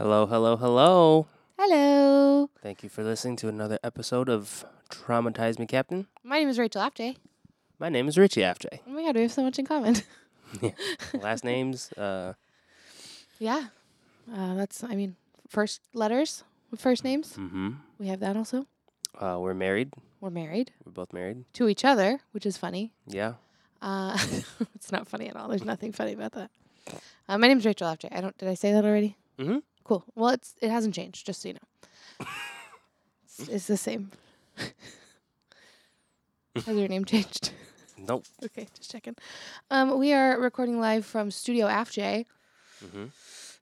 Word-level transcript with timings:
Hello, 0.00 0.24
hello, 0.24 0.56
hello. 0.56 1.26
Hello. 1.58 2.48
Thank 2.62 2.82
you 2.82 2.88
for 2.88 3.04
listening 3.04 3.36
to 3.36 3.48
another 3.48 3.78
episode 3.84 4.30
of 4.30 4.64
Traumatize 4.88 5.58
Me, 5.58 5.66
Captain. 5.66 6.06
My 6.24 6.38
name 6.38 6.48
is 6.48 6.58
Rachel 6.58 6.80
Aflleje. 6.80 7.16
My 7.78 7.90
name 7.90 8.08
is 8.08 8.16
Richie 8.16 8.40
Aflleje. 8.40 8.80
Oh 8.86 8.92
my 8.92 9.02
god, 9.02 9.14
we 9.16 9.20
have 9.22 9.32
so 9.32 9.42
much 9.42 9.58
in 9.58 9.66
common. 9.66 9.96
yeah. 10.62 10.70
Last 11.12 11.44
names, 11.44 11.92
uh, 11.98 12.32
yeah. 13.38 13.64
Uh, 14.34 14.54
that's, 14.54 14.82
I 14.82 14.94
mean, 14.94 15.16
first 15.48 15.82
letters 15.92 16.44
with 16.70 16.80
first 16.80 17.04
names. 17.04 17.34
mm-hmm. 17.36 17.72
We 17.98 18.08
have 18.08 18.20
that 18.20 18.36
also. 18.38 18.64
uh, 19.18 19.36
we're 19.38 19.52
married. 19.54 19.92
We're 20.22 20.30
married 20.30 20.72
We're 20.86 20.92
both 20.92 21.12
married. 21.12 21.44
to 21.54 21.68
each 21.68 21.84
other, 21.84 22.20
which 22.32 22.46
is 22.46 22.56
funny. 22.56 22.94
Yeah. 23.06 23.34
Uh, 23.82 24.16
it's 24.74 24.90
not 24.92 25.06
funny 25.08 25.28
at 25.28 25.36
all. 25.36 25.48
There's 25.48 25.64
nothing 25.64 25.92
funny 25.92 26.14
about 26.14 26.32
that. 26.32 26.50
Uh, 27.28 27.36
my 27.36 27.48
name 27.48 27.58
is 27.58 27.66
Rachel 27.66 27.86
Aflleje. 27.88 28.08
I 28.16 28.22
don't, 28.22 28.36
did 28.38 28.48
I 28.48 28.54
say 28.54 28.72
that 28.72 28.84
already? 28.86 29.18
Mm-hmm. 29.38 29.58
Cool. 29.90 30.04
Well, 30.14 30.30
it's 30.30 30.54
it 30.62 30.70
hasn't 30.70 30.94
changed, 30.94 31.26
just 31.26 31.42
so 31.42 31.48
you 31.48 31.54
know. 31.54 32.26
it's, 33.24 33.48
it's 33.48 33.66
the 33.66 33.76
same. 33.76 34.12
Has 36.64 36.76
your 36.76 36.86
name 36.86 37.04
changed? 37.04 37.50
Nope. 37.98 38.24
okay, 38.44 38.68
just 38.76 38.88
checking. 38.92 39.16
Um, 39.68 39.98
we 39.98 40.12
are 40.12 40.38
recording 40.38 40.78
live 40.78 41.04
from 41.04 41.32
Studio 41.32 41.66
AFJ. 41.66 42.24
Mm-hmm. 42.84 43.06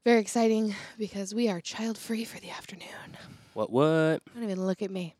Very 0.05 0.21
exciting 0.21 0.75
because 0.99 1.35
we 1.35 1.49
are 1.49 1.63
child 1.63 1.97
free 1.97 2.27
for 2.27 2.39
the 2.41 2.51
afternoon. 2.51 3.17
What? 3.55 3.71
What? 3.71 4.21
Don't 4.35 4.45
even 4.45 4.67
look 4.67 4.83
at 4.83 4.91
me. 4.91 5.15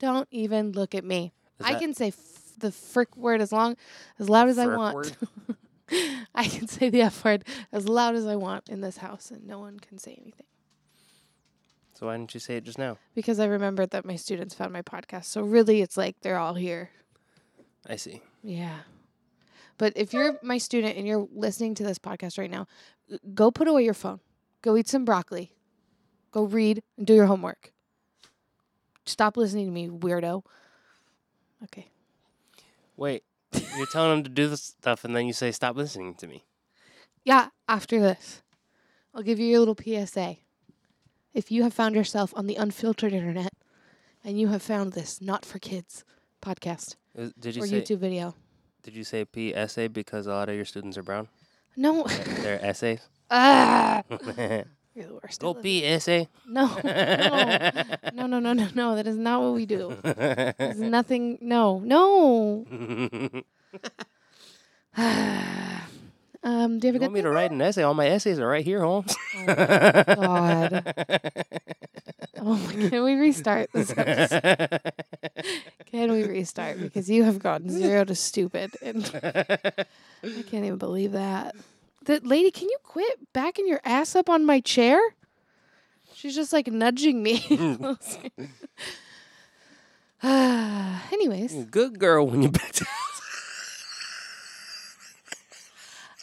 Don't 0.00 0.28
even 0.30 0.72
look 0.72 0.94
at 0.94 1.02
me. 1.02 1.32
Is 1.60 1.64
I 1.64 1.72
that 1.72 1.80
can 1.80 1.94
say 1.94 2.08
f- 2.08 2.52
the 2.58 2.72
frick 2.72 3.16
word 3.16 3.40
as 3.40 3.52
long, 3.52 3.74
as 4.18 4.28
loud 4.28 4.50
as 4.50 4.58
I 4.58 4.66
frick 4.66 4.76
want. 4.76 4.94
word? 4.96 5.16
I 6.34 6.44
can 6.44 6.68
say 6.68 6.88
the 6.88 7.02
F 7.02 7.24
word 7.24 7.44
as 7.70 7.88
loud 7.88 8.14
as 8.14 8.26
I 8.26 8.36
want 8.36 8.68
in 8.68 8.80
this 8.80 8.98
house, 8.98 9.30
and 9.30 9.46
no 9.46 9.58
one 9.58 9.78
can 9.78 9.98
say 9.98 10.18
anything. 10.20 10.46
So 12.02 12.08
why 12.08 12.16
didn't 12.16 12.34
you 12.34 12.40
say 12.40 12.56
it 12.56 12.64
just 12.64 12.80
now? 12.80 12.98
Because 13.14 13.38
I 13.38 13.44
remembered 13.44 13.90
that 13.90 14.04
my 14.04 14.16
students 14.16 14.56
found 14.56 14.72
my 14.72 14.82
podcast. 14.82 15.26
So 15.26 15.40
really, 15.40 15.82
it's 15.82 15.96
like 15.96 16.16
they're 16.20 16.36
all 16.36 16.54
here. 16.54 16.90
I 17.86 17.94
see. 17.94 18.20
Yeah. 18.42 18.78
But 19.78 19.92
if 19.94 20.12
you're 20.12 20.36
my 20.42 20.58
student 20.58 20.96
and 20.96 21.06
you're 21.06 21.28
listening 21.32 21.76
to 21.76 21.84
this 21.84 22.00
podcast 22.00 22.38
right 22.38 22.50
now, 22.50 22.66
go 23.34 23.52
put 23.52 23.68
away 23.68 23.84
your 23.84 23.94
phone. 23.94 24.18
Go 24.62 24.76
eat 24.76 24.88
some 24.88 25.04
broccoli. 25.04 25.52
Go 26.32 26.42
read 26.42 26.82
and 26.98 27.06
do 27.06 27.14
your 27.14 27.26
homework. 27.26 27.72
Stop 29.06 29.36
listening 29.36 29.66
to 29.66 29.72
me, 29.72 29.88
weirdo. 29.88 30.42
Okay. 31.62 31.86
Wait. 32.96 33.22
You're 33.76 33.86
telling 33.86 34.10
them 34.10 34.24
to 34.24 34.28
do 34.28 34.48
this 34.48 34.64
stuff, 34.64 35.04
and 35.04 35.14
then 35.14 35.28
you 35.28 35.32
say, 35.32 35.52
"Stop 35.52 35.76
listening 35.76 36.16
to 36.16 36.26
me." 36.26 36.42
Yeah, 37.22 37.50
after 37.68 38.00
this, 38.00 38.42
I'll 39.14 39.22
give 39.22 39.38
you 39.38 39.46
your 39.46 39.60
little 39.60 39.76
PSA. 39.76 40.38
If 41.34 41.50
you 41.50 41.62
have 41.62 41.72
found 41.74 41.94
yourself 41.94 42.32
on 42.36 42.46
the 42.46 42.56
unfiltered 42.56 43.12
internet 43.12 43.52
and 44.24 44.38
you 44.38 44.48
have 44.48 44.62
found 44.62 44.92
this 44.92 45.20
not 45.20 45.44
for 45.44 45.58
kids 45.58 46.04
podcast 46.42 46.96
Uh, 47.18 47.28
Did 47.38 47.56
you 47.56 47.62
or 47.62 47.66
say? 47.66 47.80
YouTube 47.80 47.98
video, 47.98 48.34
Did 48.82 48.94
you 48.94 49.04
say 49.04 49.24
PSA 49.24 49.88
because 49.90 50.26
a 50.26 50.30
lot 50.30 50.48
of 50.48 50.54
your 50.56 50.64
students 50.64 50.96
are 50.98 51.02
brown? 51.02 51.28
no. 51.76 52.04
They're 52.42 52.62
essays. 52.64 53.00
ah, 53.30 54.02
you're 54.94 55.06
the 55.08 55.18
worst. 55.22 55.42
You. 55.42 55.98
PSA. 56.00 56.28
No, 56.46 56.66
no, 58.12 58.26
no, 58.26 58.38
no, 58.38 58.52
no, 58.52 58.68
no. 58.74 58.94
That 58.94 59.06
is 59.06 59.16
not 59.16 59.40
what 59.40 59.54
we 59.54 59.64
do. 59.64 59.96
There's 60.02 60.78
nothing. 60.80 61.38
No, 61.40 61.78
no. 61.80 62.66
um, 66.42 66.78
do 66.78 66.86
you 66.88 66.92
have 66.92 66.94
a 66.94 66.96
You 66.96 66.98
good 66.98 67.00
want 67.02 67.14
me 67.14 67.22
to 67.22 67.30
write 67.30 67.50
an 67.50 67.60
essay? 67.62 67.82
All 67.82 67.94
my 67.94 68.08
essays 68.08 68.38
are 68.38 68.46
right 68.46 68.64
here, 68.64 68.80
Holmes. 68.82 69.14
God. 69.46 70.94
Oh 72.44 72.56
my! 72.56 72.88
Can 72.88 73.04
we 73.04 73.14
restart 73.14 73.70
this? 73.72 73.94
episode? 73.96 74.92
Can 75.86 76.10
we 76.10 76.24
restart? 76.24 76.80
Because 76.80 77.08
you 77.08 77.22
have 77.22 77.38
gone 77.38 77.70
zero 77.70 78.04
to 78.04 78.16
stupid, 78.16 78.72
and 78.82 79.04
I 79.14 80.42
can't 80.50 80.64
even 80.64 80.76
believe 80.78 81.12
that. 81.12 81.54
That 82.06 82.26
lady, 82.26 82.50
can 82.50 82.68
you 82.68 82.78
quit 82.82 83.32
backing 83.32 83.68
your 83.68 83.80
ass 83.84 84.16
up 84.16 84.28
on 84.28 84.44
my 84.44 84.58
chair? 84.58 84.98
She's 86.14 86.34
just 86.34 86.52
like 86.52 86.66
nudging 86.66 87.22
me. 87.22 87.44
Anyways, 91.12 91.64
Good 91.70 92.00
girl 92.00 92.26
when 92.26 92.42
you 92.42 92.48
back 92.50 92.72
down. 92.72 92.88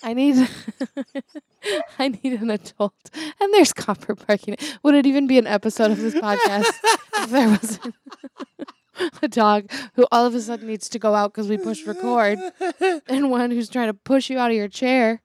I 0.03 0.13
need 0.13 0.35
I 1.99 2.07
need 2.09 2.33
an 2.33 2.51
adult. 2.51 2.93
And 3.39 3.53
there's 3.53 3.73
copper 3.73 4.15
parking. 4.15 4.55
Would 4.83 4.95
it 4.95 5.05
even 5.05 5.27
be 5.27 5.37
an 5.37 5.47
episode 5.47 5.91
of 5.91 5.99
this 5.99 6.15
podcast 6.15 6.71
if 7.17 7.29
there 7.29 7.49
wasn't 7.49 7.95
a 9.21 9.27
dog 9.27 9.69
who 9.95 10.05
all 10.11 10.25
of 10.25 10.35
a 10.35 10.41
sudden 10.41 10.67
needs 10.67 10.89
to 10.89 10.99
go 10.99 11.15
out 11.15 11.33
because 11.33 11.49
we 11.49 11.57
pushed 11.57 11.85
record 11.85 12.39
and 13.07 13.31
one 13.31 13.51
who's 13.51 13.69
trying 13.69 13.87
to 13.87 13.93
push 13.93 14.29
you 14.29 14.37
out 14.39 14.51
of 14.51 14.57
your 14.57 14.67
chair 14.67 15.21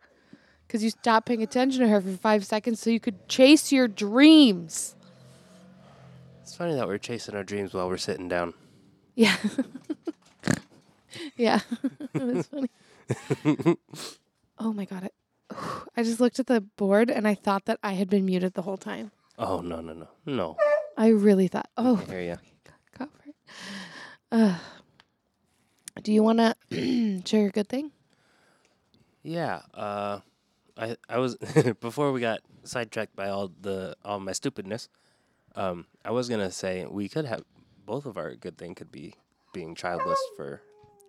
because 0.67 0.83
you 0.83 0.91
stopped 0.91 1.27
paying 1.27 1.43
attention 1.43 1.83
to 1.83 1.89
her 1.89 2.01
for 2.01 2.11
five 2.17 2.45
seconds 2.45 2.81
so 2.81 2.91
you 2.91 3.01
could 3.01 3.29
chase 3.29 3.71
your 3.71 3.89
dreams. 3.89 4.97
It's 6.43 6.57
funny 6.57 6.75
that 6.75 6.87
we're 6.87 6.99
chasing 6.99 7.35
our 7.35 7.45
dreams 7.45 7.75
while 7.75 7.89
we're 7.89 7.97
sitting 7.97 8.29
down. 8.29 8.55
Yeah. 9.15 9.37
yeah. 11.37 11.61
it 12.13 12.23
was 12.23 12.49
funny. 12.49 13.77
Oh 14.59 14.73
my 14.73 14.85
god. 14.85 15.11
I, 15.51 15.57
I 15.97 16.03
just 16.03 16.21
looked 16.21 16.39
at 16.39 16.47
the 16.47 16.61
board 16.61 17.11
and 17.11 17.27
I 17.27 17.35
thought 17.35 17.67
that 17.67 17.79
I 17.83 17.93
had 17.93 18.09
been 18.09 18.25
muted 18.25 18.55
the 18.55 18.63
whole 18.63 18.77
time. 18.77 19.11
Oh 19.39 19.61
no 19.61 19.81
no 19.81 19.93
no 19.93 20.09
no! 20.27 20.57
I 20.97 21.09
really 21.09 21.49
thought. 21.49 21.69
Oh, 21.77 21.97
Here 21.97 22.21
ya. 22.21 22.37
cover. 22.93 23.11
Uh, 24.31 24.59
do 26.03 26.13
you 26.13 26.23
want 26.23 26.39
to 26.39 26.55
share 27.27 27.43
your 27.43 27.51
good 27.51 27.69
thing? 27.69 27.91
Yeah. 29.23 29.63
Uh, 29.73 30.21
I 30.77 30.97
I 31.09 31.19
was 31.19 31.37
before 31.81 32.13
we 32.13 32.21
got 32.21 32.41
sidetracked 32.65 33.17
by 33.17 33.29
all 33.29 33.51
the 33.61 33.97
all 34.05 34.21
my 34.21 34.33
stupidness. 34.33 34.89
Um, 35.57 35.87
I 36.05 36.11
was 36.11 36.29
gonna 36.29 36.51
say 36.51 36.85
we 36.87 37.09
could 37.09 37.25
have 37.25 37.45
both 37.87 38.07
of 38.07 38.17
our 38.17 38.35
good 38.35 38.59
thing 38.59 38.75
could 38.75 38.91
be 38.91 39.15
being 39.53 39.75
childless 39.75 40.19
for 40.37 40.63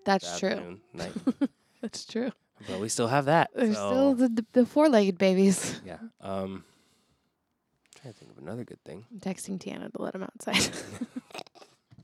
That's 0.06 0.40
the 0.40 0.40
true. 0.40 0.80
night, 0.94 1.14
That's 1.82 2.06
true. 2.06 2.32
But 2.68 2.80
we 2.80 2.90
still 2.90 3.08
have 3.08 3.26
that. 3.26 3.52
There's 3.54 3.76
so, 3.76 3.90
still 3.90 4.16
the, 4.16 4.30
the, 4.30 4.46
the 4.54 4.66
four-legged 4.66 5.18
babies. 5.18 5.82
yeah. 5.86 5.98
Um, 6.22 6.64
trying 8.00 8.14
to 8.14 8.20
think 8.20 8.32
of 8.32 8.38
another 8.38 8.64
good 8.64 8.84
thing. 8.84 9.06
I'm 9.12 9.20
texting 9.20 9.60
Tiana 9.60 9.92
to 9.94 10.02
let 10.02 10.16
him 10.16 10.24
outside. 10.24 10.70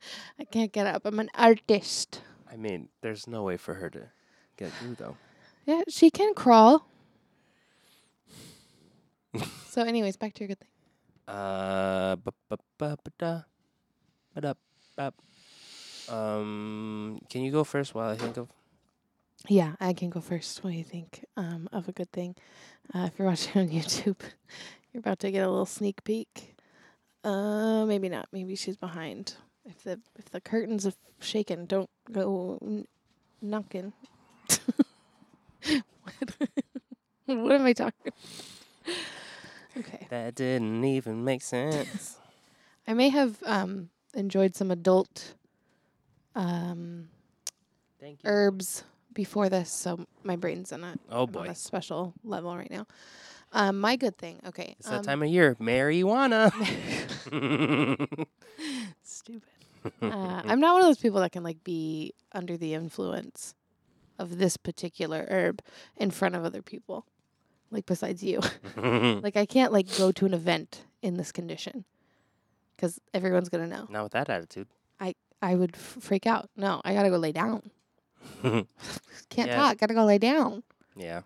I 0.39 0.43
can't 0.45 0.71
get 0.71 0.87
up. 0.87 1.05
I'm 1.05 1.19
an 1.19 1.29
artist. 1.35 2.21
I 2.51 2.57
mean, 2.57 2.89
there's 3.01 3.27
no 3.27 3.43
way 3.43 3.57
for 3.57 3.75
her 3.75 3.89
to 3.89 4.09
get 4.57 4.71
through 4.73 4.95
though. 4.95 5.17
Yeah, 5.65 5.83
she 5.87 6.09
can 6.09 6.33
crawl. 6.33 6.87
so, 9.69 9.83
anyways, 9.83 10.17
back 10.17 10.33
to 10.33 10.41
your 10.41 10.49
good 10.49 10.59
thing. 10.59 10.67
Uh, 11.27 12.15
da, 12.17 12.31
ba 12.77 13.41
da, 14.41 14.53
ba. 14.97 15.13
Um, 16.09 17.21
can 17.29 17.43
you 17.43 17.51
go 17.51 17.63
first 17.63 17.95
while 17.95 18.09
I 18.09 18.17
think 18.17 18.37
of? 18.37 18.49
Yeah, 19.47 19.73
I 19.79 19.93
can 19.93 20.09
go 20.09 20.21
first. 20.21 20.63
What 20.63 20.71
do 20.71 20.77
you 20.77 20.83
think 20.83 21.25
um, 21.35 21.67
of 21.71 21.87
a 21.87 21.91
good 21.91 22.11
thing? 22.11 22.35
Uh, 22.93 23.09
if 23.11 23.17
you're 23.17 23.27
watching 23.29 23.61
on 23.61 23.69
YouTube, 23.69 24.19
you're 24.93 24.99
about 24.99 25.19
to 25.19 25.31
get 25.31 25.43
a 25.45 25.49
little 25.49 25.65
sneak 25.65 26.03
peek. 26.03 26.55
Uh, 27.23 27.85
maybe 27.85 28.09
not. 28.09 28.27
Maybe 28.31 28.55
she's 28.55 28.77
behind. 28.77 29.35
If 29.65 29.83
the 29.83 29.99
if 30.17 30.29
the 30.31 30.41
curtains 30.41 30.85
have 30.85 30.95
shaken, 31.19 31.65
don't 31.65 31.89
go 32.11 32.57
n- 32.61 32.87
knocking. 33.41 33.93
what? 36.03 36.49
what 37.25 37.51
am 37.55 37.65
I 37.65 37.73
talking? 37.73 38.13
Okay, 39.77 40.07
That 40.09 40.35
didn't 40.35 40.83
even 40.83 41.23
make 41.23 41.41
sense. 41.41 42.17
I 42.85 42.93
may 42.93 43.07
have 43.09 43.37
um, 43.45 43.89
enjoyed 44.13 44.53
some 44.55 44.69
adult 44.69 45.35
um, 46.35 47.07
Thank 47.99 48.23
you. 48.23 48.29
herbs 48.29 48.83
before 49.13 49.49
this, 49.49 49.71
so 49.71 50.05
my 50.23 50.35
brain's 50.35 50.71
in 50.71 50.83
a 50.83 50.95
Oh 51.09 51.23
I'm 51.23 51.35
on 51.37 51.45
boy, 51.45 51.47
a 51.47 51.55
special 51.55 52.13
level 52.23 52.55
right 52.55 52.71
now. 52.71 52.85
Um, 53.53 53.79
my 53.79 53.95
good 53.97 54.17
thing. 54.17 54.39
Okay. 54.45 54.75
it's 54.79 54.87
that 54.87 54.99
um, 54.99 55.03
time 55.03 55.23
of 55.23 55.29
year. 55.29 55.55
Marijuana. 55.59 56.51
Stupid. 59.03 59.41
Uh, 60.01 60.41
I'm 60.45 60.59
not 60.59 60.73
one 60.73 60.81
of 60.83 60.87
those 60.87 60.99
people 60.99 61.19
that 61.21 61.31
can 61.31 61.43
like 61.43 61.63
be 61.63 62.13
under 62.31 62.55
the 62.55 62.73
influence 62.73 63.53
of 64.19 64.37
this 64.37 64.55
particular 64.55 65.25
herb 65.29 65.61
in 65.97 66.11
front 66.11 66.35
of 66.35 66.45
other 66.45 66.61
people. 66.61 67.05
Like 67.71 67.85
besides 67.85 68.23
you, 68.23 68.41
like 68.77 69.35
I 69.35 69.45
can't 69.45 69.73
like 69.73 69.97
go 69.97 70.11
to 70.11 70.25
an 70.25 70.33
event 70.33 70.83
in 71.01 71.17
this 71.17 71.31
condition 71.31 71.85
because 72.75 72.99
everyone's 73.13 73.49
gonna 73.49 73.67
know. 73.67 73.87
Not 73.89 74.03
with 74.03 74.11
that 74.13 74.29
attitude. 74.29 74.67
I 75.41 75.55
would 75.55 75.75
f- 75.75 75.97
freak 75.99 76.27
out. 76.27 76.49
No, 76.55 76.81
I 76.85 76.93
gotta 76.93 77.09
go 77.09 77.17
lay 77.17 77.31
down. 77.31 77.71
Can't 79.29 79.47
Yeah. 79.47 79.55
talk. 79.55 79.77
Gotta 79.77 79.93
go 79.93 80.05
lay 80.05 80.17
down. 80.17 80.63
Yeah. 80.95 81.21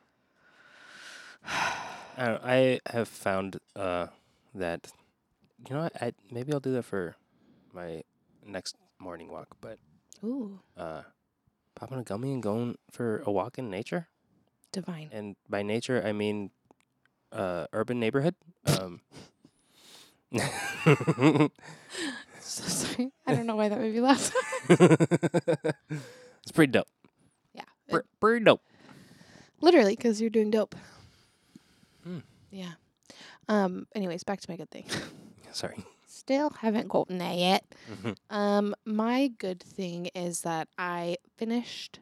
I, 2.18 2.26
don't, 2.26 2.44
I 2.44 2.80
have 2.88 3.08
found 3.08 3.60
uh, 3.76 4.08
that 4.54 4.88
you 5.68 5.76
know 5.76 5.84
what, 5.84 6.02
I 6.02 6.14
maybe 6.32 6.54
I'll 6.54 6.60
do 6.60 6.74
that 6.74 6.84
for 6.84 7.16
my 7.74 8.04
next 8.46 8.76
morning 9.00 9.30
walk, 9.32 9.48
but 9.62 9.78
Ooh, 10.24 10.60
uh 10.78 11.02
popping 11.76 12.00
a 12.00 12.04
gummy 12.04 12.34
and 12.34 12.42
going 12.44 12.78
for 12.92 13.22
a 13.26 13.32
walk 13.32 13.58
in 13.58 13.70
nature. 13.70 14.08
divine. 14.72 15.10
And 15.12 15.36
by 15.50 15.62
nature 15.64 16.02
I 16.06 16.12
mean 16.14 16.52
uh 17.32 17.68
urban 17.74 18.00
neighborhood. 18.00 18.36
Um 18.66 19.02
So 22.40 22.64
sorry. 22.64 23.12
I 23.26 23.34
don't 23.34 23.46
know 23.48 23.56
why 23.56 23.70
that 23.70 23.80
made 23.80 23.94
me 23.94 24.02
laugh. 24.02 24.32
it's 26.46 26.52
pretty 26.52 26.72
dope. 26.72 26.88
yeah. 27.54 27.64
Pre- 27.90 28.02
pretty 28.20 28.46
dope. 28.46 28.62
Literally, 29.62 29.96
because 29.96 30.22
you're 30.22 30.30
doing 30.30 30.52
dope. 30.52 30.76
Hmm. 32.04 32.20
Yeah. 32.52 32.74
Um. 33.48 33.88
Anyways, 33.96 34.24
back 34.24 34.42
to 34.42 34.50
my 34.52 34.56
good 34.58 34.70
thing. 34.70 34.86
Sorry. 35.52 35.84
Still 36.08 36.50
haven't 36.62 36.88
gotten 36.88 37.18
there 37.18 37.34
yet. 37.34 37.64
Mhm. 37.92 38.16
Um. 38.30 38.76
My 38.86 39.28
good 39.40 39.62
thing 39.62 40.08
is 40.16 40.42
that 40.42 40.68
I 40.78 41.18
finished 41.38 42.00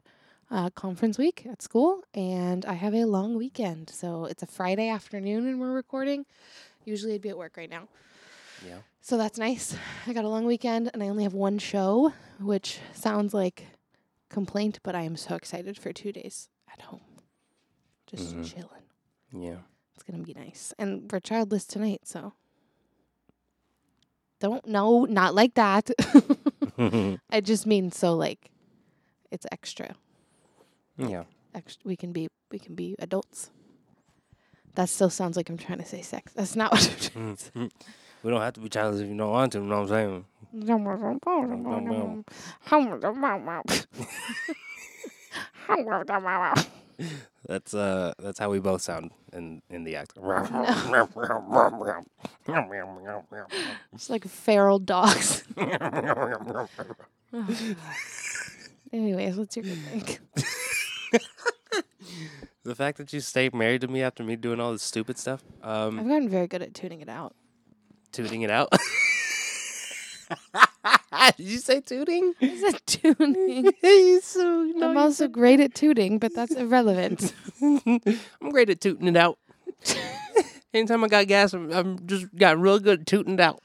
uh, 0.52 0.70
conference 0.72 1.18
week 1.18 1.46
at 1.50 1.62
school, 1.62 2.02
and 2.14 2.66
I 2.66 2.74
have 2.74 2.94
a 2.94 3.06
long 3.06 3.36
weekend. 3.36 3.90
So 3.90 4.26
it's 4.26 4.44
a 4.44 4.48
Friday 4.48 4.90
afternoon, 4.90 5.48
and 5.48 5.60
we're 5.60 5.72
recording. 5.72 6.26
Usually, 6.86 7.14
I'd 7.14 7.22
be 7.22 7.30
at 7.30 7.38
work 7.38 7.56
right 7.58 7.70
now. 7.70 7.88
Yeah. 8.66 8.78
So 9.02 9.18
that's 9.18 9.38
nice. 9.38 9.76
I 10.08 10.14
got 10.14 10.26
a 10.26 10.30
long 10.30 10.46
weekend, 10.46 10.90
and 10.94 11.02
I 11.04 11.10
only 11.10 11.24
have 11.24 11.34
one 11.34 11.60
show, 11.60 12.14
which 12.40 12.80
sounds 12.94 13.34
like 13.34 13.66
complaint, 14.34 14.80
but 14.84 14.96
I 14.96 15.04
am 15.04 15.16
so 15.16 15.36
excited 15.36 15.78
for 15.78 15.94
two 15.94 16.12
days 16.12 16.50
at 16.72 16.82
home, 16.82 17.02
just 18.08 18.36
Mhm. 18.36 18.46
chilling. 18.52 18.84
Yeah. 19.32 19.60
It's 19.96 20.04
gonna 20.04 20.24
be 20.24 20.34
nice. 20.34 20.74
And 20.78 21.10
we're 21.12 21.20
childless 21.22 21.66
tonight, 21.66 22.02
so 22.06 22.34
don't 24.40 24.66
no, 24.68 25.06
not 25.06 25.34
like 25.36 25.54
that. 25.54 25.90
I 27.30 27.42
just 27.42 27.66
mean 27.66 27.92
so 27.92 28.14
like 28.16 28.52
it's 29.32 29.46
extra. 29.52 29.96
yeah. 30.98 31.24
Extra 31.56 31.82
we 31.88 31.96
can 31.96 32.12
be 32.12 32.28
we 32.52 32.60
can 32.60 32.76
be 32.76 32.96
adults. 33.00 33.52
That 34.76 34.90
still 34.90 35.10
sounds 35.12 35.38
like 35.38 35.50
I'm 35.50 35.58
trying 35.58 35.78
to 35.80 35.86
say 35.86 36.02
sex. 36.02 36.34
That's 36.34 36.56
not 36.56 36.72
what 36.72 36.90
I'm 36.90 37.00
trying 37.12 37.36
to 37.36 37.44
say. 37.44 37.52
Mhm. 37.56 37.72
we 38.24 38.32
don't 38.32 38.42
have 38.42 38.54
to 38.54 38.60
be 38.60 38.70
childless 38.70 39.02
if 39.02 39.08
you 39.10 39.16
don't 39.18 39.30
want 39.32 39.52
to, 39.54 39.60
you 39.60 39.66
know 39.66 39.82
what 39.82 39.84
I'm 39.84 39.88
saying? 39.90 40.26
That's 47.48 47.74
uh 47.74 48.14
that's 48.20 48.40
how 48.40 48.50
we 48.50 48.60
both 48.60 48.82
sound 48.82 49.12
in 49.34 49.62
in 49.70 49.84
the 49.84 49.96
act. 49.96 50.14
It's 53.94 54.10
like 54.10 54.26
feral 54.26 54.80
dogs. 54.80 55.44
Anyways, 58.94 59.36
what's 59.36 59.58
your 59.58 59.66
good 59.66 59.78
thing? 59.92 60.20
the 62.64 62.76
fact 62.76 63.00
that 63.00 63.12
you 63.12 63.20
stayed 63.20 63.56
married 63.56 63.82
to 63.82 63.88
me 63.88 64.04
after 64.04 64.24
me 64.24 64.36
doing 64.36 64.60
all 64.60 64.72
this 64.72 64.84
stupid 64.84 65.18
stuff, 65.18 65.44
I've 65.64 65.88
um, 65.88 66.08
gotten 66.08 66.30
very 66.30 66.48
good 66.48 66.62
at 66.62 66.76
tuning 66.76 67.02
it 67.02 67.10
out. 67.10 67.36
Tuning 68.12 68.44
it 68.44 68.52
out. 68.52 68.72
Did 71.38 71.48
you 71.48 71.58
say 71.60 71.82
tooting? 71.82 72.34
I 72.42 72.56
said 72.58 72.82
tuning. 72.86 73.72
you 73.84 74.22
so 74.22 74.72
I'm 74.82 74.98
also 74.98 75.28
great 75.28 75.60
at 75.60 75.74
tooting, 75.74 76.20
but 76.20 76.34
that's 76.36 76.54
irrelevant. 76.54 77.34
I'm 77.62 78.50
great 78.52 78.70
at 78.70 78.82
tooting 78.82 79.08
it 79.08 79.16
out. 79.16 79.38
Anytime 80.74 81.04
I 81.04 81.08
got 81.08 81.28
gas, 81.28 81.54
I'm, 81.54 81.72
I'm 81.72 82.08
just 82.08 82.34
got 82.36 82.58
real 82.60 82.80
good 82.80 83.02
at 83.02 83.06
tooting 83.08 83.36
it 83.36 83.40
out. 83.40 83.62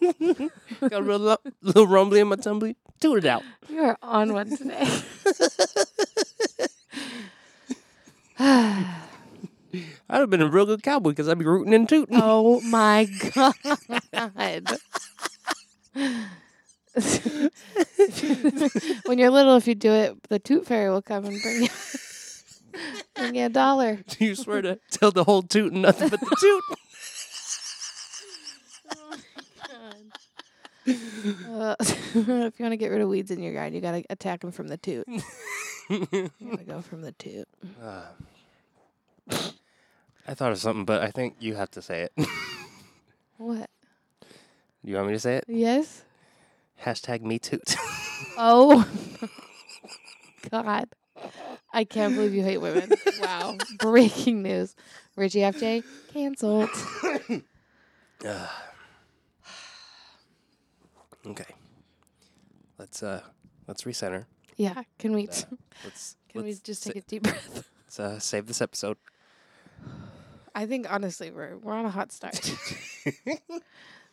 got 0.00 0.92
a 0.92 1.02
real 1.02 1.18
lo- 1.18 1.36
little 1.62 1.86
rumbly 1.86 2.20
in 2.20 2.28
my 2.28 2.36
tumbly. 2.36 2.76
Toot 3.00 3.18
it 3.18 3.26
out. 3.26 3.42
You 3.68 3.82
are 3.82 3.98
on 4.02 4.32
one 4.32 4.56
today. 4.56 4.86
I'd 10.10 10.20
have 10.20 10.30
been 10.30 10.42
a 10.42 10.48
real 10.48 10.66
good 10.66 10.82
cowboy 10.82 11.10
because 11.10 11.28
I'd 11.28 11.38
be 11.38 11.44
rooting 11.44 11.74
and 11.74 11.88
tooting. 11.88 12.18
oh 12.20 12.60
my 12.62 13.08
god. 13.34 14.78
When 19.06 19.18
you're 19.18 19.30
little, 19.30 19.56
if 19.56 19.66
you 19.66 19.74
do 19.74 19.92
it, 19.92 20.16
the 20.28 20.38
toot 20.38 20.66
fairy 20.66 20.90
will 20.90 21.02
come 21.02 21.24
and 21.24 21.40
bring 21.42 21.62
you, 21.62 21.68
bring 23.14 23.34
you 23.34 23.46
a 23.46 23.48
dollar. 23.48 24.00
Do 24.06 24.24
you 24.24 24.34
swear 24.34 24.62
to 24.62 24.78
tell 24.90 25.10
the 25.10 25.24
whole 25.24 25.42
toot 25.42 25.72
and 25.72 25.82
nothing 25.82 26.08
but 26.08 26.20
the 26.20 26.36
toot. 26.40 26.64
Uh, 31.48 31.74
if 31.80 32.16
you 32.16 32.24
want 32.24 32.72
to 32.72 32.76
get 32.76 32.90
rid 32.90 33.02
of 33.02 33.08
weeds 33.08 33.30
in 33.30 33.42
your 33.42 33.52
garden, 33.52 33.74
you 33.74 33.80
gotta 33.80 34.02
attack 34.08 34.40
them 34.40 34.50
from 34.50 34.68
the 34.68 34.78
toot. 34.78 35.06
You 35.90 36.30
gotta 36.50 36.64
go 36.66 36.80
from 36.80 37.02
the 37.02 37.12
toot. 37.12 37.46
Uh, 37.82 38.06
I 40.26 40.34
thought 40.34 40.52
of 40.52 40.58
something, 40.58 40.84
but 40.86 41.02
I 41.02 41.10
think 41.10 41.36
you 41.40 41.54
have 41.56 41.70
to 41.72 41.82
say 41.82 42.02
it. 42.02 42.28
What? 43.36 43.68
You 44.88 44.96
want 44.96 45.08
me 45.08 45.12
to 45.14 45.18
say 45.20 45.36
it? 45.36 45.44
Yes. 45.48 46.02
Hashtag 46.84 47.22
me 47.22 47.38
toot. 47.38 47.76
Oh, 48.40 48.86
God. 50.50 50.88
I 51.72 51.82
can't 51.84 52.14
believe 52.14 52.34
you 52.34 52.42
hate 52.44 52.58
women. 52.58 52.92
Wow. 53.20 53.56
Breaking 53.80 54.42
news. 54.42 54.76
Richie 55.16 55.40
FJ 55.40 55.82
canceled. 56.12 56.70
Uh, 58.24 58.46
okay. 61.26 61.54
Let's 62.78 63.02
uh 63.02 63.22
let's 63.66 63.82
recenter. 63.82 64.26
Yeah. 64.56 64.82
Can 65.00 65.12
we 65.14 65.26
Uh, 65.28 65.32
let's 65.84 66.14
can 66.28 66.42
we 66.42 66.48
let's 66.50 66.60
just 66.60 66.82
sa- 66.82 66.90
take 66.92 67.02
a 67.02 67.06
deep 67.06 67.22
breath? 67.24 67.64
let's 67.86 67.98
uh, 67.98 68.18
save 68.20 68.46
this 68.46 68.60
episode. 68.62 68.98
I 70.54 70.66
think 70.66 70.92
honestly 70.92 71.30
we're 71.32 71.56
we're 71.56 71.74
on 71.74 71.86
a 71.86 71.90
hot 71.90 72.12
start. 72.12 72.38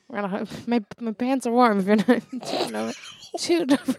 We're 0.08 0.18
on 0.20 0.26
a 0.26 0.28
hot, 0.28 0.68
my 0.68 0.84
my 1.00 1.12
pants 1.12 1.46
are 1.48 1.52
warm 1.52 1.80
if 1.80 1.86
you're 1.88 1.96
not 2.72 2.96
chewed 3.40 3.74
over. 3.80 3.96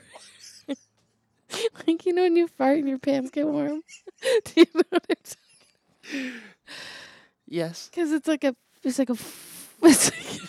like 1.87 2.07
you 2.07 2.13
know 2.13 2.23
when 2.23 2.37
you 2.37 2.49
fart 2.49 2.79
and 2.79 2.89
your 2.89 2.99
pants 2.99 3.31
get 3.31 3.47
warm. 3.47 3.83
Do 4.45 4.53
you 4.57 4.67
know 4.75 4.83
what 4.91 5.03
I'm 5.11 5.17
saying? 5.25 6.33
yes. 7.47 7.89
Because 7.91 8.13
it's 8.13 8.29
like 8.29 8.45
a 8.45 8.55
it's 8.83 8.99
like 8.99 9.11
a 9.11 9.17
it's 9.83 10.11
like, 10.11 10.41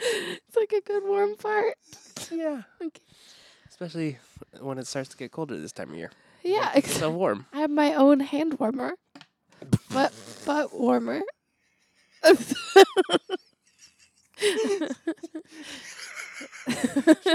it's 0.00 0.56
like 0.56 0.72
a 0.72 0.80
good 0.80 1.02
warm 1.04 1.36
fart. 1.36 1.74
Yeah. 2.30 2.62
Okay. 2.82 3.00
Especially 3.68 4.18
when 4.60 4.78
it 4.78 4.86
starts 4.86 5.08
to 5.10 5.16
get 5.16 5.30
colder 5.32 5.56
this 5.58 5.72
time 5.72 5.90
of 5.90 5.96
year. 5.96 6.10
Yeah, 6.42 6.70
It's 6.74 6.96
so 6.98 7.10
warm. 7.10 7.46
I 7.52 7.58
have 7.60 7.70
my 7.70 7.94
own 7.94 8.20
hand 8.20 8.58
warmer, 8.58 8.94
butt 9.90 10.12
butt 10.46 10.72
warmer. 10.78 11.20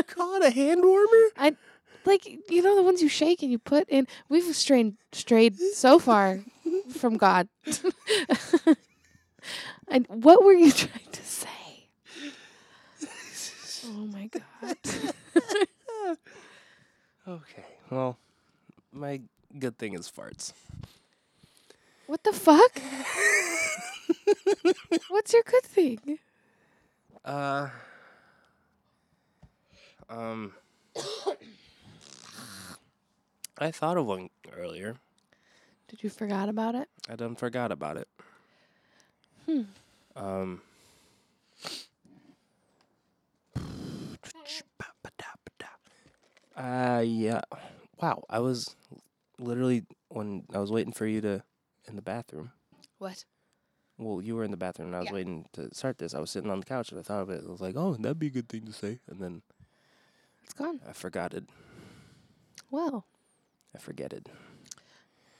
Call 0.07 0.35
it 0.35 0.43
a 0.43 0.49
hand 0.51 0.83
warmer? 0.83 1.29
I 1.37 1.55
like 2.05 2.25
you 2.49 2.61
know 2.61 2.75
the 2.75 2.83
ones 2.83 3.01
you 3.01 3.09
shake 3.09 3.41
and 3.41 3.51
you 3.51 3.57
put 3.59 3.89
in. 3.89 4.07
We've 4.29 4.55
strained 4.55 4.97
strayed 5.11 5.57
so 5.57 5.99
far 5.99 6.39
from 6.89 7.17
God. 7.17 7.47
and 9.87 10.07
what 10.09 10.43
were 10.43 10.53
you 10.53 10.71
trying 10.71 11.11
to 11.11 11.23
say? 11.23 11.49
Oh 13.87 14.07
my 14.07 14.29
god. 14.29 14.77
Okay. 17.27 17.65
Well, 17.89 18.17
my 18.93 19.19
good 19.57 19.79
thing 19.79 19.95
is 19.95 20.11
farts. 20.11 20.53
What 22.07 22.23
the 22.23 22.33
fuck? 22.33 22.79
What's 25.09 25.33
your 25.33 25.43
good 25.43 25.63
thing? 25.63 26.19
Uh. 27.23 27.69
Um. 30.09 30.53
I 33.57 33.71
thought 33.71 33.95
of 33.97 34.05
one 34.05 34.29
earlier. 34.55 34.97
Did 35.87 36.03
you 36.03 36.11
forgot 36.11 36.49
about 36.49 36.75
it? 36.75 36.89
I 37.09 37.15
done 37.15 37.35
forgot 37.35 37.71
about 37.71 37.97
it. 37.97 38.07
Hmm. 39.47 39.61
Um. 40.15 40.61
Uh 46.55 47.01
yeah. 47.05 47.41
Wow, 47.99 48.23
I 48.29 48.37
was 48.39 48.75
literally 49.39 49.85
when 50.09 50.43
I 50.53 50.59
was 50.59 50.71
waiting 50.71 50.93
for 50.93 51.07
you 51.07 51.21
to 51.21 51.41
in 51.87 51.95
the 51.95 52.01
bathroom. 52.01 52.51
What? 52.97 53.25
Well, 53.97 54.21
you 54.21 54.35
were 54.35 54.43
in 54.43 54.51
the 54.51 54.57
bathroom 54.57 54.87
and 54.89 54.95
I 54.95 54.99
was 54.99 55.07
Yeah. 55.09 55.13
waiting 55.13 55.45
to 55.53 55.73
start 55.73 55.97
this. 55.97 56.13
I 56.13 56.19
was 56.19 56.29
sitting 56.29 56.49
on 56.51 56.59
the 56.59 56.65
couch 56.65 56.91
and 56.91 56.99
I 56.99 57.03
thought 57.03 57.21
of 57.21 57.29
it. 57.29 57.43
I 57.47 57.49
was 57.51 57.61
like, 57.61 57.75
"Oh, 57.77 57.93
that'd 57.95 58.19
be 58.19 58.27
a 58.27 58.31
good 58.31 58.49
thing 58.49 58.65
to 58.65 58.73
say." 58.73 58.99
And 59.07 59.19
then 59.21 59.41
It's 60.43 60.53
gone. 60.53 60.81
I 60.87 60.93
forgot 60.93 61.33
it. 61.33 61.45
Well, 62.69 63.05
I 63.73 63.77
forget 63.77 64.11
it. 64.13 64.27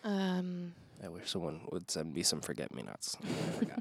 um, 0.04 0.74
I 1.04 1.10
wish 1.10 1.30
someone 1.32 1.62
would 1.72 1.90
send 1.92 2.14
me 2.14 2.24
some 2.24 2.42
forget 2.42 2.74
me 2.74 2.84
nots. 2.84 3.18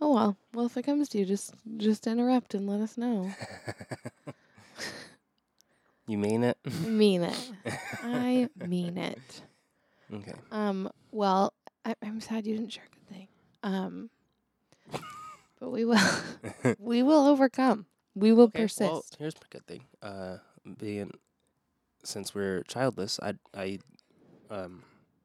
Oh 0.00 0.12
well. 0.14 0.36
Well, 0.52 0.66
if 0.66 0.76
it 0.76 0.82
comes 0.82 1.08
to 1.10 1.18
you, 1.18 1.24
just 1.24 1.54
just 1.76 2.08
interrupt 2.08 2.54
and 2.54 2.66
let 2.68 2.80
us 2.80 2.98
know. 2.98 3.30
you 6.08 6.18
mean 6.18 6.42
it? 6.42 6.58
Mean 6.84 7.22
it. 7.22 7.52
I 8.02 8.48
mean 8.58 8.98
it. 8.98 9.42
Okay. 10.12 10.34
Um. 10.50 10.90
Well, 11.10 11.52
I, 11.84 11.94
I'm 12.02 12.20
sad 12.20 12.46
you 12.46 12.56
didn't 12.56 12.72
share 12.72 12.84
a 12.84 12.94
good 12.94 13.08
thing. 13.16 13.28
Um. 13.62 14.10
But 15.60 15.70
we 15.70 15.84
will. 15.84 16.00
we 16.80 17.02
will 17.04 17.24
overcome. 17.26 17.86
We 18.16 18.32
will 18.32 18.44
Okay, 18.46 18.62
persist. 18.62 18.80
Well, 18.90 19.04
here's 19.18 19.34
a 19.34 19.48
good 19.48 19.64
thing. 19.66 19.84
Uh, 20.02 20.38
being 20.76 21.12
since 22.02 22.34
we're 22.34 22.62
childless, 22.64 23.20
I 23.22 23.34
I 23.54 23.78
um 24.50 24.82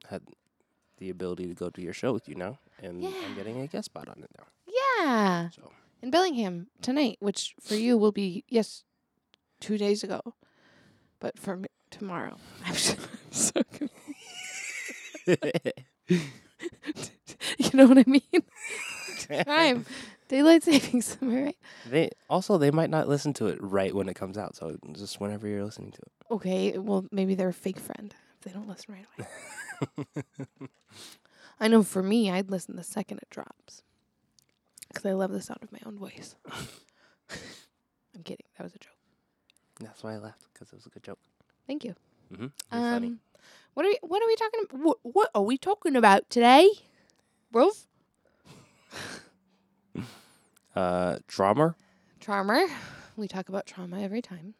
had 0.10 0.22
the 1.00 1.10
ability 1.10 1.48
to 1.48 1.56
go 1.56 1.70
to 1.72 1.82
your 1.82 1.94
show 1.94 2.14
with 2.14 2.30
you 2.30 2.36
now, 2.36 2.60
and 2.84 3.02
Yeah. 3.02 3.10
I'm 3.26 3.36
getting 3.36 3.60
a 3.62 3.68
guest 3.68 3.86
spot 3.86 4.08
on 4.10 4.22
it 4.24 4.30
now. 4.38 4.46
yeah. 4.68 5.50
So 5.50 5.72
In 6.04 6.12
Bellingham 6.12 6.68
tonight, 6.84 7.18
which 7.20 7.56
for 7.60 7.74
you 7.76 7.98
will 7.98 8.12
be 8.12 8.44
yes, 8.48 8.84
two 9.60 9.78
days 9.80 10.04
ago, 10.04 10.22
but 11.20 11.40
for 11.40 11.58
me 11.58 11.68
tomorrow. 11.90 12.38
I'm 12.66 12.76
so, 12.76 12.94
so 13.32 13.64
confused. 13.72 14.07
You 17.60 17.70
know 17.74 17.86
what 17.86 18.00
I 18.00 18.04
mean? 18.08 18.44
Time. 19.46 19.86
Daylight 20.28 20.64
savings, 20.64 21.18
I 21.22 21.26
right? 21.26 21.58
they 21.90 22.10
also 22.30 22.58
they 22.58 22.72
might 22.72 22.90
not 22.90 23.08
listen 23.08 23.34
to 23.34 23.48
it 23.48 23.60
right 23.62 23.94
when 23.94 24.10
it 24.10 24.16
comes 24.16 24.38
out, 24.38 24.56
so 24.56 24.78
just 24.92 25.22
whenever 25.22 25.48
you're 25.48 25.64
listening 25.64 25.92
to 25.92 26.00
it. 26.02 26.12
Okay, 26.32 26.78
well, 26.78 27.06
maybe 27.12 27.34
they're 27.36 27.50
a 27.50 27.54
fake 27.54 27.80
friend 27.80 28.14
if 28.38 28.42
they 28.42 28.52
don't 28.52 28.68
listen 28.68 28.96
right 28.96 29.06
away. 30.06 30.68
I 31.60 31.68
know 31.70 31.82
for 31.84 32.04
me, 32.04 32.30
I'd 32.30 32.52
listen 32.52 32.76
the 32.76 32.84
second 32.84 33.20
it 33.20 33.30
drops 33.30 33.84
because 34.90 35.06
I 35.06 35.14
love 35.14 35.32
the 35.32 35.42
sound 35.42 35.60
of 35.64 35.72
my 35.72 35.80
own 35.86 35.98
voice. 35.98 36.36
I'm 38.16 38.24
kidding. 38.24 38.46
That 38.58 38.64
was 38.64 38.76
a 38.76 38.80
joke. 38.80 38.94
That's 39.80 40.04
why 40.04 40.16
I 40.16 40.18
laughed 40.18 40.46
because 40.54 40.70
it 40.74 40.76
was 40.76 40.86
a 40.88 40.90
good 40.90 41.04
joke. 41.04 41.20
Thank 41.68 41.86
you. 41.86 41.96
Mm-hmm. 42.34 42.46
Um, 42.72 42.94
funny. 42.94 43.16
What 43.74 43.86
are 43.86 43.90
we, 43.90 43.98
what 44.02 44.22
are 44.22 44.28
we 44.28 44.36
talking 44.36 44.60
about? 44.70 44.80
What, 44.84 44.98
what 45.04 45.30
are 45.36 45.42
we 45.44 45.58
talking 45.58 45.96
about 45.96 46.30
today, 46.30 46.70
bro? 47.52 47.70
Uh, 50.76 51.18
drummer. 51.28 51.76
Trauma. 52.20 52.68
We 53.16 53.28
talk 53.28 53.50
about 53.50 53.66
trauma 53.66 54.00
every 54.02 54.22
time. 54.22 54.54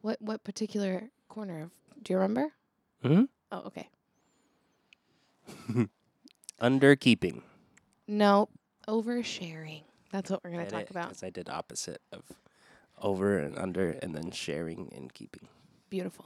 What 0.00 0.22
what 0.22 0.42
particular 0.42 1.10
corner 1.28 1.64
of? 1.64 1.70
Do 2.02 2.14
you 2.14 2.18
remember? 2.18 2.52
Mhm. 3.04 3.28
Oh, 3.50 3.58
okay. 3.66 3.88
Underkeeping. 6.62 7.42
No, 8.08 8.48
oversharing. 8.88 9.82
That's 10.12 10.30
what 10.30 10.42
we're 10.42 10.50
gonna 10.52 10.66
talk 10.70 10.82
it? 10.82 10.90
about. 10.90 11.08
'Cause 11.08 11.22
I 11.22 11.28
did 11.30 11.50
opposite 11.50 12.00
of 12.10 12.22
over 12.98 13.38
and 13.38 13.58
under, 13.58 13.90
and 13.90 14.14
then 14.14 14.30
sharing 14.30 14.90
and 14.94 15.12
keeping. 15.12 15.46
Beautiful. 15.90 16.24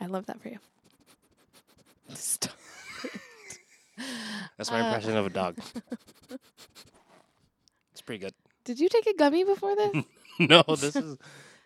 I 0.00 0.06
love 0.06 0.26
that 0.26 0.40
for 0.40 0.48
you. 0.48 0.58
Stop. 2.14 2.52
That's 4.56 4.70
my 4.70 4.80
Uh, 4.80 4.84
impression 4.86 5.16
of 5.16 5.26
a 5.26 5.30
dog. 5.30 5.58
It's 7.92 8.02
pretty 8.02 8.20
good. 8.20 8.34
Did 8.64 8.78
you 8.80 8.88
take 8.88 9.06
a 9.06 9.14
gummy 9.14 9.44
before 9.44 9.74
this? 9.74 10.04
no, 10.38 10.62
this 10.68 10.94
is 10.96 11.16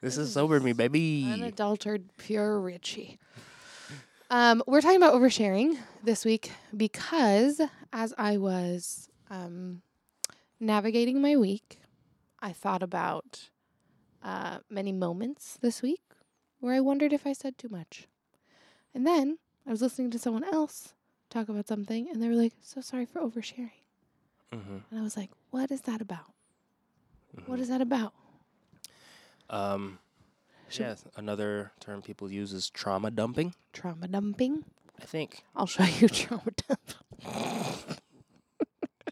this 0.00 0.16
is 0.16 0.32
sober 0.32 0.58
me, 0.60 0.72
baby. 0.72 1.28
Unadulterated, 1.30 2.10
pure 2.16 2.58
Richie. 2.58 3.18
Um, 4.30 4.62
we're 4.66 4.80
talking 4.80 4.96
about 4.96 5.12
oversharing 5.14 5.76
this 6.02 6.24
week 6.24 6.52
because 6.74 7.60
as 7.92 8.14
I 8.16 8.38
was 8.38 9.10
um, 9.30 9.82
navigating 10.58 11.20
my 11.20 11.36
week, 11.36 11.78
I 12.40 12.52
thought 12.52 12.82
about 12.82 13.50
uh, 14.22 14.60
many 14.70 14.92
moments 14.92 15.58
this 15.60 15.82
week 15.82 16.00
where 16.60 16.74
I 16.74 16.80
wondered 16.80 17.12
if 17.12 17.26
I 17.26 17.34
said 17.34 17.58
too 17.58 17.68
much. 17.68 18.08
And 18.94 19.06
then 19.06 19.38
I 19.66 19.70
was 19.70 19.80
listening 19.82 20.10
to 20.12 20.18
someone 20.18 20.44
else 20.44 20.94
talk 21.30 21.48
about 21.48 21.66
something, 21.68 22.08
and 22.10 22.22
they 22.22 22.28
were 22.28 22.34
like, 22.34 22.52
"So 22.62 22.80
sorry 22.80 23.06
for 23.06 23.20
oversharing," 23.20 23.70
hmm 24.52 24.78
and 24.90 24.98
I 24.98 25.02
was 25.02 25.16
like, 25.16 25.30
"What 25.50 25.70
is 25.70 25.82
that 25.82 26.00
about? 26.00 26.32
What 27.46 27.58
Mhm. 27.58 27.62
is 27.62 27.68
that 27.68 27.80
about?" 27.80 28.12
Um, 29.48 29.98
Should- 30.68 30.98
another 31.16 31.72
term 31.80 32.02
people 32.02 32.30
use 32.30 32.52
is 32.52 32.68
trauma 32.70 33.10
dumping. 33.10 33.54
Trauma 33.72 34.08
dumping. 34.08 34.64
I 35.00 35.04
think 35.04 35.44
I'll 35.56 35.66
show 35.66 35.84
you 35.84 36.08
trauma 36.08 36.50
dump. 36.68 36.94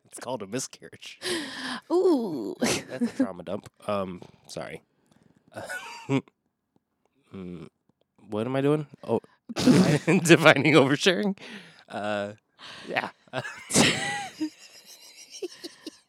it's 0.05 0.19
called 0.21 0.43
a 0.43 0.47
miscarriage. 0.47 1.19
Ooh. 1.91 2.55
That's 2.89 3.13
a 3.13 3.17
trauma 3.17 3.43
dump. 3.43 3.69
Um, 3.87 4.23
sorry. 4.47 4.83
mm, 7.35 7.69
what 8.29 8.47
am 8.47 8.57
I 8.57 8.61
doing? 8.61 8.87
Oh, 9.03 9.21
defining 10.25 10.75
oversharing. 10.75 11.39
Uh, 11.89 12.33
yeah. 12.89 13.11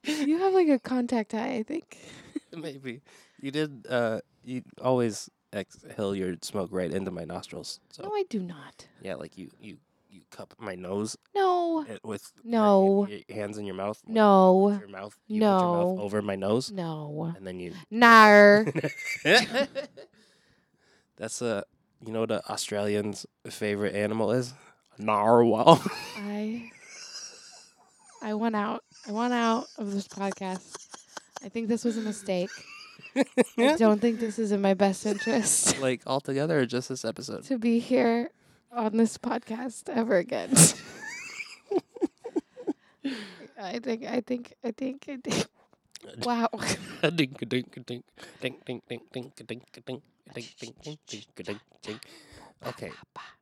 you 0.03 0.38
have 0.39 0.53
like 0.53 0.67
a 0.69 0.79
contact 0.79 1.31
high, 1.33 1.55
I 1.55 1.63
think. 1.63 1.98
Maybe 2.55 3.01
you 3.39 3.51
did. 3.51 3.86
Uh, 3.89 4.19
you 4.43 4.63
always 4.81 5.29
exhale 5.53 6.15
your 6.15 6.36
smoke 6.41 6.69
right 6.71 6.91
into 6.91 7.12
my 7.12 7.24
nostrils. 7.25 7.79
So 7.91 8.03
No, 8.03 8.10
I 8.13 8.24
do 8.29 8.39
not. 8.39 8.88
yeah, 9.01 9.15
like 9.15 9.38
you 9.38 9.50
you 9.62 9.77
you 10.10 10.21
cup 10.29 10.53
my 10.60 10.75
nose 10.75 11.17
No. 11.33 11.86
with 12.03 12.31
No. 12.43 13.07
your, 13.07 13.19
hands 13.29 13.57
in 13.57 13.65
your 13.65 13.75
mouth. 13.75 14.01
No. 14.05 14.77
your 14.77 14.88
mouth. 14.89 15.17
You 15.27 15.39
put 15.41 15.45
your 15.45 15.60
mouth 15.60 15.98
No. 15.98 16.03
over 16.03 16.21
my 16.21 16.36
nose, 16.36 16.71
No. 16.71 17.33
and 17.38 17.45
then 17.48 17.60
you. 17.60 17.74
Nar. 17.89 18.65
That's 21.17 21.41
a. 21.41 21.63
You 22.03 22.13
know 22.13 22.22
what 22.22 22.31
a 22.31 22.43
Australian's 22.50 23.27
favorite 23.48 23.93
animal 23.93 24.31
is? 24.31 24.53
Narwhal. 24.98 25.81
I 26.17 26.72
I 28.24 28.34
want 28.34 28.55
out. 28.55 28.84
I 29.08 29.12
want 29.12 29.34
out 29.34 29.67
of 29.77 29.91
this 29.91 30.08
podcast. 30.08 30.75
I 31.43 31.50
think 31.50 31.67
this 31.67 31.84
was 31.84 31.98
a 31.98 32.01
mistake. 32.01 32.50
I 33.15 33.75
don't 33.77 34.00
think 34.00 34.20
this 34.20 34.39
is 34.39 34.51
in 34.51 34.62
my 34.62 34.74
best 34.74 35.05
interest 35.05 35.79
like 35.81 36.01
altogether, 36.08 36.60
or 36.60 36.65
just 36.65 36.89
this 36.89 37.05
episode? 37.05 37.43
to 37.46 37.60
be 37.60 37.79
here 37.79 38.31
on 38.72 38.98
this 38.98 39.17
podcast 39.17 39.89
ever 39.89 40.17
again. 40.17 40.55
I 43.62 43.79
think 43.79 44.05
I 44.05 44.22
think 44.22 44.53
I 44.63 44.72
think 44.72 45.05
I 45.08 45.17
think 45.17 45.46
wow. 46.24 46.50
dink 47.15 47.38
dink 47.48 47.86
dink 47.86 48.03
dink 48.41 48.65
dink 48.65 48.84
dink 48.88 49.36
dink 49.46 49.84
dink 49.86 50.01
Okay, 52.67 52.91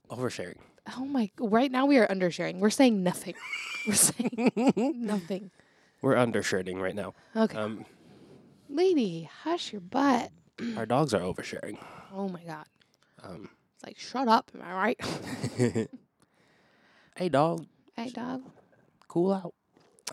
oversharing. 0.10 0.58
Oh 0.98 1.06
my! 1.06 1.30
Right 1.40 1.72
now 1.72 1.86
we 1.86 1.98
are 1.98 2.08
undersharing. 2.08 2.60
We're 2.60 2.70
saying 2.70 3.04
nothing. 3.04 3.36
We're 3.88 3.94
saying 3.96 4.52
nothing. 4.96 5.52
We're 6.02 6.16
undershirting 6.18 6.80
right 6.80 6.96
now. 6.96 7.14
Okay, 7.36 7.58
Um, 7.58 7.86
lady, 8.70 9.30
hush 9.44 9.72
your 9.74 9.82
butt. 9.82 10.32
our 10.78 10.86
dogs 10.86 11.14
are 11.14 11.22
oversharing. 11.22 11.78
Oh 12.14 12.28
my 12.30 12.44
god! 12.44 12.66
Um, 13.24 13.50
It's 13.76 13.84
like 13.86 14.00
shut 14.00 14.28
up. 14.28 14.52
Am 14.56 14.62
I 14.64 14.74
right? 14.74 15.00
hey, 17.16 17.30
dog, 17.30 17.66
hey, 17.96 18.10
dog. 18.10 18.42
cool 19.08 19.34
out. 19.34 19.54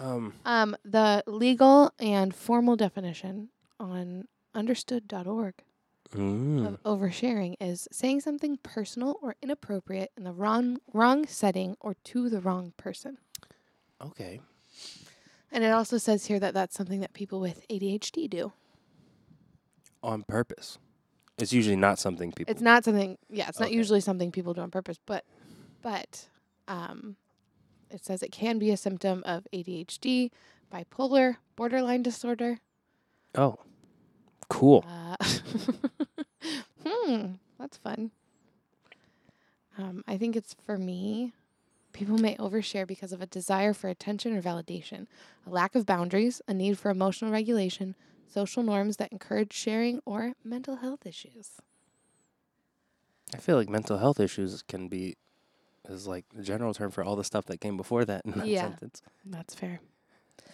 Um, 0.00 0.34
Um, 0.44 0.76
the 0.84 1.22
legal 1.26 1.92
and 1.98 2.34
formal 2.34 2.76
definition 2.76 3.48
on 3.80 4.26
understood.org 4.54 5.54
mm, 6.10 6.66
of 6.66 6.82
oversharing 6.84 7.54
is 7.60 7.88
saying 7.92 8.20
something 8.20 8.58
personal 8.62 9.18
or 9.22 9.36
inappropriate 9.42 10.12
in 10.16 10.24
the 10.24 10.32
wrong 10.32 10.78
wrong 10.92 11.26
setting 11.26 11.76
or 11.80 11.94
to 12.04 12.28
the 12.28 12.40
wrong 12.40 12.72
person. 12.76 13.18
okay. 14.00 14.40
And 15.52 15.64
it 15.64 15.70
also 15.70 15.96
says 15.96 16.26
here 16.26 16.40
that 16.40 16.54
that's 16.54 16.76
something 16.76 17.00
that 17.00 17.12
people 17.14 17.40
with 17.40 17.66
ADHD 17.68 18.28
do. 18.28 18.52
On 20.02 20.22
purpose. 20.22 20.78
It's 21.38 21.52
usually 21.52 21.76
not 21.76 21.98
something 21.98 22.32
people. 22.32 22.50
It's 22.50 22.62
not 22.62 22.84
something. 22.84 23.16
Yeah, 23.30 23.48
it's 23.48 23.60
not 23.60 23.70
usually 23.70 24.00
something 24.00 24.32
people 24.32 24.54
do 24.54 24.60
on 24.62 24.70
purpose, 24.70 24.98
but 25.06 25.24
but 25.82 26.26
um, 26.66 27.16
it 27.90 28.04
says 28.04 28.22
it 28.22 28.32
can 28.32 28.58
be 28.58 28.70
a 28.70 28.76
symptom 28.76 29.22
of 29.24 29.46
ADHD, 29.52 30.30
bipolar, 30.72 31.36
borderline 31.54 32.02
disorder. 32.02 32.60
oh, 33.36 33.58
cool. 34.48 34.84
Uh, 34.88 35.16
hmm, 36.86 37.26
that's 37.58 37.76
fun. 37.78 38.10
Um, 39.78 40.02
I 40.06 40.16
think 40.16 40.36
it's 40.36 40.54
for 40.64 40.78
me. 40.78 41.32
People 41.92 42.18
may 42.18 42.36
overshare 42.36 42.86
because 42.86 43.12
of 43.12 43.22
a 43.22 43.26
desire 43.26 43.72
for 43.72 43.88
attention 43.88 44.36
or 44.36 44.42
validation, 44.42 45.06
a 45.46 45.50
lack 45.50 45.74
of 45.74 45.86
boundaries, 45.86 46.42
a 46.46 46.52
need 46.52 46.78
for 46.78 46.90
emotional 46.90 47.30
regulation, 47.30 47.94
social 48.28 48.62
norms 48.62 48.98
that 48.98 49.12
encourage 49.12 49.52
sharing, 49.54 50.00
or 50.04 50.34
mental 50.44 50.76
health 50.76 51.06
issues. 51.06 51.52
I 53.34 53.38
feel 53.38 53.56
like 53.56 53.68
mental 53.70 53.98
health 53.98 54.20
issues 54.20 54.62
can 54.62 54.88
be 54.88 55.16
is 55.88 56.06
like 56.06 56.24
the 56.34 56.42
general 56.42 56.74
term 56.74 56.90
for 56.90 57.02
all 57.04 57.16
the 57.16 57.24
stuff 57.24 57.44
that 57.46 57.60
came 57.60 57.76
before 57.76 58.04
that 58.04 58.22
in 58.24 58.32
that 58.32 58.46
Yeah. 58.46 58.62
sentence. 58.62 59.02
That's 59.24 59.54
fair. 59.54 59.80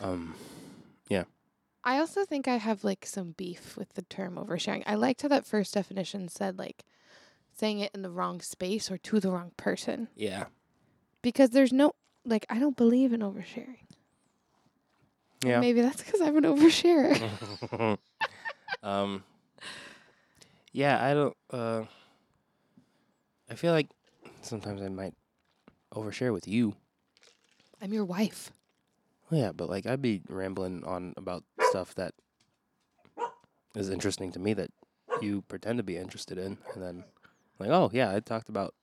Um, 0.01 0.35
I 1.85 1.99
also 1.99 2.25
think 2.25 2.47
I 2.47 2.57
have 2.57 2.85
like 2.85 3.05
some 3.07 3.33
beef 3.33 3.77
with 3.77 3.95
the 3.95 4.03
term 4.03 4.37
oversharing. 4.37 4.83
I 4.87 4.95
liked 4.95 5.23
how 5.23 5.29
that 5.29 5.47
first 5.47 5.75
definition 5.75 6.29
said 6.29 6.59
like 6.59 6.85
saying 7.57 7.81
it 7.81 7.91
in 7.95 8.03
the 8.03 8.11
wrong 8.11 8.41
space 8.41 8.91
or 8.91 8.99
to 8.99 9.21
the 9.21 9.31
wrong 9.31 9.53
person 9.57 10.09
yeah, 10.17 10.45
because 11.23 11.51
there's 11.51 11.73
no 11.73 11.95
like 12.25 12.47
I 12.49 12.59
don't 12.59 12.77
believe 12.77 13.12
in 13.12 13.21
oversharing. 13.21 13.87
yeah. 15.45 15.61
Maybe 15.61 15.81
that's 15.81 16.03
because 16.03 16.21
I'm 16.21 16.37
an 16.37 16.45
oversharer. 16.45 17.99
um, 18.83 19.25
yeah, 20.73 21.05
I 21.05 21.15
don't. 21.15 21.37
Uh, 21.51 21.85
I 23.51 23.55
feel 23.55 23.73
like 23.73 23.89
sometimes 24.41 24.81
I 24.83 24.89
might 24.89 25.15
overshare 25.93 26.33
with 26.33 26.49
you. 26.49 26.75
I'm 27.83 27.93
your 27.93 28.05
wife. 28.05 28.53
Yeah, 29.33 29.53
but 29.53 29.71
like 29.71 29.87
I'd 29.87 30.03
be 30.03 30.21
rambling 30.29 30.85
on 30.85 31.15
about 31.17 31.43
stuff 31.62 31.95
that 31.95 32.12
is 33.75 33.89
interesting 33.89 34.31
to 34.33 34.39
me 34.39 34.53
that 34.53 34.71
you 35.23 35.41
pretend 35.49 35.79
to 35.79 35.83
be 35.83 35.97
interested 35.97 36.37
in, 36.37 36.59
and 36.75 36.83
then 36.83 37.05
like, 37.59 37.71
oh 37.71 37.91
yeah, 37.95 38.15
I 38.15 38.21
talked 38.21 38.51
about 38.51 38.75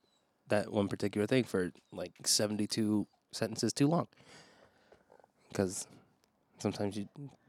that 0.48 0.72
one 0.72 0.88
particular 0.88 1.28
thing 1.28 1.44
for 1.44 1.70
like 1.92 2.26
seventy-two 2.26 3.06
sentences 3.30 3.72
too 3.72 3.86
long. 3.86 4.08
Because 5.48 5.86
sometimes 6.58 6.96
you 6.96 7.06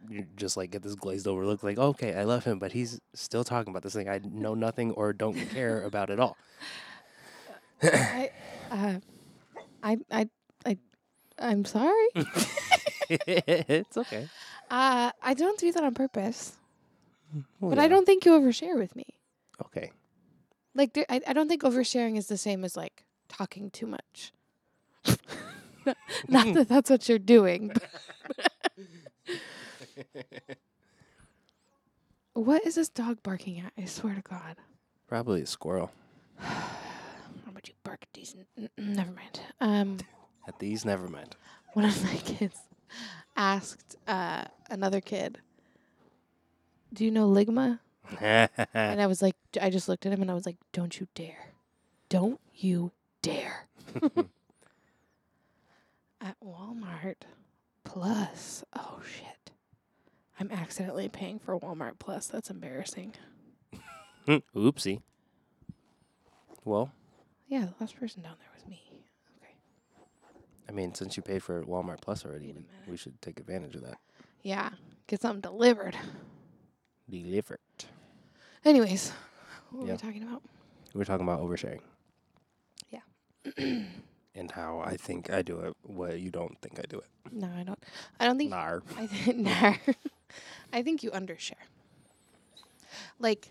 you 0.08 0.28
just 0.36 0.56
like 0.56 0.70
get 0.70 0.84
this 0.84 0.94
glazed 0.94 1.28
over 1.28 1.44
look, 1.44 1.64
like, 1.64 1.80
okay, 1.80 2.14
I 2.16 2.24
love 2.24 2.44
him, 2.44 2.60
but 2.60 2.72
he's 2.72 3.00
still 3.16 3.44
talking 3.44 3.72
about 3.72 3.82
this 3.82 3.94
thing 3.94 4.10
I 4.10 4.20
know 4.24 4.54
nothing 4.54 4.92
or 4.92 5.12
don't 5.12 5.36
care 5.50 5.82
about 5.84 6.12
at 6.12 6.20
all. 6.20 6.38
I, 7.82 8.30
uh, 8.70 9.00
I, 9.82 9.98
I, 10.12 10.30
I, 10.68 10.78
I'm 11.40 11.66
sorry. 11.66 12.10
it's 13.28 13.98
okay. 13.98 14.28
Uh, 14.70 15.12
I 15.22 15.34
don't 15.34 15.60
do 15.60 15.72
that 15.72 15.84
on 15.84 15.94
purpose, 15.94 16.54
Well, 17.60 17.70
but 17.72 17.80
I 17.80 17.88
don't 17.88 18.06
think 18.06 18.26
you 18.26 18.32
overshare 18.32 18.78
with 18.78 18.96
me. 18.96 19.06
Okay. 19.66 19.92
Like, 20.74 20.94
there, 20.94 21.06
I, 21.10 21.22
I 21.28 21.34
don't 21.34 21.48
think 21.50 21.64
oversharing 21.64 22.18
is 22.18 22.28
the 22.28 22.38
same 22.38 22.64
as 22.64 22.78
like 22.78 23.04
talking 23.28 23.70
too 23.70 23.88
much. 23.88 24.32
Not- 26.28 26.54
that 26.54 26.68
that's 26.70 26.90
what 26.90 27.10
you're 27.10 27.18
doing. 27.20 27.72
what 32.34 32.66
is 32.66 32.76
this 32.76 32.90
dog 32.90 33.22
barking 33.24 33.60
at? 33.60 33.74
I 33.78 33.86
swear 33.86 34.16
to 34.16 34.22
God. 34.22 34.56
Probably 35.08 35.42
a 35.42 35.46
squirrel. 35.46 35.92
How 36.40 37.52
would 37.54 37.68
you 37.68 37.74
bark 37.84 38.00
at 38.04 38.14
these? 38.14 38.36
N- 38.58 38.70
never 38.78 39.12
mind. 39.12 39.42
Um, 39.60 39.98
At 40.48 40.60
these, 40.60 40.86
never 40.86 41.08
mind. 41.10 41.36
one 41.74 41.86
of 41.86 42.04
my 42.04 42.16
kids 42.18 42.58
asked 43.36 43.96
uh, 44.08 44.46
another 44.70 45.02
kid, 45.02 45.40
"Do 46.94 47.06
you 47.06 47.12
know 47.12 47.30
Ligma?" 47.30 47.80
And 48.74 49.02
I 49.02 49.08
was 49.08 49.22
like, 49.22 49.36
I 49.62 49.70
just 49.70 49.88
looked 49.88 50.06
at 50.06 50.12
him 50.12 50.22
and 50.22 50.30
I 50.32 50.34
was 50.34 50.46
like, 50.46 50.58
"Don't 50.74 51.00
you 51.00 51.08
dare! 51.16 51.54
Don't 52.10 52.40
you 52.56 52.92
dare!" 53.22 53.68
at 56.22 56.36
Walmart 56.44 57.16
Plus. 57.84 58.64
Oh 58.76 59.02
shit! 59.06 59.52
I'm 60.40 60.52
accidentally 60.52 61.10
paying 61.10 61.40
for 61.40 61.58
Walmart 61.60 62.00
Plus. 62.00 62.28
That's 62.28 62.50
embarrassing. 62.50 63.14
Oopsie. 64.56 65.02
Well, 66.64 66.92
Yeah, 67.48 67.66
the 67.66 67.74
last 67.80 68.00
person 68.00 68.22
down 68.22 68.36
there 68.40 68.51
was 68.51 68.51
me. 68.51 68.51
Okay. 68.51 68.51
I 70.72 70.74
mean, 70.74 70.94
since 70.94 71.18
you 71.18 71.24
paid 71.24 71.44
for 71.44 71.64
Walmart 71.66 72.00
Plus 72.00 72.26
already, 72.26 72.54
we, 72.54 72.64
we 72.92 72.96
should 72.96 73.22
take 73.22 73.42
advantage 73.42 73.76
of 73.76 73.82
that. 73.82 73.98
Yeah, 74.42 74.70
get 75.06 75.22
something 75.22 75.42
delivered. 75.42 75.98
Delivered. 77.10 77.60
Anyways, 78.64 79.12
what 79.72 79.86
were 79.86 79.92
we 79.92 79.98
talking 79.98 80.24
about? 80.24 80.42
We're 80.94 81.04
talking 81.04 81.28
about 81.28 81.42
oversharing. 81.42 81.82
Yeah. 82.90 83.02
and 84.34 84.50
how 84.52 84.80
I 84.80 84.96
think 84.96 85.30
I 85.30 85.42
do 85.42 85.60
it, 85.60 85.74
what 85.84 86.18
you 86.22 86.32
don't 86.32 86.58
think 86.62 86.80
I 86.80 86.84
do 86.88 87.00
it. 87.00 87.08
No, 87.34 87.50
I 87.54 87.64
don't. 87.64 87.80
I 88.22 88.26
don't 88.26 88.38
think. 88.38 88.52
Nar. 88.52 88.82
I 88.98 89.08
think. 89.08 89.38
Nah. 89.46 89.74
I 90.72 90.82
think 90.84 91.04
you 91.04 91.12
undershare. 91.12 91.56
Like, 93.20 93.50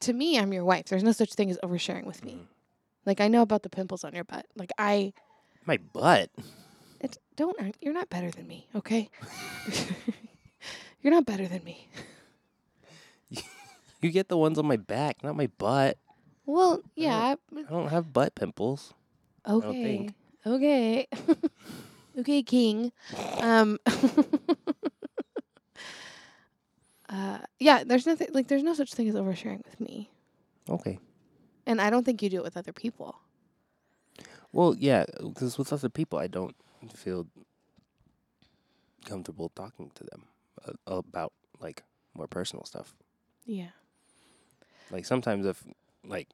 to 0.00 0.12
me, 0.12 0.38
I'm 0.38 0.52
your 0.52 0.64
wife. 0.64 0.86
There's 0.86 1.02
no 1.02 1.10
such 1.10 1.34
thing 1.34 1.50
as 1.50 1.58
oversharing 1.64 2.04
with 2.04 2.24
me. 2.24 2.34
Mhm. 2.34 2.46
Like, 3.04 3.20
I 3.20 3.26
know 3.26 3.42
about 3.42 3.64
the 3.64 3.68
pimples 3.70 4.04
on 4.04 4.14
your 4.14 4.22
butt. 4.22 4.46
Like, 4.54 4.70
I 4.78 5.12
My 5.66 5.76
butt. 5.92 6.30
it's, 7.00 7.18
don't. 7.36 7.60
act- 7.60 7.78
You're 7.80 7.92
not 7.94 8.08
better 8.08 8.30
than 8.30 8.46
me, 8.46 8.68
okay? 8.74 9.10
you're 11.02 11.12
not 11.12 11.26
better 11.26 11.46
than 11.46 11.62
me. 11.64 11.88
You 14.02 14.10
get 14.12 14.28
the 14.28 14.36
ones 14.36 14.58
on 14.58 14.66
my 14.66 14.76
back, 14.76 15.24
not 15.24 15.34
my 15.36 15.48
butt. 15.58 15.96
Well, 16.44 16.82
yeah. 16.94 17.34
I 17.56 17.62
don't 17.68 17.88
have 17.88 18.12
butt 18.12 18.34
pimples. 18.34 18.92
don't 19.46 19.64
Okay. 19.64 19.82
think. 19.82 20.14
Okay. 20.46 21.08
okay, 22.20 22.42
King. 22.42 22.92
Um 23.40 23.78
Uh 27.08 27.38
yeah, 27.58 27.84
there's 27.84 28.06
nothing 28.06 28.28
like 28.32 28.48
there's 28.48 28.62
no 28.62 28.74
such 28.74 28.92
thing 28.92 29.08
as 29.08 29.14
oversharing 29.14 29.64
with 29.64 29.80
me. 29.80 30.10
Okay. 30.68 30.98
And 31.66 31.80
I 31.80 31.88
don't 31.90 32.04
think 32.04 32.20
you 32.22 32.28
do 32.28 32.36
it 32.36 32.42
with 32.44 32.56
other 32.56 32.72
people. 32.72 33.16
Well, 34.56 34.74
yeah, 34.78 35.04
because 35.22 35.58
with 35.58 35.70
other 35.70 35.90
people, 35.90 36.18
I 36.18 36.28
don't 36.28 36.56
feel 36.94 37.26
comfortable 39.04 39.50
talking 39.50 39.90
to 39.96 40.04
them 40.04 40.22
uh, 40.66 40.72
about 40.86 41.34
like 41.60 41.82
more 42.14 42.26
personal 42.26 42.64
stuff. 42.64 42.94
Yeah. 43.44 43.68
Like 44.90 45.04
sometimes 45.04 45.44
if 45.44 45.62
like 46.06 46.28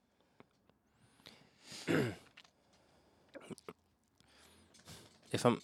if 5.32 5.44
I'm 5.44 5.60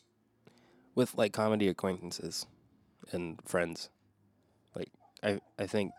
with 0.96 1.14
like 1.14 1.32
comedy 1.32 1.68
acquaintances 1.68 2.44
and 3.12 3.40
friends, 3.44 3.88
like 4.74 4.90
I 5.22 5.40
I 5.60 5.68
think 5.68 5.92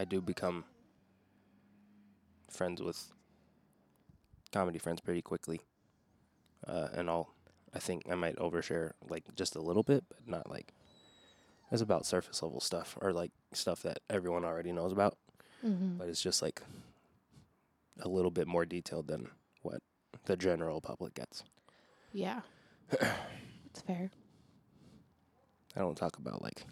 I 0.00 0.06
do 0.06 0.22
become 0.22 0.64
friends 2.48 2.80
with 2.80 3.12
comedy 4.50 4.78
friends 4.78 5.02
pretty 5.02 5.20
quickly. 5.20 5.60
Uh, 6.66 6.88
and 6.94 7.08
I'll 7.10 7.30
I 7.74 7.78
think 7.78 8.02
I 8.10 8.14
might 8.14 8.36
overshare 8.36 8.92
like 9.08 9.24
just 9.34 9.56
a 9.56 9.60
little 9.60 9.82
bit, 9.82 10.04
but 10.08 10.26
not 10.28 10.48
like 10.50 10.72
it's 11.72 11.82
about 11.82 12.06
surface 12.06 12.42
level 12.42 12.60
stuff 12.60 12.96
or 13.00 13.12
like 13.12 13.32
stuff 13.52 13.82
that 13.82 13.98
everyone 14.08 14.44
already 14.44 14.72
knows 14.72 14.92
about 14.92 15.16
Mm-hmm. 15.64 15.96
but 15.96 16.08
it's 16.08 16.20
just 16.22 16.42
like 16.42 16.60
a 18.00 18.08
little 18.08 18.30
bit 18.30 18.46
more 18.46 18.66
detailed 18.66 19.06
than 19.08 19.28
what 19.62 19.80
the 20.26 20.36
general 20.36 20.80
public 20.82 21.14
gets. 21.14 21.42
Yeah. 22.12 22.40
That's 22.90 23.80
fair. 23.86 24.10
I 25.74 25.80
don't 25.80 25.96
talk 25.96 26.18
about 26.18 26.42
like 26.42 26.64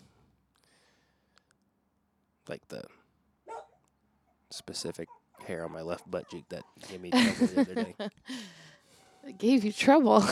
like 2.48 2.68
the 2.68 2.82
specific 4.50 5.08
hair 5.46 5.64
on 5.64 5.72
my 5.72 5.82
left 5.82 6.08
butt 6.10 6.28
cheek 6.28 6.44
that 6.50 6.62
gave 6.88 7.00
me 7.00 7.10
trouble 7.10 7.46
the 7.46 7.60
other 7.62 7.74
day. 7.74 7.94
It 9.26 9.38
gave 9.38 9.64
you 9.64 9.72
trouble. 9.72 10.20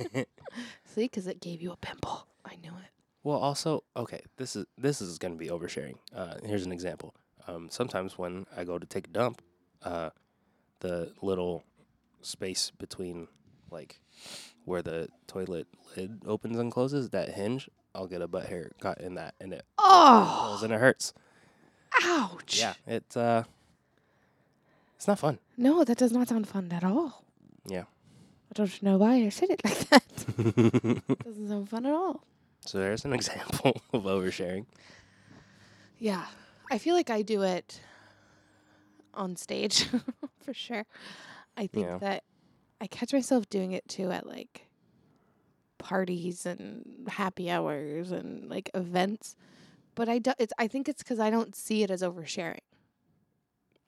See, 0.84 1.04
because 1.04 1.26
it 1.26 1.40
gave 1.40 1.60
you 1.62 1.72
a 1.72 1.76
pimple. 1.76 2.26
I 2.44 2.56
knew 2.56 2.70
it. 2.70 2.90
Well, 3.24 3.38
also, 3.38 3.84
okay, 3.96 4.20
this 4.36 4.56
is 4.56 4.66
this 4.76 5.00
is 5.00 5.18
going 5.18 5.32
to 5.32 5.38
be 5.38 5.48
oversharing. 5.48 5.94
Uh, 6.14 6.34
here's 6.44 6.66
an 6.66 6.72
example. 6.72 7.14
Um, 7.46 7.68
sometimes 7.70 8.18
when 8.18 8.46
I 8.56 8.64
go 8.64 8.78
to 8.78 8.86
take 8.86 9.06
a 9.08 9.10
dump, 9.10 9.42
uh, 9.82 10.10
the 10.80 11.12
little 11.22 11.64
space 12.20 12.70
between 12.78 13.28
like 13.70 14.00
where 14.64 14.82
the 14.82 15.08
toilet 15.26 15.66
lid 15.96 16.22
opens 16.26 16.58
and 16.58 16.70
closes, 16.70 17.10
that 17.10 17.30
hinge, 17.30 17.68
I'll 17.94 18.06
get 18.06 18.22
a 18.22 18.28
butt 18.28 18.46
hair 18.46 18.70
caught 18.80 19.00
in 19.00 19.14
that, 19.14 19.34
and 19.40 19.52
it 19.52 19.64
Oh, 19.78 20.46
pulls 20.48 20.62
and 20.62 20.72
it 20.72 20.80
hurts. 20.80 21.14
ouch. 22.04 22.58
Yeah, 22.58 22.74
it's 22.86 23.16
uh, 23.16 23.44
it's 24.96 25.06
not 25.08 25.18
fun. 25.18 25.38
No, 25.56 25.84
that 25.84 25.98
does 25.98 26.12
not 26.12 26.28
sound 26.28 26.48
fun 26.48 26.70
at 26.72 26.84
all. 26.84 27.24
Yeah. 27.66 27.84
I 28.52 28.54
don't 28.54 28.82
know 28.82 28.98
why 28.98 29.14
I 29.14 29.28
said 29.30 29.48
it 29.48 29.64
like 29.64 29.78
that. 29.88 30.02
Doesn't 31.24 31.48
sound 31.48 31.70
fun 31.70 31.86
at 31.86 31.92
all. 31.94 32.22
so 32.66 32.76
there's 32.78 33.06
an 33.06 33.12
example 33.20 33.80
of 33.94 34.02
oversharing. 34.02 34.66
Yeah. 35.98 36.26
I 36.70 36.76
feel 36.76 36.94
like 36.94 37.08
I 37.08 37.22
do 37.22 37.42
it 37.42 37.80
on 39.14 39.36
stage 39.36 39.86
for 40.44 40.52
sure. 40.52 40.84
I 41.56 41.66
think 41.66 41.86
Yeah. 41.86 41.98
that 41.98 42.24
I 42.80 42.86
catch 42.88 43.12
myself 43.14 43.48
doing 43.48 43.72
it 43.72 43.88
too 43.88 44.10
at 44.10 44.26
like 44.26 44.68
parties 45.78 46.44
and 46.44 47.06
happy 47.08 47.50
hours 47.50 48.10
and 48.12 48.50
like 48.50 48.70
events. 48.74 49.34
But 49.94 50.10
I 50.10 50.18
do, 50.18 50.32
it's 50.38 50.52
I 50.58 50.68
think 50.68 50.88
it's 50.90 51.02
cuz 51.02 51.18
I 51.18 51.30
don't 51.30 51.56
see 51.56 51.82
it 51.82 51.90
as 51.90 52.02
oversharing. 52.02 52.58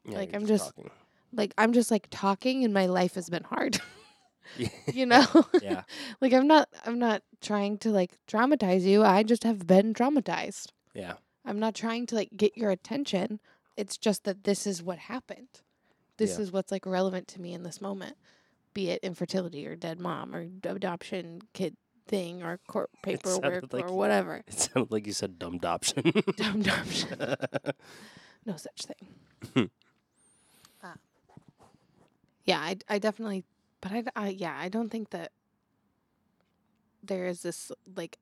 Yeah, 0.06 0.16
Like, 0.18 0.34
I'm 0.34 0.46
just- 0.46 0.74
talking. 0.74 0.90
Like 1.32 1.52
I'm 1.58 1.72
just 1.74 1.90
like 1.90 2.06
talking 2.10 2.64
and 2.64 2.72
my 2.72 2.86
life 2.86 3.14
has 3.16 3.28
been 3.28 3.44
hard. 3.44 3.78
you 4.92 5.06
know? 5.06 5.26
yeah. 5.62 5.82
like 6.20 6.32
I'm 6.32 6.46
not 6.46 6.68
I'm 6.84 6.98
not 6.98 7.22
trying 7.40 7.78
to 7.78 7.90
like 7.90 8.12
traumatize 8.28 8.82
you. 8.82 9.02
I 9.02 9.22
just 9.22 9.44
have 9.44 9.66
been 9.66 9.94
traumatized. 9.94 10.68
Yeah. 10.94 11.14
I'm 11.44 11.58
not 11.58 11.74
trying 11.74 12.06
to 12.06 12.14
like 12.14 12.30
get 12.36 12.56
your 12.56 12.70
attention. 12.70 13.40
It's 13.76 13.96
just 13.96 14.24
that 14.24 14.44
this 14.44 14.66
is 14.66 14.82
what 14.82 14.98
happened. 14.98 15.48
This 16.16 16.36
Yeah. 16.36 16.42
is 16.44 16.52
what's 16.52 16.70
like 16.72 16.86
relevant 16.86 17.28
to 17.28 17.40
me 17.40 17.52
in 17.52 17.62
this 17.64 17.80
moment. 17.80 18.16
Be 18.72 18.90
it 18.90 19.00
infertility 19.02 19.66
or 19.66 19.76
dead 19.76 20.00
mom 20.00 20.34
or 20.34 20.46
adoption 20.64 21.42
kid 21.52 21.76
thing 22.06 22.42
or 22.42 22.58
court 22.68 22.90
paperwork 23.02 23.72
like 23.72 23.90
or 23.90 23.94
whatever. 23.96 24.42
It 24.46 24.52
sounded 24.60 24.92
like 24.92 25.06
you 25.06 25.12
said 25.12 25.38
dumb 25.38 25.54
adoption. 25.54 26.12
Dumb 26.36 26.60
adoption. 26.60 27.36
no 28.46 28.56
such 28.56 28.82
thing. 28.86 29.70
uh, 30.82 30.94
yeah, 32.44 32.58
I, 32.60 32.76
I 32.88 32.98
definitely, 32.98 33.44
but 33.84 33.92
I, 33.92 34.02
I, 34.16 34.28
yeah, 34.30 34.56
I 34.58 34.70
don't 34.70 34.88
think 34.88 35.10
that 35.10 35.30
there 37.02 37.26
is 37.26 37.42
this 37.42 37.70
like 37.94 38.16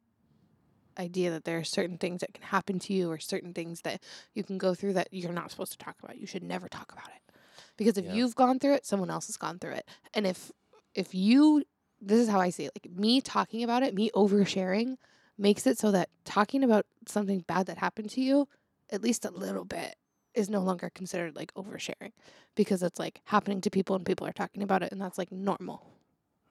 idea 0.98 1.30
that 1.30 1.44
there 1.44 1.58
are 1.58 1.64
certain 1.64 1.98
things 1.98 2.20
that 2.20 2.34
can 2.34 2.42
happen 2.42 2.80
to 2.80 2.92
you 2.92 3.08
or 3.08 3.18
certain 3.20 3.54
things 3.54 3.82
that 3.82 4.02
you 4.34 4.42
can 4.42 4.58
go 4.58 4.74
through 4.74 4.92
that 4.94 5.06
you're 5.12 5.32
not 5.32 5.52
supposed 5.52 5.70
to 5.70 5.78
talk 5.78 5.94
about. 6.02 6.18
You 6.18 6.26
should 6.26 6.42
never 6.42 6.68
talk 6.68 6.90
about 6.90 7.06
it 7.06 7.36
because 7.76 7.96
if 7.96 8.06
Yeah. 8.06 8.14
you've 8.14 8.34
gone 8.34 8.58
through 8.58 8.74
it, 8.74 8.84
someone 8.84 9.08
else 9.08 9.28
has 9.28 9.36
gone 9.36 9.60
through 9.60 9.74
it, 9.74 9.88
and 10.12 10.26
if 10.26 10.50
if 10.96 11.14
you, 11.14 11.62
this 12.00 12.18
is 12.18 12.28
how 12.28 12.40
I 12.40 12.50
see 12.50 12.64
it, 12.64 12.72
like 12.74 12.92
me 12.92 13.20
talking 13.20 13.62
about 13.62 13.84
it, 13.84 13.94
me 13.94 14.10
oversharing 14.16 14.96
makes 15.38 15.64
it 15.64 15.78
so 15.78 15.92
that 15.92 16.08
talking 16.24 16.64
about 16.64 16.86
something 17.06 17.44
bad 17.46 17.66
that 17.66 17.78
happened 17.78 18.10
to 18.10 18.20
you 18.20 18.48
at 18.90 19.00
least 19.00 19.24
a 19.24 19.30
little 19.30 19.64
bit 19.64 19.94
is 20.34 20.48
no 20.50 20.60
longer 20.60 20.90
considered 20.94 21.36
like 21.36 21.52
oversharing 21.54 22.12
because 22.54 22.82
it's 22.82 22.98
like 22.98 23.20
happening 23.24 23.60
to 23.60 23.70
people 23.70 23.96
and 23.96 24.04
people 24.06 24.26
are 24.26 24.32
talking 24.32 24.62
about 24.62 24.82
it 24.82 24.92
and 24.92 25.00
that's 25.00 25.18
like 25.18 25.30
normal, 25.32 25.86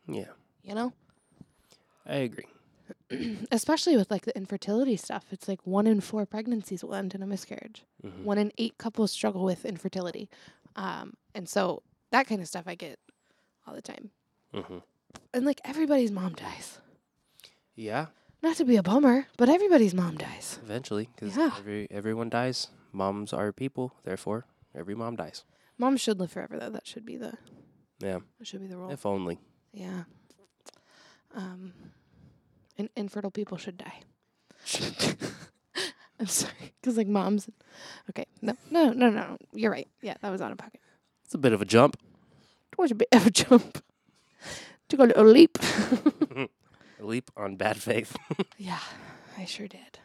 yeah. 0.07 0.25
you 0.63 0.75
know? 0.75 0.93
I 2.05 2.15
agree. 2.15 2.45
Especially 3.51 3.95
with 3.95 4.09
like 4.11 4.25
the 4.25 4.35
infertility 4.35 4.97
stuff. 4.97 5.25
It's 5.31 5.47
like 5.47 5.65
one 5.65 5.87
in 5.87 6.01
four 6.01 6.25
pregnancies 6.25 6.83
will 6.83 6.95
end 6.95 7.13
in 7.15 7.21
a 7.23 7.27
miscarriage. 7.27 7.83
hmm 8.01 8.23
One 8.23 8.37
in 8.37 8.51
eight 8.57 8.77
couples 8.77 9.11
struggle 9.11 9.43
with 9.43 9.65
infertility. 9.65 10.29
Um, 10.75 11.13
and 11.35 11.47
so 11.47 11.83
that 12.11 12.27
kind 12.27 12.41
of 12.41 12.47
stuff 12.47 12.63
I 12.67 12.75
get 12.75 12.99
all 13.67 13.73
the 13.75 13.81
time. 13.81 14.09
hmm 14.53 14.77
And 15.33 15.45
like 15.45 15.61
everybody's 15.63 16.11
mom 16.11 16.33
dies. 16.33 16.79
Yeah. 17.75 18.07
Not 18.43 18.57
to 18.57 18.65
be 18.65 18.75
a 18.75 18.83
bummer, 18.83 19.27
but 19.37 19.49
everybody's 19.49 19.93
mom 19.93 20.17
dies. 20.17 20.59
Eventually, 20.63 21.09
because 21.15 21.37
Yeah. 21.37 21.51
every 21.57 21.87
everyone 21.91 22.29
dies. 22.29 22.67
Moms 22.91 23.34
are 23.34 23.51
people, 23.51 23.93
therefore 24.04 24.45
every 24.75 24.95
mom 24.95 25.15
dies. 25.15 25.43
Mom 25.77 25.97
should 25.97 26.19
live 26.19 26.32
forever 26.32 26.58
though. 26.60 26.69
That 26.69 26.86
should 26.88 27.06
be 27.06 27.17
the 27.17 27.34
Yeah. 27.99 28.19
that 28.39 28.47
should 28.47 28.62
be 28.62 28.67
the 28.67 28.77
rule. 28.77 28.91
If 28.91 29.06
only. 29.06 29.39
Yeah. 29.73 30.04
Um, 31.36 31.73
and 32.77 32.89
infertile 32.95 33.32
people 33.32 33.58
should 33.58 33.77
die. 33.77 34.01
I'm 36.19 36.27
sorry, 36.27 36.73
because 36.82 36.97
like 36.97 37.08
moms. 37.08 37.49
Okay, 38.10 38.25
no, 38.41 38.56
no, 38.69 38.91
no, 38.91 39.10
no. 39.10 39.38
You're 39.54 39.71
right. 39.71 39.88
Yeah, 40.01 40.15
that 40.21 40.30
was 40.30 40.41
out 40.41 40.51
of 40.51 40.58
pocket. 40.58 40.80
It's 41.25 41.34
a 41.34 41.38
bit 41.39 41.54
of 41.54 41.62
a 41.62 41.65
jump. 41.65 41.97
It 42.71 42.77
was 42.77 42.91
a 42.91 42.95
bit 42.95 43.08
of 43.12 43.25
a 43.25 43.32
jump. 43.32 43.84
Took 44.89 44.99
a 44.99 45.04
little 45.04 45.25
leap. 45.25 45.58
A 46.99 47.06
leap 47.06 47.32
on 47.36 47.56
bad 47.56 47.77
faith. 47.82 48.15
yeah, 48.60 48.77
I 49.36 49.45
sure 49.45 49.67
did. 49.67 49.97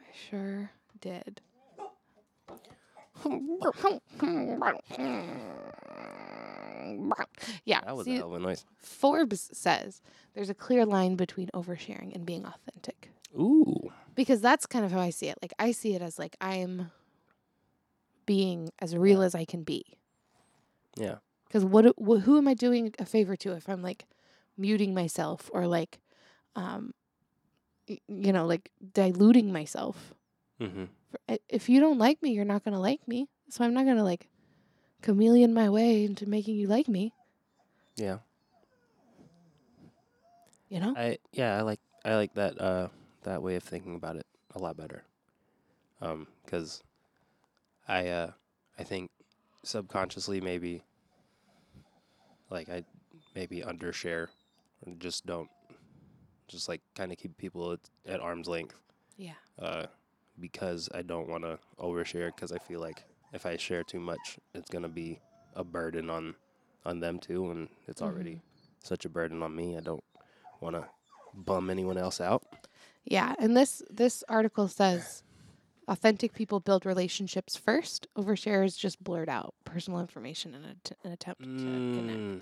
I 0.00 0.14
sure 0.30 0.70
did. 0.98 1.42
Yeah, 7.64 7.80
That 7.84 7.96
was 7.96 8.04
see, 8.06 8.14
a 8.14 8.18
hell 8.18 8.34
of 8.34 8.40
a 8.40 8.44
noise. 8.44 8.64
Forbes 8.78 9.50
says 9.52 10.00
there's 10.34 10.48
a 10.50 10.54
clear 10.54 10.86
line 10.86 11.16
between 11.16 11.48
oversharing 11.54 12.14
and 12.14 12.24
being 12.24 12.44
authentic. 12.46 13.10
Ooh. 13.38 13.92
because 14.14 14.40
that's 14.40 14.64
kind 14.64 14.84
of 14.86 14.90
how 14.92 15.00
I 15.00 15.10
see 15.10 15.28
it. 15.28 15.36
Like 15.42 15.52
I 15.58 15.70
see 15.72 15.94
it 15.94 16.00
as 16.00 16.18
like 16.18 16.34
I'm 16.40 16.90
being 18.24 18.70
as 18.78 18.96
real 18.96 19.22
as 19.22 19.34
I 19.34 19.44
can 19.44 19.62
be. 19.64 19.84
Yeah. 20.96 21.16
Because 21.46 21.64
what, 21.64 21.84
wh- 21.98 22.22
who 22.22 22.38
am 22.38 22.48
I 22.48 22.54
doing 22.54 22.94
a 22.98 23.04
favor 23.04 23.36
to 23.36 23.52
if 23.52 23.68
I'm 23.68 23.82
like 23.82 24.06
muting 24.56 24.94
myself 24.94 25.50
or 25.52 25.66
like, 25.66 25.98
um, 26.56 26.92
y- 27.88 28.00
you 28.08 28.32
know, 28.32 28.46
like 28.46 28.70
diluting 28.92 29.52
myself? 29.52 30.14
Mm-hmm. 30.60 30.84
If 31.48 31.68
you 31.68 31.80
don't 31.80 31.98
like 31.98 32.22
me, 32.22 32.30
you're 32.32 32.44
not 32.44 32.64
gonna 32.64 32.80
like 32.80 33.06
me. 33.08 33.28
So 33.48 33.64
I'm 33.64 33.74
not 33.74 33.86
gonna 33.86 34.04
like 34.04 34.28
chameleon 35.02 35.54
my 35.54 35.68
way 35.68 36.04
into 36.04 36.28
making 36.28 36.56
you 36.56 36.66
like 36.66 36.88
me. 36.88 37.12
Yeah. 37.96 38.18
You 40.68 40.80
know? 40.80 40.94
I 40.96 41.18
yeah, 41.32 41.56
I 41.56 41.62
like 41.62 41.80
I 42.04 42.14
like 42.16 42.34
that 42.34 42.60
uh 42.60 42.88
that 43.24 43.42
way 43.42 43.56
of 43.56 43.62
thinking 43.62 43.94
about 43.96 44.16
it 44.16 44.26
a 44.54 44.58
lot 44.58 44.76
better. 44.76 45.04
Um, 46.00 46.26
because 46.44 46.82
I 47.86 48.08
uh 48.08 48.30
I 48.78 48.84
think 48.84 49.10
subconsciously 49.64 50.40
maybe 50.40 50.82
like 52.50 52.68
I 52.68 52.84
maybe 53.34 53.60
undershare 53.62 54.28
and 54.84 55.00
just 55.00 55.26
don't 55.26 55.48
just 56.46 56.68
like 56.68 56.80
kind 56.94 57.12
of 57.12 57.18
keep 57.18 57.36
people 57.36 57.72
at, 57.72 57.80
at 58.06 58.20
arm's 58.20 58.48
length 58.48 58.74
Yeah. 59.16 59.32
uh 59.58 59.86
because 60.40 60.88
I 60.94 61.02
don't 61.02 61.28
want 61.28 61.44
to 61.44 61.58
overshare 61.78 62.34
because 62.34 62.52
I 62.52 62.58
feel 62.58 62.80
like 62.80 63.04
if 63.32 63.44
I 63.46 63.56
share 63.56 63.82
too 63.84 64.00
much 64.00 64.38
it's 64.54 64.70
going 64.70 64.82
to 64.82 64.88
be 64.88 65.20
a 65.54 65.64
burden 65.64 66.10
on 66.10 66.34
on 66.84 67.00
them 67.00 67.18
too 67.18 67.50
and 67.50 67.68
it's 67.86 68.00
already 68.02 68.40
such 68.82 69.04
a 69.04 69.08
burden 69.08 69.42
on 69.42 69.54
me. 69.54 69.76
I 69.76 69.80
don't 69.80 70.04
want 70.60 70.76
to 70.76 70.84
bum 71.34 71.70
anyone 71.70 71.98
else 71.98 72.20
out. 72.20 72.42
Yeah, 73.04 73.34
and 73.38 73.56
this 73.56 73.82
this 73.90 74.22
article 74.28 74.68
says 74.68 75.22
authentic 75.88 76.34
people 76.34 76.60
build 76.60 76.84
relationships 76.86 77.56
first. 77.56 78.06
Overshares 78.16 78.78
just 78.78 79.02
blurt 79.02 79.28
out 79.28 79.54
personal 79.64 80.00
information 80.00 80.54
in 80.54 80.76
t- 80.84 80.94
an 81.04 81.12
attempt 81.12 81.42
to 81.42 81.48
connect. 81.48 82.18
Mm. 82.18 82.40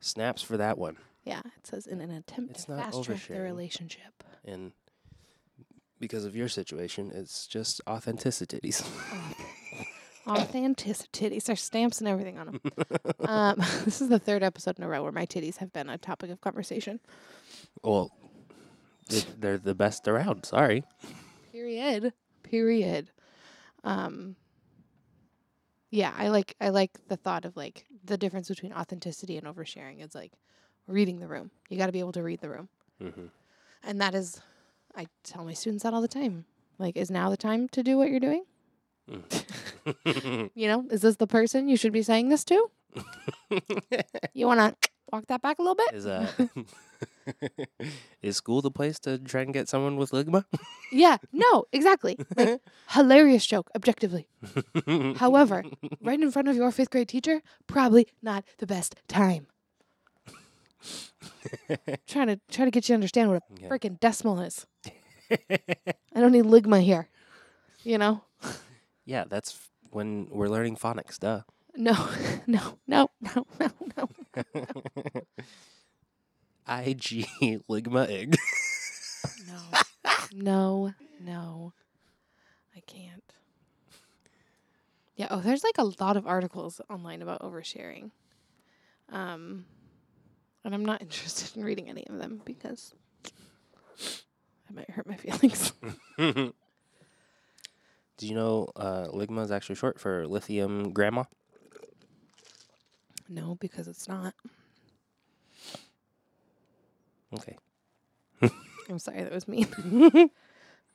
Snaps 0.00 0.42
for 0.42 0.56
that 0.56 0.76
one. 0.76 0.96
Yeah, 1.24 1.40
it 1.56 1.66
says 1.66 1.86
in 1.86 2.00
an 2.00 2.10
attempt 2.10 2.50
It's 2.56 2.64
to 2.66 2.76
fast 2.76 3.02
track 3.04 3.18
oversharing. 3.18 3.42
relationship. 3.42 4.22
And 4.44 4.72
because 6.00 6.24
of 6.24 6.34
your 6.36 6.48
situation, 6.48 7.10
it's 7.14 7.46
just 7.46 7.80
authenticities. 7.86 8.84
Authenticity. 10.26 11.38
There's 11.38 11.62
stamps 11.62 12.00
and 12.00 12.08
everything 12.08 12.38
on 12.38 12.46
them. 12.46 12.60
um, 13.28 13.56
this 13.84 14.00
is 14.00 14.08
the 14.08 14.18
third 14.18 14.42
episode 14.42 14.78
in 14.78 14.84
a 14.84 14.88
row 14.88 15.02
where 15.02 15.12
my 15.12 15.26
titties 15.26 15.56
have 15.58 15.72
been 15.72 15.88
a 15.90 15.98
topic 15.98 16.30
of 16.30 16.40
conversation. 16.40 16.98
well, 17.82 18.10
it, 19.10 19.26
they're 19.38 19.58
the 19.58 19.74
best 19.74 20.08
around. 20.08 20.46
Sorry. 20.46 20.82
Period. 21.52 22.14
Period. 22.42 23.10
Um 23.84 24.36
Yeah, 25.90 26.12
I 26.16 26.28
like 26.28 26.56
I 26.58 26.70
like 26.70 26.92
the 27.08 27.16
thought 27.16 27.44
of 27.44 27.54
like 27.54 27.84
the 28.02 28.16
difference 28.16 28.48
between 28.48 28.72
authenticity 28.72 29.36
and 29.36 29.46
oversharing 29.46 30.02
is 30.02 30.14
like 30.14 30.32
reading 30.86 31.20
the 31.20 31.28
room. 31.28 31.50
You 31.68 31.76
got 31.76 31.86
to 31.86 31.92
be 31.92 32.00
able 32.00 32.12
to 32.12 32.22
read 32.22 32.40
the 32.40 32.48
room. 32.48 32.68
hmm 32.98 33.26
And 33.82 34.00
that 34.00 34.14
is 34.14 34.40
I 34.96 35.06
tell 35.22 35.44
my 35.44 35.52
students 35.54 35.82
that 35.82 35.92
all 35.94 36.00
the 36.00 36.08
time. 36.08 36.44
Like 36.78 36.96
is 36.96 37.10
now 37.10 37.30
the 37.30 37.36
time 37.36 37.68
to 37.70 37.82
do 37.82 37.96
what 37.98 38.10
you're 38.10 38.20
doing? 38.20 38.44
You 40.54 40.66
know, 40.68 40.86
is 40.90 41.02
this 41.02 41.16
the 41.16 41.26
person 41.26 41.68
you 41.68 41.76
should 41.76 41.92
be 41.92 42.02
saying 42.02 42.30
this 42.30 42.44
to? 42.44 42.70
You 44.32 44.46
want 44.46 44.60
to 44.60 44.88
walk 45.12 45.26
that 45.26 45.42
back 45.42 45.58
a 45.58 45.62
little 45.62 45.74
bit? 45.74 45.92
is 45.92 46.06
uh 46.06 46.26
is 48.22 48.36
school 48.36 48.62
the 48.62 48.70
place 48.70 48.98
to 49.00 49.18
try 49.18 49.42
and 49.42 49.52
get 49.52 49.68
someone 49.68 49.96
with 49.96 50.10
ligma? 50.12 50.44
Yeah, 50.90 51.18
no, 51.32 51.64
exactly. 51.72 52.18
Like 52.36 52.60
hilarious 52.90 53.44
joke 53.46 53.68
objectively. 53.76 54.26
However, 55.16 55.64
right 56.00 56.20
in 56.20 56.30
front 56.30 56.48
of 56.48 56.56
your 56.56 56.70
5th 56.70 56.90
grade 56.90 57.08
teacher, 57.08 57.42
probably 57.66 58.06
not 58.22 58.44
the 58.58 58.66
best 58.66 58.96
time. 59.08 59.46
trying 62.06 62.26
to 62.28 62.40
try 62.50 62.64
to 62.64 62.70
get 62.70 62.84
you 62.88 62.92
to 62.92 62.94
understand 62.94 63.30
what 63.30 63.42
a 63.42 63.62
Yeah. 63.62 63.68
freaking 63.68 63.98
decimal 64.00 64.40
is. 64.40 64.66
I 65.30 66.20
don't 66.20 66.32
need 66.32 66.44
ligma 66.44 66.82
here. 66.82 67.08
You 67.82 67.98
know? 67.98 68.22
yeah, 69.04 69.24
that's 69.28 69.52
f- 69.52 69.70
when 69.90 70.28
we're 70.30 70.48
learning 70.48 70.76
phonics. 70.76 71.18
Duh. 71.18 71.42
No, 71.76 71.92
no, 72.46 72.78
no, 72.86 73.08
no, 73.20 73.46
no, 73.58 73.70
no. 73.96 74.08
IG 76.66 77.26
ligma 77.68 78.08
ig. 78.08 78.36
No. 79.46 79.60
No, 80.32 80.94
no. 81.20 81.72
I 82.76 82.80
can't. 82.80 83.22
Yeah, 85.16 85.28
oh, 85.30 85.40
there's 85.40 85.62
like 85.64 85.78
a 85.78 85.90
lot 86.02 86.16
of 86.16 86.26
articles 86.26 86.80
online 86.90 87.22
about 87.22 87.40
oversharing. 87.42 88.10
Um 89.10 89.66
and 90.64 90.74
I'm 90.74 90.84
not 90.84 91.02
interested 91.06 91.56
in 91.56 91.64
reading 91.64 91.88
any 91.88 92.06
of 92.08 92.18
them 92.18 92.40
because 92.44 92.94
I 94.68 94.72
might 94.72 94.90
hurt 94.90 95.06
my 95.06 95.16
feelings. 95.18 95.72
Do 98.16 98.28
you 98.28 98.34
know 98.34 98.68
uh, 98.76 99.08
ligma 99.08 99.42
is 99.42 99.50
actually 99.50 99.74
short 99.74 99.98
for 99.98 100.26
lithium 100.26 100.92
grandma? 100.92 101.24
no, 103.28 103.56
because 103.56 103.88
it's 103.88 104.06
not. 104.06 104.34
Okay. 107.34 107.56
I'm 108.88 108.98
sorry, 108.98 109.22
that 109.22 109.32
was 109.32 109.48
mean. 109.48 109.66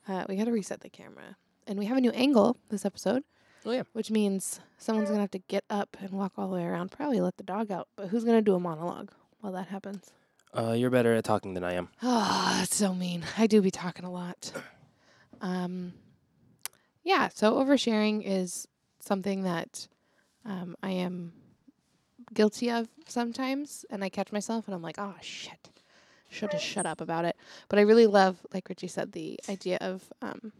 uh, 0.08 0.24
we 0.28 0.36
got 0.36 0.44
to 0.44 0.52
reset 0.52 0.80
the 0.80 0.88
camera. 0.88 1.36
And 1.66 1.78
we 1.78 1.86
have 1.86 1.98
a 1.98 2.00
new 2.00 2.12
angle 2.12 2.56
this 2.70 2.84
episode. 2.84 3.24
Oh, 3.66 3.72
yeah. 3.72 3.82
Which 3.92 4.10
means 4.10 4.60
someone's 4.78 5.08
going 5.08 5.18
to 5.18 5.22
have 5.22 5.30
to 5.32 5.38
get 5.40 5.64
up 5.68 5.96
and 6.00 6.10
walk 6.10 6.32
all 6.38 6.48
the 6.48 6.54
way 6.56 6.64
around, 6.64 6.90
probably 6.92 7.20
let 7.20 7.36
the 7.36 7.42
dog 7.42 7.70
out. 7.70 7.88
But 7.96 8.08
who's 8.08 8.24
going 8.24 8.38
to 8.38 8.42
do 8.42 8.54
a 8.54 8.60
monologue 8.60 9.12
while 9.40 9.52
that 9.52 9.68
happens? 9.68 10.10
Uh, 10.52 10.72
you're 10.72 10.90
better 10.90 11.14
at 11.14 11.24
talking 11.24 11.54
than 11.54 11.64
I 11.64 11.74
am. 11.74 11.88
Oh, 12.02 12.54
that's 12.58 12.74
so 12.74 12.94
mean. 12.94 13.24
I 13.38 13.46
do 13.46 13.62
be 13.62 13.70
talking 13.70 14.04
a 14.04 14.10
lot. 14.10 14.52
Um, 15.40 15.92
yeah, 17.02 17.28
so 17.32 17.54
oversharing 17.54 18.22
is 18.24 18.66
something 19.00 19.42
that 19.42 19.88
um, 20.44 20.76
I 20.82 20.90
am 20.90 21.32
guilty 22.34 22.70
of 22.70 22.88
sometimes, 23.06 23.84
and 23.90 24.04
I 24.04 24.08
catch 24.08 24.32
myself 24.32 24.66
and 24.66 24.74
I'm 24.74 24.82
like, 24.82 24.96
oh, 24.98 25.14
shit. 25.20 25.70
Should 26.32 26.52
have 26.52 26.62
shut 26.62 26.86
up 26.86 27.00
about 27.00 27.24
it. 27.24 27.36
But 27.68 27.80
I 27.80 27.82
really 27.82 28.06
love, 28.06 28.46
like 28.54 28.68
Richie 28.68 28.86
said, 28.86 29.10
the 29.10 29.40
idea 29.48 29.78
of 29.80 30.12
um, 30.22 30.52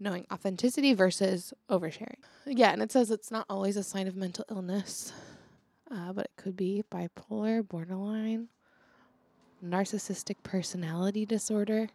knowing 0.00 0.26
authenticity 0.32 0.92
versus 0.92 1.54
oversharing. 1.70 2.16
Yeah, 2.46 2.72
and 2.72 2.82
it 2.82 2.90
says 2.90 3.12
it's 3.12 3.30
not 3.30 3.46
always 3.48 3.76
a 3.76 3.84
sign 3.84 4.08
of 4.08 4.16
mental 4.16 4.44
illness, 4.50 5.12
uh, 5.90 6.12
but 6.12 6.26
it 6.26 6.32
could 6.36 6.56
be 6.56 6.82
bipolar, 6.90 7.66
borderline, 7.66 8.48
narcissistic 9.64 10.36
personality 10.42 11.24
disorder. 11.24 11.88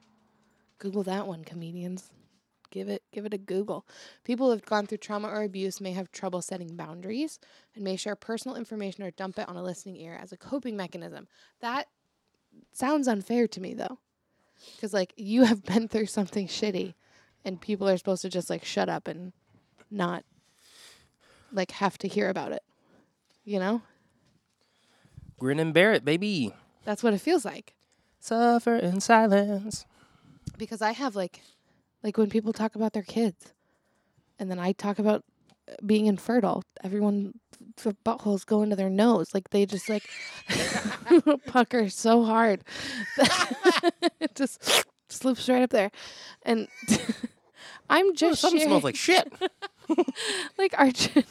Google 0.79 1.03
that 1.03 1.27
one, 1.27 1.43
comedians. 1.43 2.11
Give 2.71 2.89
it 2.89 3.03
give 3.11 3.25
it 3.25 3.35
a 3.35 3.37
Google. 3.37 3.85
People 4.23 4.47
who 4.47 4.51
have 4.51 4.65
gone 4.65 4.87
through 4.87 4.97
trauma 4.97 5.27
or 5.27 5.43
abuse 5.43 5.79
may 5.79 5.91
have 5.91 6.11
trouble 6.11 6.41
setting 6.41 6.75
boundaries 6.75 7.39
and 7.75 7.83
may 7.83 7.95
share 7.95 8.15
personal 8.15 8.57
information 8.57 9.03
or 9.03 9.11
dump 9.11 9.37
it 9.37 9.47
on 9.47 9.55
a 9.55 9.63
listening 9.63 9.95
ear 9.97 10.17
as 10.19 10.31
a 10.31 10.37
coping 10.37 10.75
mechanism. 10.75 11.27
That 11.61 11.87
sounds 12.71 13.07
unfair 13.07 13.47
to 13.47 13.61
me 13.61 13.75
though. 13.75 13.99
Cuz 14.81 14.91
like 14.91 15.13
you 15.17 15.43
have 15.43 15.63
been 15.71 15.87
through 15.87 16.07
something 16.07 16.47
shitty 16.47 16.95
and 17.45 17.61
people 17.61 17.87
are 17.87 17.97
supposed 17.97 18.23
to 18.23 18.29
just 18.29 18.49
like 18.49 18.65
shut 18.65 18.89
up 18.89 19.07
and 19.07 19.33
not 19.91 20.25
like 21.51 21.71
have 21.71 21.99
to 21.99 22.07
hear 22.07 22.29
about 22.29 22.53
it. 22.53 22.63
You 23.45 23.59
know? 23.59 23.81
Grin 25.39 25.59
and 25.59 25.73
bear 25.73 25.93
it, 25.93 26.05
baby. 26.05 26.53
That's 26.85 27.03
what 27.03 27.13
it 27.13 27.19
feels 27.19 27.43
like. 27.45 27.73
Suffer 28.19 28.75
in 28.75 29.01
silence. 29.01 29.85
because 30.57 30.81
I 30.81 30.91
have 30.91 31.15
like 31.15 31.41
like 32.03 32.17
when 32.17 32.29
people 32.29 32.53
talk 32.53 32.75
about 32.75 32.93
their 32.93 33.03
kids 33.03 33.53
and 34.39 34.49
then 34.49 34.59
I 34.59 34.71
talk 34.71 34.99
about 34.99 35.23
uh, 35.69 35.73
being 35.85 36.05
infertile, 36.05 36.63
everyone 36.83 37.33
the 37.83 37.95
buttholes 38.05 38.45
go 38.45 38.61
into 38.61 38.75
their 38.75 38.89
nose. 38.89 39.33
Like 39.33 39.49
they 39.49 39.65
just 39.65 39.89
like 39.89 40.07
pucker 41.47 41.89
so 41.89 42.23
hard. 42.23 42.63
it 44.19 44.35
just 44.35 44.85
slips 45.09 45.49
right 45.49 45.63
up 45.63 45.69
there. 45.71 45.91
And 46.43 46.67
I'm 47.89 48.07
Oh, 48.07 48.13
just 48.13 48.41
something 48.41 48.59
sharing, 48.59 48.69
smells 48.69 48.83
like 48.85 48.95
shit. 48.95 49.31
like 50.57 50.73
our 50.77 50.91
jour- 50.91 51.23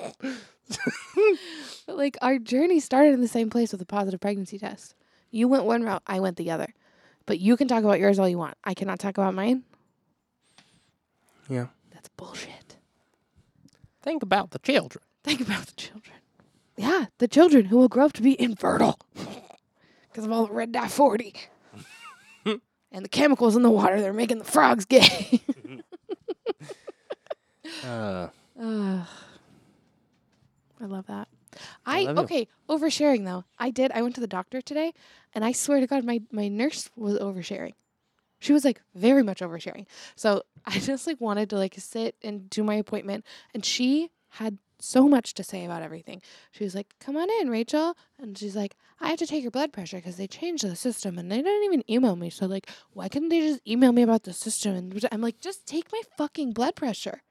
but 1.86 1.96
like 1.96 2.16
our 2.22 2.38
journey 2.38 2.80
started 2.80 3.14
in 3.14 3.20
the 3.20 3.28
same 3.28 3.50
place 3.50 3.72
with 3.72 3.80
a 3.82 3.86
positive 3.86 4.20
pregnancy 4.20 4.58
test. 4.58 4.94
You 5.30 5.48
went 5.48 5.64
one 5.64 5.82
route, 5.82 6.02
I 6.06 6.20
went 6.20 6.36
the 6.36 6.50
other. 6.50 6.72
But 7.26 7.38
you 7.38 7.56
can 7.56 7.68
talk 7.68 7.84
about 7.84 8.00
yours 8.00 8.18
all 8.18 8.28
you 8.28 8.38
want. 8.38 8.56
I 8.64 8.74
cannot 8.74 8.98
talk 8.98 9.16
about 9.18 9.34
mine. 9.34 9.64
yeah. 11.48 11.66
That's 11.92 12.08
bullshit. 12.16 12.76
Think 14.02 14.22
about 14.22 14.50
the 14.52 14.58
children. 14.58 15.04
Think 15.22 15.40
about 15.42 15.66
the 15.66 15.72
children. 15.74 16.16
Yeah, 16.76 17.06
the 17.18 17.28
children 17.28 17.66
who 17.66 17.76
will 17.76 17.88
grow 17.88 18.06
up 18.06 18.14
to 18.14 18.22
be 18.22 18.40
infertile 18.40 18.98
because 20.08 20.24
of 20.24 20.32
all 20.32 20.46
the 20.46 20.52
red 20.54 20.72
dye 20.72 20.88
40 20.88 21.34
and 22.46 23.04
the 23.04 23.08
chemicals 23.08 23.54
in 23.54 23.62
the 23.62 23.70
water. 23.70 24.00
They're 24.00 24.14
making 24.14 24.38
the 24.38 24.44
frogs 24.44 24.86
gay. 24.86 25.42
Uh, 27.84 28.28
Ugh. 28.60 29.06
I 30.80 30.86
love 30.86 31.06
that. 31.06 31.28
I, 31.84 32.00
you. 32.00 32.08
okay, 32.10 32.48
oversharing 32.68 33.24
though. 33.24 33.44
I 33.58 33.70
did. 33.70 33.90
I 33.92 34.02
went 34.02 34.14
to 34.14 34.20
the 34.20 34.26
doctor 34.26 34.60
today 34.60 34.92
and 35.34 35.44
I 35.44 35.52
swear 35.52 35.80
to 35.80 35.86
God 35.86 36.04
my 36.04 36.22
my 36.30 36.48
nurse 36.48 36.90
was 36.96 37.18
oversharing. 37.18 37.74
She 38.38 38.52
was 38.52 38.64
like 38.64 38.80
very 38.94 39.22
much 39.22 39.40
oversharing. 39.40 39.86
So 40.16 40.42
I 40.66 40.78
just 40.78 41.06
like 41.06 41.20
wanted 41.20 41.50
to 41.50 41.56
like 41.56 41.74
sit 41.78 42.16
and 42.22 42.48
do 42.48 42.62
my 42.62 42.74
appointment 42.74 43.24
and 43.54 43.64
she 43.64 44.10
had 44.30 44.58
so 44.82 45.08
much 45.08 45.34
to 45.34 45.44
say 45.44 45.64
about 45.64 45.82
everything. 45.82 46.22
She 46.52 46.64
was 46.64 46.74
like, 46.74 46.94
"Come 47.00 47.16
on 47.16 47.28
in, 47.40 47.50
Rachel." 47.50 47.96
And 48.18 48.36
she's 48.36 48.56
like, 48.56 48.76
"I 49.00 49.08
have 49.08 49.18
to 49.18 49.26
take 49.26 49.42
your 49.42 49.50
blood 49.50 49.72
pressure 49.72 49.96
because 49.96 50.16
they 50.16 50.26
changed 50.26 50.64
the 50.64 50.76
system 50.76 51.18
and 51.18 51.30
they 51.30 51.42
didn't 51.42 51.64
even 51.64 51.84
email 51.90 52.16
me. 52.16 52.30
So 52.30 52.46
like, 52.46 52.68
why 52.92 53.08
couldn't 53.08 53.28
they 53.28 53.40
just 53.40 53.60
email 53.66 53.92
me 53.92 54.02
about 54.02 54.24
the 54.24 54.32
system?" 54.32 54.74
And 54.74 55.08
I'm 55.12 55.20
like, 55.20 55.40
"Just 55.40 55.66
take 55.66 55.92
my 55.92 56.02
fucking 56.16 56.52
blood 56.52 56.76
pressure." 56.76 57.22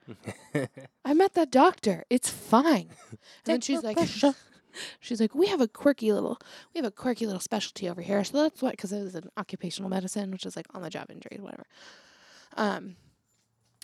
I'm 1.06 1.22
at 1.22 1.34
the 1.34 1.46
doctor. 1.46 2.06
It's 2.10 2.30
fine. 2.30 2.90
And 3.12 3.20
then 3.44 3.62
she's 3.62 3.84
like, 3.84 3.98
she's 5.00 5.22
like, 5.22 5.36
we 5.36 5.48
have 5.48 5.62
a 5.62 5.68
quirky 5.68 6.12
little, 6.12 6.40
we 6.74 6.80
have 6.80 6.86
a 6.86 6.92
quirky 6.92 7.26
little 7.26 7.40
specialty 7.40 7.90
over 7.90 8.02
here. 8.02 8.24
So 8.24 8.44
that's 8.44 8.62
what, 8.62 8.72
because 8.72 8.92
it 8.92 9.04
was 9.04 9.16
an 9.16 9.30
occupational 9.38 9.90
medicine, 9.90 10.32
which 10.32 10.46
is 10.46 10.56
like 10.56 10.68
on 10.74 10.82
the 10.82 10.90
job 10.90 11.08
injury, 11.10 11.38
whatever. 11.40 11.66
Um, 12.58 12.96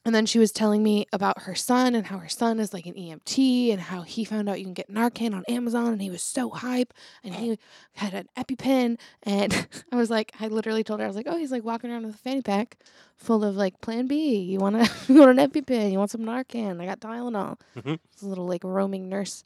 and 0.05 0.13
then 0.15 0.25
she 0.27 0.37
was 0.39 0.51
telling 0.51 0.83
me 0.83 1.07
about 1.11 1.41
her 1.43 1.55
son 1.55 1.95
and 1.95 2.05
how 2.07 2.19
her 2.19 2.29
son 2.29 2.59
is 2.59 2.73
like 2.73 2.85
an 2.85 2.93
EMT 2.93 3.71
and 3.71 3.81
how 3.81 4.03
he 4.03 4.23
found 4.23 4.47
out 4.47 4.59
you 4.59 4.63
can 4.65 4.73
get 4.73 4.89
Narcan 4.89 5.33
on 5.33 5.43
Amazon 5.49 5.93
and 5.93 6.01
he 6.01 6.09
was 6.11 6.21
so 6.21 6.51
hype 6.51 6.93
and 7.23 7.33
he 7.35 7.57
had 7.93 8.13
an 8.13 8.29
EpiPen 8.37 8.97
and 9.23 9.67
I 9.91 9.95
was 9.95 10.09
like, 10.11 10.31
I 10.39 10.47
literally 10.47 10.83
told 10.83 10.99
her 10.99 11.05
I 11.05 11.07
was 11.07 11.15
like, 11.15 11.27
oh, 11.27 11.37
he's 11.37 11.51
like 11.51 11.63
walking 11.63 11.89
around 11.89 12.05
with 12.05 12.15
a 12.15 12.19
fanny 12.19 12.41
pack 12.43 12.77
full 13.17 13.43
of 13.43 13.55
like 13.55 13.81
Plan 13.81 14.05
B. 14.07 14.37
You 14.37 14.59
want 14.59 14.75
to 14.85 14.91
you 15.13 15.19
want 15.19 15.37
an 15.39 15.49
EpiPen? 15.49 15.91
You 15.91 15.97
want 15.97 16.11
some 16.11 16.21
Narcan? 16.21 16.79
I 16.79 16.85
got 16.85 16.99
Tylenol. 16.99 17.59
Mhm. 17.75 17.99
This 18.13 18.23
little 18.23 18.45
like 18.47 18.63
roaming 18.63 19.09
nurse. 19.09 19.43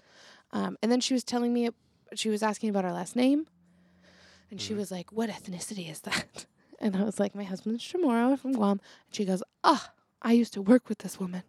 Um, 0.52 0.78
and 0.84 0.92
then 0.92 1.00
she 1.00 1.14
was 1.14 1.24
telling 1.24 1.54
me, 1.54 1.70
she 2.16 2.30
was 2.30 2.44
asking 2.44 2.70
about 2.70 2.84
our 2.84 2.92
last 2.94 3.16
name, 3.16 3.46
and 4.52 4.60
she 4.60 4.74
Mhm. 4.74 4.78
was 4.78 4.92
like, 4.92 5.12
"What 5.12 5.30
ethnicity 5.30 5.90
is 5.92 6.02
that?" 6.02 6.46
And 6.82 6.96
I 6.96 7.04
was 7.04 7.20
like, 7.20 7.36
"My 7.36 7.44
husband's 7.44 7.84
Chamorro 7.84 8.40
from 8.40 8.54
Guam." 8.54 8.80
And 9.08 9.16
she 9.16 9.26
goes, 9.26 9.44
"Ah, 9.64 9.92
I 10.22 10.34
used 10.34 10.54
to 10.54 10.62
work 10.62 10.90
with 10.90 11.00
this 11.00 11.20
woman, 11.20 11.44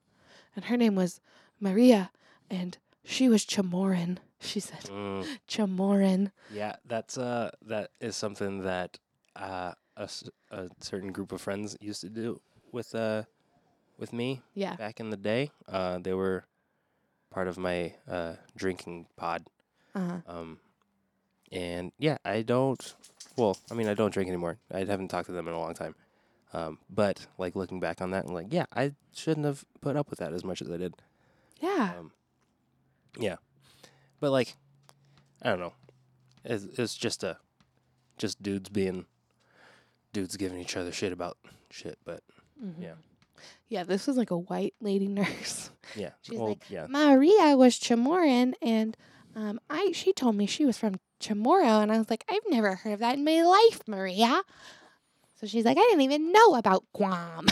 and 0.55 0.65
her 0.67 0.77
name 0.77 0.95
was 0.95 1.21
Maria, 1.59 2.11
and 2.51 2.79
she 3.05 3.29
was 3.29 3.45
Chamoran." 3.45 4.19
She 4.41 4.61
said, 4.61 4.85
Mm, 4.85 5.27
"Chamoran." 5.49 6.33
yeah, 6.53 6.77
that's 6.87 7.19
uh, 7.19 7.51
that 7.67 7.91
is 8.01 8.17
something 8.17 8.63
that 8.63 8.99
uh, 9.37 9.73
a, 9.97 10.09
a 10.51 10.69
certain 10.81 11.13
group 11.13 11.33
of 11.33 11.41
friends 11.41 11.77
used 11.81 12.01
to 12.01 12.09
do 12.09 12.41
with 12.73 12.95
uh, 12.95 13.25
with 13.99 14.13
me 14.13 14.41
Yeah. 14.55 14.77
back 14.77 14.99
in 15.01 15.11
the 15.11 15.17
day. 15.17 15.51
Uh, 15.69 15.99
they 15.99 16.15
were 16.15 16.45
part 17.31 17.49
of 17.49 17.59
my 17.59 17.95
uh 18.09 18.35
drinking 18.57 19.07
pod. 19.17 19.47
Uh-huh. 19.95 20.19
Um, 20.27 20.59
and 21.53 21.93
yeah, 21.99 22.17
I 22.25 22.43
don't. 22.43 22.81
Well, 23.37 23.57
I 23.71 23.75
mean, 23.75 23.89
I 23.89 23.95
don't 23.95 24.13
drink 24.13 24.29
anymore. 24.29 24.59
I 24.73 24.85
haven't 24.85 25.09
talked 25.09 25.27
to 25.27 25.33
them 25.33 25.49
in 25.49 25.55
a 25.55 25.59
long 25.61 25.75
time. 25.75 25.95
Um, 26.53 26.79
but 26.89 27.27
like 27.39 27.55
looking 27.55 27.79
back 27.81 28.01
on 28.03 28.11
that, 28.11 28.25
I'm 28.27 28.35
like, 28.35 28.49
yeah, 28.51 28.67
I 28.75 28.93
shouldn't 29.15 29.47
have 29.47 29.65
put 29.81 29.97
up 29.97 30.11
with 30.11 30.19
that 30.19 30.33
as 30.33 30.45
much 30.45 30.61
as 30.61 30.71
I 30.71 30.77
did. 30.77 30.95
Yeah. 31.61 31.93
Um, 31.99 32.13
yeah, 33.19 33.37
but 34.21 34.31
like, 34.31 34.57
I 35.43 35.51
don't 35.51 35.61
know. 35.61 35.75
It's, 36.45 36.65
it's 36.79 36.97
just 36.97 37.23
a, 37.23 37.37
just 38.19 38.43
dudes 38.43 38.69
being, 38.69 39.07
dudes 40.13 40.37
giving 40.37 40.59
each 40.59 40.77
other 40.77 40.91
shit 40.93 41.13
about 41.13 41.37
shit. 41.71 41.99
But 42.05 42.23
Mhm. 42.63 42.75
yeah. 42.83 42.95
Yeah. 43.69 43.85
This 43.85 44.07
was 44.07 44.17
like 44.17 44.31
a 44.31 44.39
white 44.39 44.75
lady 44.81 45.07
nurse. 45.09 45.71
yeah, 45.95 46.11
She's 46.23 46.39
well, 46.39 46.49
like, 46.51 46.65
yeah, 46.69 46.87
Maria 46.89 47.57
was 47.57 47.79
Chamoran, 47.79 48.55
and 48.61 48.97
um, 49.37 49.61
I 49.71 49.93
she 49.93 50.13
told 50.13 50.35
me 50.37 50.47
she 50.47 50.65
was 50.65 50.77
from 50.79 50.97
Chamorro, 51.21 51.83
and 51.83 51.93
I 51.93 51.99
was 51.99 52.11
like, 52.11 52.25
I've 52.29 52.43
never 52.51 52.75
heard 52.77 52.95
of 52.95 52.99
that 53.01 53.17
in 53.17 53.25
my 53.25 53.43
life, 53.43 53.81
Maria. 53.87 54.43
So 55.40 55.46
she's 55.46 55.64
like, 55.64 55.79
I 55.79 55.81
didn't 55.81 56.03
even 56.03 56.33
know 56.33 56.55
about 56.57 56.85
Guam. 56.92 57.46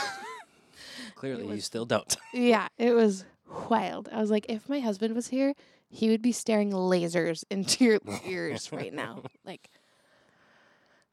clearly 1.14 1.46
you 1.54 1.60
still 1.62 1.86
don't. 1.86 2.14
yeah, 2.34 2.68
it 2.76 2.92
was 2.92 3.24
wild. 3.70 4.08
I 4.12 4.20
was 4.20 4.30
like, 4.30 4.46
if 4.50 4.68
my 4.68 4.80
husband 4.80 5.14
was 5.14 5.28
here, 5.28 5.54
he 5.88 6.10
would 6.10 6.20
be 6.20 6.32
staring 6.32 6.70
lasers 6.70 7.44
into 7.50 7.84
your 7.84 8.00
ears 8.26 8.70
right 8.72 8.92
now. 8.92 9.22
Like, 9.44 9.70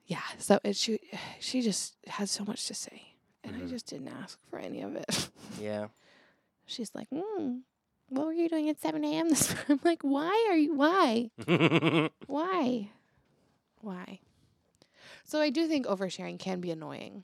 yeah. 0.06 0.20
So 0.38 0.60
it, 0.66 0.76
she 0.76 1.00
she 1.40 1.62
just 1.62 1.96
has 2.08 2.30
so 2.30 2.44
much 2.44 2.68
to 2.68 2.74
say, 2.74 3.14
and 3.44 3.56
I 3.56 3.60
Mhm. 3.62 3.70
just 3.70 3.88
didn't 3.88 4.10
ask 4.10 4.38
for 4.50 4.60
any 4.60 4.82
of 4.82 4.96
it. 4.98 5.30
yeah, 5.60 5.88
She's 6.66 6.94
like, 6.94 7.10
mm, 7.10 7.62
what 8.10 8.26
were 8.26 8.34
you 8.34 8.50
doing 8.50 8.68
at 8.70 8.82
7 8.82 9.04
a.m. 9.06 9.30
this 9.30 9.50
morning? 9.50 9.66
I'm 9.70 9.80
like, 9.84 10.02
why 10.02 10.48
are 10.50 10.58
you, 10.58 10.76
why? 10.76 11.32
Why? 12.28 12.90
Why? 13.82 14.20
So 15.26 15.42
I 15.42 15.50
do 15.50 15.68
think 15.68 15.86
oversharing 15.88 16.38
can 16.40 16.62
be 16.62 16.72
annoying 16.72 17.24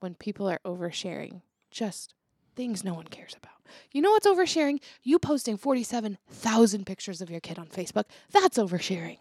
when 0.00 0.14
people 0.14 0.48
are 0.48 0.60
oversharing 0.64 1.40
just 1.70 2.14
things 2.54 2.84
no 2.84 2.92
one 2.94 3.06
cares 3.06 3.34
about. 3.36 3.52
You 3.90 4.02
know 4.02 4.10
what's 4.10 4.26
oversharing? 4.26 4.80
You 5.02 5.18
posting 5.18 5.56
47,000 5.56 6.84
pictures 6.84 7.22
of 7.22 7.30
your 7.30 7.40
kid 7.40 7.58
on 7.58 7.66
Facebook. 7.66 8.04
That's 8.30 8.58
oversharing. 8.58 9.18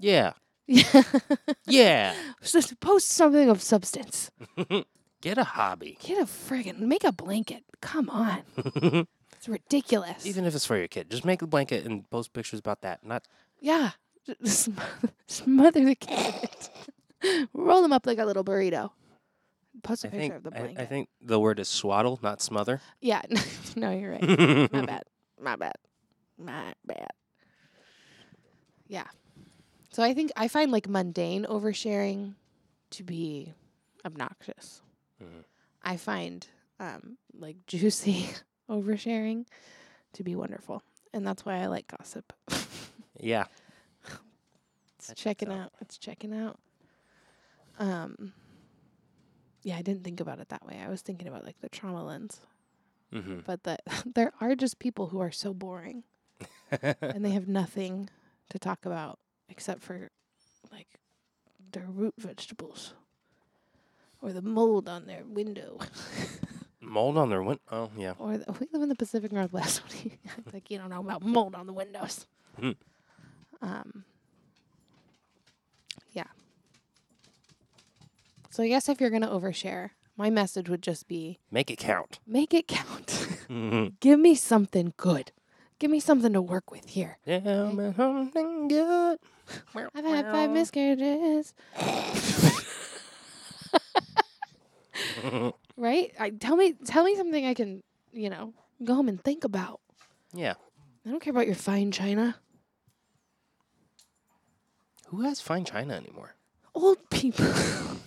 yeah, 0.00 0.32
Yeah. 0.66 1.02
Yeah. 1.66 2.14
Just 2.42 2.80
post 2.80 3.08
something 3.08 3.48
of 3.48 3.62
substance. 3.62 4.32
Get 5.20 5.38
a 5.38 5.44
hobby. 5.44 5.98
Get 6.02 6.18
a 6.18 6.26
friggin' 6.26 6.80
make 6.80 7.04
a 7.04 7.12
blanket. 7.12 7.62
Come 7.80 8.10
on. 8.10 8.42
It's 9.36 9.48
ridiculous. 9.48 10.24
Even 10.26 10.46
if 10.46 10.54
it's 10.54 10.64
for 10.64 10.78
your 10.78 10.88
kid, 10.88 11.10
just 11.10 11.24
make 11.24 11.42
a 11.42 11.46
blanket 11.46 11.84
and 11.84 12.08
post 12.10 12.32
pictures 12.32 12.58
about 12.58 12.80
that. 12.80 13.04
Not 13.04 13.28
yeah. 13.60 13.90
Just 14.42 14.70
Smother 15.26 15.84
the 15.84 15.94
kid. 15.94 16.48
Roll 17.52 17.82
them 17.82 17.92
up 17.92 18.06
like 18.06 18.18
a 18.18 18.24
little 18.24 18.44
burrito. 18.44 18.90
Post 19.82 20.04
a 20.04 20.08
I 20.08 20.10
picture 20.10 20.20
think 20.20 20.34
of 20.34 20.42
the 20.44 20.56
I, 20.56 20.60
blanket. 20.62 20.80
I 20.80 20.86
think 20.86 21.08
the 21.20 21.38
word 21.38 21.58
is 21.58 21.68
swaddle, 21.68 22.18
not 22.22 22.40
smother. 22.40 22.80
yeah. 23.00 23.22
no, 23.76 23.90
you're 23.90 24.12
right. 24.12 24.70
My 24.72 24.82
bad. 24.86 25.02
My 25.40 25.56
bad. 25.56 25.74
My 26.38 26.72
bad. 26.84 27.10
Yeah. 28.88 29.06
So 29.92 30.02
I 30.02 30.14
think 30.14 30.30
I 30.36 30.48
find 30.48 30.70
like 30.72 30.88
mundane 30.88 31.44
oversharing 31.44 32.34
to 32.90 33.02
be 33.02 33.52
obnoxious. 34.04 34.80
Mhm. 35.22 35.44
I 35.82 35.96
find 35.96 36.46
um 36.80 37.16
like 37.38 37.56
juicy 37.66 38.28
oversharing 38.70 39.46
to 40.14 40.24
be 40.24 40.34
wonderful. 40.36 40.82
And 41.12 41.26
that's 41.26 41.44
why 41.44 41.60
I 41.62 41.66
like 41.66 41.86
gossip. 41.88 42.32
Yeah. 43.18 43.44
it's 44.98 45.08
That 45.08 45.16
checking 45.16 45.50
out. 45.52 45.72
It's 45.80 45.96
checking 45.98 46.34
out. 46.34 46.58
Um 47.78 48.32
yeah, 49.62 49.76
I 49.76 49.82
didn't 49.82 50.04
think 50.04 50.20
about 50.20 50.38
it 50.38 50.48
that 50.50 50.64
way. 50.64 50.80
I 50.84 50.88
was 50.88 51.02
thinking 51.02 51.26
about 51.26 51.44
like 51.44 51.60
the 51.60 51.68
trauma 51.68 52.04
lens. 52.04 52.40
hmm 53.12 53.40
But 53.44 53.64
that 53.64 53.82
there 54.14 54.32
are 54.40 54.54
just 54.54 54.78
people 54.78 55.08
who 55.08 55.20
are 55.20 55.32
so 55.32 55.52
boring 55.52 56.04
and 56.70 57.24
they 57.24 57.30
have 57.38 57.48
nothing 57.48 58.08
to 58.50 58.58
talk 58.58 58.84
about 58.86 59.18
except 59.48 59.82
for 59.82 60.10
like 60.72 60.86
their 61.72 61.86
root 61.88 62.14
vegetables 62.18 62.94
or 64.22 64.32
the 64.32 64.42
mold 64.42 64.88
on 64.88 65.06
their 65.06 65.24
window 65.24 65.78
Mold 66.80 67.18
on 67.18 67.30
their 67.30 67.42
win. 67.42 67.58
Oh 67.72 67.90
yeah. 67.98 68.12
or 68.18 68.38
the, 68.38 68.52
we 68.52 68.68
live 68.72 68.82
in 68.82 68.88
the 68.88 68.94
Pacific 68.94 69.32
Northwest. 69.32 69.82
What 69.82 69.90
do 69.90 69.98
you 70.08 70.12
act 70.28 70.54
like 70.54 70.70
you 70.70 70.78
don't 70.78 70.90
know 70.90 71.00
about 71.00 71.20
mold 71.24 71.56
on 71.56 71.66
the 71.66 71.72
windows? 71.72 72.26
Hmm. 72.60 72.70
Um. 73.60 74.04
Yeah. 76.12 76.26
So 78.56 78.62
I 78.62 78.68
guess 78.68 78.88
if 78.88 79.02
you're 79.02 79.10
gonna 79.10 79.28
overshare, 79.28 79.90
my 80.16 80.30
message 80.30 80.70
would 80.70 80.80
just 80.80 81.08
be 81.08 81.40
Make 81.50 81.70
it 81.70 81.76
count. 81.76 82.20
make 82.26 82.54
it 82.54 82.66
count. 82.66 83.06
Mhm. 83.50 84.00
Give 84.00 84.18
me 84.18 84.34
something 84.34 84.94
good. 84.96 85.30
Give 85.78 85.90
me 85.90 86.00
something 86.00 86.32
to 86.32 86.40
work 86.40 86.70
with 86.70 86.88
here. 86.88 87.18
yeah, 87.26 87.40
man, 87.70 87.94
something 87.94 88.66
good. 88.68 89.18
I've 89.94 90.04
had 90.06 90.24
five 90.32 90.50
miscarriages. 90.50 91.52
right? 95.76 96.12
I 96.18 96.30
tell 96.30 96.56
me 96.56 96.72
tell 96.86 97.04
me 97.04 97.14
something 97.14 97.44
I 97.44 97.52
can, 97.52 97.82
you 98.10 98.30
know, 98.30 98.54
go 98.82 98.94
home 98.94 99.08
and 99.08 99.22
think 99.22 99.44
about. 99.44 99.80
Yeah. 100.32 100.54
I 101.04 101.10
don't 101.10 101.20
care 101.20 101.30
about 101.30 101.44
your 101.46 101.56
fine 101.56 101.92
china. 101.92 102.36
Who 105.08 105.20
has 105.20 105.42
fine 105.42 105.66
china 105.66 105.92
anymore? 105.92 106.36
Old 106.74 107.10
people. 107.10 107.52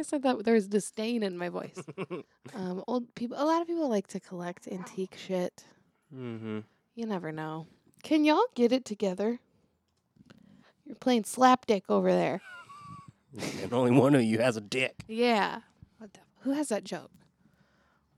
I 0.00 0.02
said 0.02 0.22
that 0.22 0.44
there 0.44 0.54
was 0.54 0.66
disdain 0.66 1.22
in 1.22 1.36
my 1.36 1.48
voice. 1.48 1.78
Um, 2.54 2.82
old 2.88 3.14
people. 3.14 3.36
A 3.38 3.44
lot 3.44 3.62
of 3.62 3.68
people 3.68 3.88
like 3.88 4.08
to 4.08 4.18
collect 4.18 4.66
antique 4.66 5.16
shit. 5.16 5.64
Mm-hmm. 6.12 6.60
You 6.96 7.06
never 7.06 7.30
know. 7.30 7.68
Can 8.02 8.24
y'all 8.24 8.46
get 8.56 8.72
it 8.72 8.84
together? 8.84 9.38
You're 10.84 10.96
playing 10.96 11.22
slapdick 11.24 11.82
over 11.88 12.10
there. 12.10 12.40
And 13.62 13.72
only 13.72 13.92
one 13.92 14.16
of 14.16 14.22
you 14.24 14.38
has 14.38 14.56
a 14.56 14.60
dick. 14.60 15.04
Yeah. 15.06 15.60
What 15.98 16.12
the, 16.14 16.20
who 16.40 16.50
has 16.50 16.70
that 16.70 16.82
joke? 16.82 17.12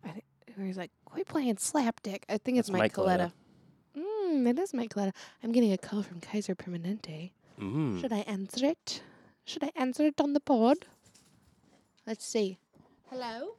I 0.03 0.23
he's 0.59 0.79
like, 0.79 0.91
"Quit 1.05 1.29
playing 1.29 1.57
slapdick." 1.57 2.23
I 2.31 2.39
think 2.39 2.57
it's 2.57 2.69
That's 2.69 2.79
Mike 2.79 2.97
Mike 2.97 3.07
Coletta. 3.21 3.33
Mm, 3.95 4.49
it 4.49 4.59
is 4.59 4.73
Mike 4.73 4.95
Coletta. 4.95 5.13
I'm 5.43 5.53
getting 5.53 5.73
a 5.73 5.77
call 5.77 6.03
from 6.03 6.21
Kaiser 6.21 6.55
Permanente. 6.55 7.33
Mm. 7.61 8.01
Should 8.01 8.13
I 8.15 8.21
answer 8.21 8.65
it? 8.65 9.03
Should 9.45 9.65
I 9.65 9.71
answer 9.77 10.07
it 10.07 10.19
on 10.19 10.33
the 10.33 10.41
pod? 10.41 10.79
Let's 12.07 12.27
see. 12.27 12.59
Hello. 13.11 13.55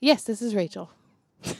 Yes, 0.00 0.24
this 0.24 0.42
is 0.42 0.54
Rachel. 0.54 0.90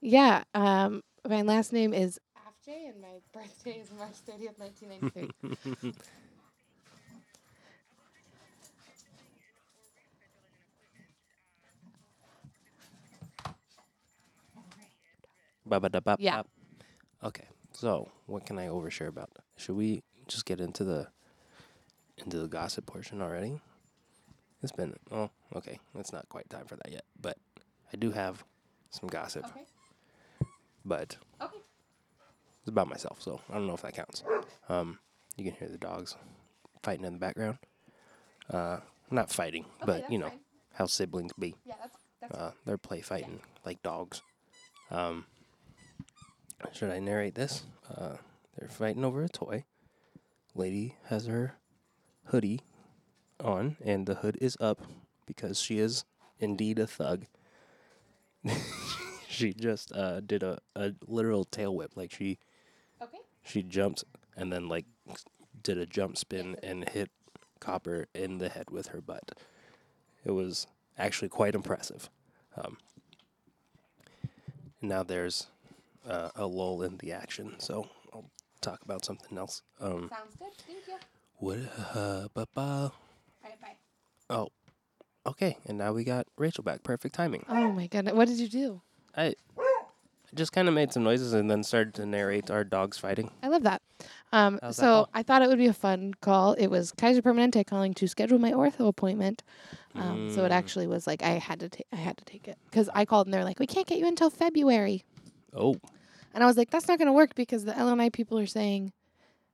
yeah, 0.00 0.44
um, 0.54 1.02
my 1.28 1.42
last 1.42 1.72
name 1.72 1.92
is 1.92 2.18
Aflleje, 2.36 2.90
and 2.90 3.00
my 3.00 3.20
birthday 3.32 3.80
is 3.80 3.90
March 3.98 4.14
30th, 4.26 4.58
1993. 4.58 5.92
Ba-ba-da-bop-bop. 15.66 16.20
Yeah. 16.20 16.42
Okay. 17.24 17.44
So, 17.72 18.10
what 18.26 18.46
can 18.46 18.58
I 18.58 18.66
overshare 18.66 19.08
about? 19.08 19.30
Should 19.56 19.76
we 19.76 20.02
just 20.26 20.44
get 20.44 20.60
into 20.60 20.84
the 20.84 21.08
into 22.18 22.38
the 22.38 22.48
gossip 22.48 22.86
portion 22.86 23.22
already? 23.22 23.60
It's 24.62 24.72
been 24.72 24.94
oh, 25.10 25.30
okay. 25.54 25.78
It's 25.94 26.12
not 26.12 26.28
quite 26.28 26.48
time 26.50 26.66
for 26.66 26.76
that 26.76 26.90
yet, 26.90 27.04
but 27.20 27.38
I 27.92 27.96
do 27.96 28.10
have 28.10 28.44
some 28.90 29.08
gossip. 29.08 29.44
Okay. 29.46 29.64
But 30.84 31.16
Okay. 31.40 31.58
it's 32.60 32.68
about 32.68 32.88
myself, 32.88 33.22
so 33.22 33.40
I 33.50 33.54
don't 33.54 33.66
know 33.66 33.74
if 33.74 33.82
that 33.82 33.94
counts. 33.94 34.22
Um, 34.68 34.98
you 35.36 35.44
can 35.44 35.54
hear 35.54 35.68
the 35.68 35.78
dogs 35.78 36.16
fighting 36.82 37.04
in 37.04 37.12
the 37.14 37.18
background. 37.18 37.58
Uh, 38.50 38.78
not 39.10 39.30
fighting, 39.30 39.64
but 39.84 40.10
you 40.10 40.18
know 40.18 40.32
how 40.74 40.86
siblings 40.86 41.32
be. 41.38 41.54
Yeah, 41.64 41.74
that's 41.80 41.96
that's 42.20 42.34
Uh, 42.34 42.52
they're 42.64 42.78
play 42.78 43.00
fighting 43.00 43.40
like 43.64 43.82
dogs. 43.82 44.22
Um, 44.90 45.26
should 46.72 46.90
I 46.90 46.98
narrate 46.98 47.34
this? 47.34 47.64
Uh, 47.94 48.16
they're 48.56 48.68
fighting 48.68 49.04
over 49.04 49.22
a 49.22 49.28
toy. 49.28 49.64
Lady 50.54 50.96
has 51.06 51.26
her 51.26 51.54
hoodie 52.26 52.60
on, 53.38 53.76
and 53.84 54.06
the 54.06 54.16
hood 54.16 54.36
is 54.40 54.56
up 54.60 54.82
because 55.26 55.60
she 55.60 55.78
is 55.78 56.04
indeed 56.38 56.78
a 56.78 56.86
thug. 56.86 57.26
she 59.28 59.52
just 59.52 59.92
uh, 59.94 60.20
did 60.20 60.42
a, 60.42 60.58
a 60.74 60.92
literal 61.06 61.44
tail 61.44 61.74
whip. 61.74 61.92
Like 61.94 62.12
she 62.12 62.38
okay. 63.00 63.18
she 63.42 63.62
jumped 63.62 64.04
and 64.36 64.52
then 64.52 64.68
like 64.68 64.86
did 65.62 65.78
a 65.78 65.86
jump 65.86 66.16
spin 66.16 66.56
and 66.62 66.88
hit 66.88 67.10
Copper 67.60 68.06
in 68.14 68.38
the 68.38 68.48
head 68.48 68.70
with 68.70 68.88
her 68.88 69.00
butt. 69.00 69.32
It 70.24 70.32
was 70.32 70.66
actually 70.98 71.28
quite 71.28 71.54
impressive. 71.54 72.08
Um, 72.56 72.78
now 74.82 75.02
there's 75.02 75.46
uh, 76.08 76.30
a 76.36 76.46
lull 76.46 76.82
in 76.82 76.96
the 76.98 77.12
action, 77.12 77.54
so 77.58 77.88
I'll 78.12 78.30
talk 78.60 78.80
about 78.82 79.04
something 79.04 79.36
else. 79.38 79.62
Um, 79.80 80.10
Sounds 80.10 80.36
good. 80.38 80.48
Thank 80.66 80.86
you. 80.88 80.94
what? 81.36 81.58
Uh, 81.94 82.28
ba 82.34 82.46
ba. 82.54 82.60
All 82.62 82.92
right, 83.44 83.60
bye. 83.60 83.76
Oh, 84.28 84.48
okay. 85.26 85.56
And 85.66 85.78
now 85.78 85.92
we 85.92 86.04
got 86.04 86.26
Rachel 86.36 86.64
back. 86.64 86.82
Perfect 86.82 87.14
timing. 87.14 87.44
Oh 87.48 87.72
my 87.72 87.86
goodness. 87.86 88.14
What 88.14 88.28
did 88.28 88.38
you 88.38 88.48
do? 88.48 88.82
I 89.16 89.34
just 90.32 90.52
kind 90.52 90.68
of 90.68 90.74
made 90.74 90.92
some 90.92 91.02
noises 91.02 91.32
and 91.32 91.50
then 91.50 91.64
started 91.64 91.92
to 91.94 92.06
narrate 92.06 92.52
our 92.52 92.62
dogs 92.62 92.96
fighting. 92.98 93.32
I 93.42 93.48
love 93.48 93.64
that. 93.64 93.82
Um, 94.30 94.60
How's 94.62 94.76
that 94.76 94.82
so 94.82 94.86
call? 94.92 95.08
I 95.12 95.24
thought 95.24 95.42
it 95.42 95.48
would 95.48 95.58
be 95.58 95.66
a 95.66 95.72
fun 95.72 96.14
call. 96.20 96.52
It 96.52 96.68
was 96.68 96.92
Kaiser 96.92 97.20
Permanente 97.20 97.66
calling 97.66 97.94
to 97.94 98.06
schedule 98.06 98.38
my 98.38 98.52
ortho 98.52 98.86
appointment. 98.86 99.42
Um, 99.96 100.30
So 100.32 100.44
it 100.44 100.50
Mm. 100.50 100.54
actually 100.54 100.86
was 100.86 101.08
like 101.08 101.24
I 101.24 101.30
had 101.30 101.58
to 101.60 101.68
ta- 101.68 101.82
I 101.92 101.96
had 101.96 102.16
to 102.18 102.24
take 102.24 102.46
it 102.46 102.56
because 102.66 102.88
I 102.94 103.04
called 103.04 103.26
and 103.26 103.34
they're 103.34 103.42
like, 103.42 103.58
we 103.58 103.66
can't 103.66 103.88
get 103.88 103.98
you 103.98 104.06
until 104.06 104.30
February, 104.30 105.04
Oh, 105.54 105.76
and 106.34 106.44
I 106.44 106.46
was 106.46 106.56
like, 106.56 106.70
that's 106.70 106.86
not 106.88 106.98
going 106.98 107.06
to 107.06 107.12
work 107.12 107.34
because 107.34 107.64
the 107.64 107.72
LNI 107.72 108.12
people 108.12 108.38
are 108.38 108.46
saying 108.46 108.92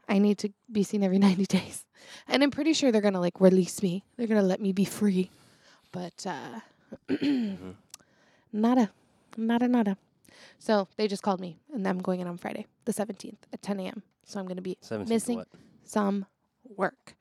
I 0.09 0.19
need 0.19 0.39
to 0.39 0.51
be 0.71 0.83
seen 0.83 1.03
every 1.03 1.19
ninety 1.27 1.47
days, 1.47 1.85
and 2.29 2.43
I'm 2.43 2.51
pretty 2.51 2.73
sure 2.73 2.93
they're 2.93 3.01
going 3.01 3.15
to 3.15 3.21
like 3.21 3.41
release 3.41 3.83
me. 3.83 4.05
They're 4.17 4.27
going 4.27 4.41
to 4.41 4.47
let 4.47 4.61
me 4.61 4.73
be 4.73 4.85
free, 4.85 5.31
but 5.93 6.27
uh, 6.27 6.61
nada, 8.53 8.91
nada, 9.37 9.69
nada. 9.69 9.97
So 10.59 10.89
they 10.97 11.09
just 11.09 11.23
called 11.23 11.41
me, 11.41 11.59
and 11.73 11.87
I'm 11.87 11.99
going 11.99 12.21
in 12.21 12.27
on 12.27 12.37
Friday, 12.39 12.67
the 12.85 12.93
17th 12.93 13.37
at 13.53 13.63
10 13.63 13.81
a.m. 13.81 14.03
So 14.25 14.39
I'm 14.41 14.47
going 14.47 14.57
to 14.57 14.63
be 14.63 14.77
Missing- 15.07 15.45
some 15.85 16.27
work 16.77 17.15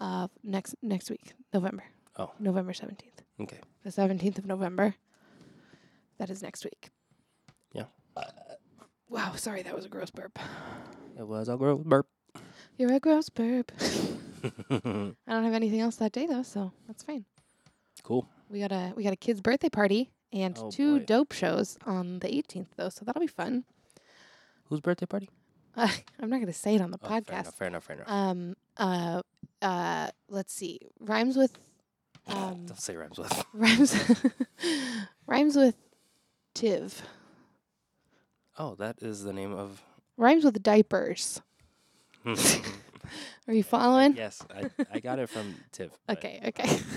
uh, 0.00 0.28
next 0.42 0.74
next 0.82 1.10
week, 1.10 1.34
November. 1.52 1.84
Oh. 2.18 2.30
November 2.40 2.72
17th. 2.72 3.02
Okay. 3.40 3.58
The 3.84 3.90
17th 3.90 4.38
of 4.38 4.46
November. 4.46 4.94
That 6.18 6.30
is 6.30 6.42
next 6.42 6.64
week. 6.64 6.88
Wow, 9.08 9.32
sorry, 9.36 9.62
that 9.62 9.74
was 9.74 9.84
a 9.84 9.88
gross 9.88 10.10
burp. 10.10 10.38
It 11.18 11.26
was 11.26 11.48
a 11.48 11.56
gross 11.56 11.80
burp. 11.84 12.06
You're 12.76 12.92
a 12.92 13.00
gross 13.00 13.28
burp. 13.28 13.72
I 14.70 14.80
don't 14.80 15.16
have 15.44 15.54
anything 15.54 15.80
else 15.80 15.96
that 15.96 16.12
day 16.12 16.26
though, 16.26 16.42
so 16.42 16.72
that's 16.86 17.02
fine. 17.04 17.24
cool. 18.02 18.28
We 18.50 18.60
got 18.60 18.72
a 18.72 18.92
we 18.96 19.02
got 19.04 19.12
a 19.12 19.16
kid's 19.16 19.40
birthday 19.40 19.68
party 19.68 20.10
and 20.32 20.56
Oh, 20.60 20.70
two 20.70 20.98
boy. 21.00 21.04
dope 21.04 21.32
shows 21.32 21.78
on 21.86 22.18
the 22.20 22.28
18th 22.28 22.66
though, 22.76 22.88
so 22.90 23.04
that'll 23.04 23.20
be 23.20 23.26
fun. 23.26 23.64
Whose 24.64 24.80
birthday 24.80 25.06
party? 25.06 25.30
Uh, 25.76 25.88
I'm 26.20 26.28
not 26.30 26.40
gonna 26.40 26.52
say 26.52 26.74
it 26.74 26.80
on 26.80 26.90
the 26.90 26.98
Oh, 27.02 27.08
fair 27.08 27.20
podcast. 27.20 27.40
enough. 27.40 27.54
Fair 27.54 27.68
enough. 27.68 27.84
Fair 27.84 27.96
enough. 27.96 28.10
Um. 28.10 28.56
Uh. 28.76 29.22
Uh. 29.62 30.08
Let's 30.28 30.52
see. 30.52 30.80
Rhymes 31.00 31.36
with. 31.36 31.56
Um. 32.28 32.66
Don't 32.66 32.80
say 32.80 32.96
rhymes 32.96 33.18
with. 33.18 33.44
rhymes. 33.52 33.94
rhymes 35.28 35.54
with. 35.54 35.76
Tiv. 36.54 37.00
Oh, 38.58 38.74
that 38.76 39.02
is 39.02 39.22
the 39.24 39.32
name 39.32 39.52
of. 39.52 39.82
Rhymes 40.16 40.44
with 40.44 40.62
diapers. 40.62 41.40
Are 42.26 43.52
you 43.54 43.62
following? 43.62 44.16
yes, 44.16 44.42
I, 44.54 44.70
I 44.92 44.98
got 45.00 45.18
it 45.18 45.28
from 45.28 45.54
Tiv. 45.72 45.90
but 46.06 46.18
Okay. 46.18 46.40
Okay. 46.46 46.78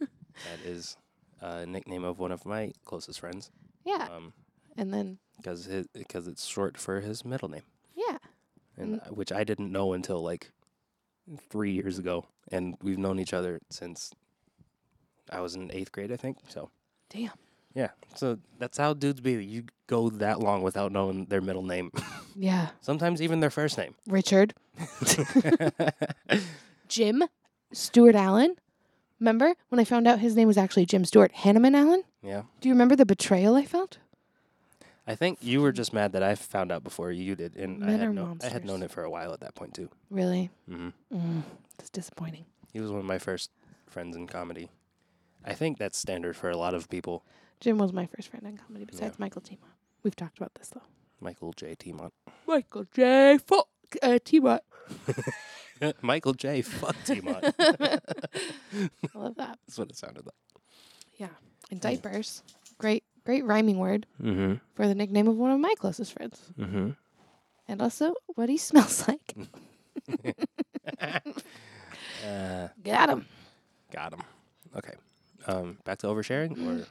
That 0.00 0.68
is 0.68 0.96
a 1.40 1.64
nickname 1.64 2.02
of 2.04 2.18
one 2.18 2.32
of 2.32 2.44
my 2.44 2.72
closest 2.84 3.20
friends. 3.20 3.50
yeah. 3.84 4.08
Um, 4.14 4.32
And 4.76 4.92
then. 4.92 5.18
because 5.38 5.64
his 5.66 5.86
because 5.94 6.26
it's 6.26 6.44
short 6.44 6.76
for 6.76 7.00
his 7.00 7.24
middle 7.24 7.48
name, 7.48 7.62
Yeah. 7.94 8.18
and 8.76 9.00
Mm. 9.00 9.12
which 9.12 9.30
I 9.32 9.44
didn't 9.44 9.70
know 9.72 9.92
until 9.94 10.20
like 10.22 10.50
three 11.48 11.70
years 11.72 11.98
ago, 11.98 12.26
and 12.50 12.76
we've 12.82 12.98
known 12.98 13.18
each 13.20 13.32
other 13.32 13.60
since 13.70 14.10
I 15.30 15.40
was 15.40 15.54
in 15.54 15.70
eighth 15.72 15.92
grade, 15.92 16.10
I 16.12 16.16
think. 16.16 16.38
So 16.48 16.68
Damn. 17.08 17.30
Yeah, 17.74 17.90
so 18.14 18.38
that's 18.58 18.78
how 18.78 18.94
dudes 18.94 19.20
be. 19.20 19.32
You 19.44 19.64
go 19.86 20.10
that 20.10 20.40
long 20.40 20.62
without 20.62 20.92
knowing 20.92 21.26
their 21.26 21.40
middle 21.40 21.62
name, 21.62 21.90
Yeah. 22.36 22.68
sometimes 22.80 23.22
even 23.22 23.40
their 23.40 23.50
first 23.50 23.78
name. 23.78 23.94
Richard. 24.08 24.54
Jim 26.88 27.24
Stewart 27.72 28.14
Allen. 28.14 28.56
Remember 29.20 29.54
when 29.68 29.78
I 29.78 29.84
found 29.84 30.06
out 30.06 30.18
his 30.18 30.36
name 30.36 30.48
was 30.48 30.58
actually 30.58 30.86
Jim 30.86 31.04
Stewart 31.04 31.32
Hanneman 31.32 31.74
Allen? 31.76 32.02
yeah, 32.22 32.42
Do 32.60 32.68
you 32.68 32.74
remember 32.74 32.96
the 32.96 33.06
betrayal 33.06 33.54
I 33.54 33.64
felt? 33.64 33.98
I 35.06 35.14
think 35.14 35.38
you 35.42 35.60
were 35.60 35.72
just 35.72 35.92
mad 35.92 36.12
that 36.12 36.22
I 36.22 36.34
found 36.34 36.72
out 36.72 36.82
before 36.82 37.12
you 37.12 37.36
did, 37.36 37.56
and 37.56 37.84
I 37.84 37.92
had, 37.92 38.14
no, 38.14 38.36
I 38.42 38.48
had 38.48 38.64
known 38.64 38.82
it 38.82 38.90
for 38.90 39.04
a 39.04 39.10
while 39.10 39.32
at 39.34 39.40
that 39.40 39.54
point 39.54 39.74
too. 39.74 39.88
Really? 40.10 40.50
hmm 40.68 40.88
Mm, 41.12 41.42
that's 41.78 41.90
disappointing. 41.90 42.46
He 42.72 42.80
was 42.80 42.90
one 42.90 43.00
of 43.00 43.06
my 43.06 43.18
first 43.18 43.50
friends 43.86 44.16
in 44.16 44.26
comedy. 44.26 44.70
I 45.44 45.52
think 45.52 45.78
that's 45.78 45.98
standard 45.98 46.36
for 46.36 46.50
a 46.50 46.56
lot 46.56 46.74
of 46.74 46.88
people. 46.88 47.22
Jim 47.60 47.78
was 47.78 47.92
my 47.92 48.06
first 48.06 48.28
friend 48.28 48.46
in 48.46 48.56
comedy 48.56 48.84
besides 48.84 49.18
Michael 49.18 49.40
Timot. 49.42 49.58
We've 50.02 50.16
talked 50.16 50.38
about 50.38 50.54
this 50.54 50.68
though. 50.68 50.82
Michael 51.20 51.52
J. 51.54 51.74
Timont. 51.74 52.10
Michael 52.46 52.84
J. 52.92 53.38
Fuck 53.38 53.68
uh, 54.02 54.18
Timot. 54.24 54.60
Michael 56.02 56.34
J. 56.34 56.60
Fuck 56.62 56.96
Timont. 57.06 57.52
I 59.14 59.18
love 59.18 59.36
that. 59.36 59.58
That's 59.66 59.78
what 59.78 59.88
it 59.90 59.96
sounded 59.96 60.26
like. 60.26 60.34
Yeah. 61.16 61.28
And 61.70 61.80
diapers. 61.80 62.42
Great, 62.78 63.04
great 63.24 63.44
rhyming 63.44 63.78
word 63.78 64.06
Mm-hmm. 64.22 64.54
for 64.74 64.86
the 64.86 64.94
nickname 64.94 65.28
of 65.28 65.36
one 65.36 65.52
of 65.52 65.60
my 65.60 65.72
closest 65.78 66.12
friends. 66.12 66.40
Mm-hmm. 66.58 66.90
And 67.68 67.80
also 67.80 68.14
what 68.34 68.50
he 68.50 68.58
smells 68.58 69.08
like. 69.08 69.34
uh, 71.00 72.68
Got 72.82 73.10
him. 73.10 73.26
got 73.90 74.12
him. 74.12 74.20
Okay. 74.76 74.92
Um, 75.46 75.78
back 75.84 75.98
to 75.98 76.06
oversharing, 76.08 76.52
or 76.82 76.86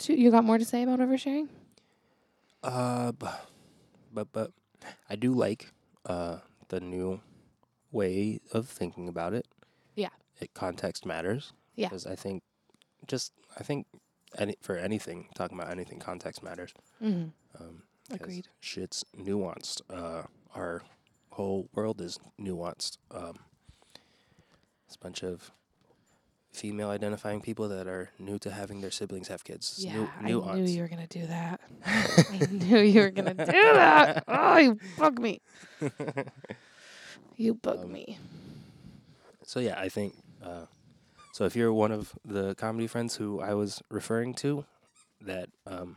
to 0.00 0.18
you 0.18 0.30
got 0.30 0.44
more 0.44 0.58
to 0.58 0.64
say 0.64 0.82
about 0.82 0.98
oversharing? 1.00 1.48
uh, 2.62 3.12
bu- 3.12 3.26
but 4.12 4.28
but 4.32 4.52
I 5.08 5.16
do 5.16 5.32
like 5.32 5.72
uh 6.06 6.38
the 6.68 6.80
new 6.80 7.20
way 7.92 8.40
of 8.52 8.68
thinking 8.68 9.08
about 9.08 9.32
it. 9.34 9.46
Yeah. 9.96 10.10
It 10.40 10.54
context 10.54 11.04
matters. 11.04 11.52
Yeah. 11.74 11.88
Because 11.88 12.06
I 12.06 12.14
think, 12.14 12.42
just 13.06 13.32
I 13.58 13.62
think, 13.64 13.86
any 14.38 14.56
for 14.60 14.76
anything 14.76 15.28
talking 15.34 15.58
about 15.58 15.70
anything, 15.72 15.98
context 15.98 16.42
matters. 16.42 16.72
Mm-hmm. 17.02 17.30
Um, 17.60 17.82
Agreed. 18.12 18.48
Shit's 18.60 19.04
nuanced. 19.18 19.80
Uh, 19.90 20.22
our 20.54 20.82
whole 21.30 21.68
world 21.74 22.00
is 22.00 22.18
nuanced. 22.40 22.98
Um, 23.10 23.36
it's 24.86 24.96
a 24.96 24.98
bunch 24.98 25.22
of 25.24 25.50
female 26.52 26.90
identifying 26.90 27.40
people 27.40 27.68
that 27.68 27.86
are 27.86 28.10
new 28.18 28.38
to 28.40 28.50
having 28.50 28.80
their 28.80 28.90
siblings 28.90 29.28
have 29.28 29.44
kids. 29.44 29.76
Yeah, 29.78 29.94
nu- 29.94 30.08
I 30.18 30.28
nuance. 30.30 30.58
knew 30.58 30.74
you 30.76 30.82
were 30.82 30.88
gonna 30.88 31.06
do 31.06 31.26
that. 31.26 31.60
I 31.86 32.46
knew 32.50 32.78
you 32.80 33.00
were 33.02 33.10
gonna 33.10 33.34
do 33.34 33.52
that. 33.52 34.24
Oh, 34.28 34.56
you 34.58 34.78
bug 34.98 35.18
me. 35.20 35.40
You 37.36 37.54
bug 37.54 37.84
Um, 37.84 37.92
me. 37.92 38.18
So 39.44 39.60
yeah, 39.60 39.78
I 39.80 39.88
think. 39.88 40.14
Uh, 40.42 40.66
so 41.32 41.44
if 41.44 41.54
you're 41.56 41.72
one 41.72 41.92
of 41.92 42.12
the 42.24 42.54
comedy 42.56 42.86
friends 42.86 43.16
who 43.16 43.40
I 43.40 43.54
was 43.54 43.82
referring 43.90 44.34
to, 44.34 44.64
that 45.20 45.48
um, 45.66 45.96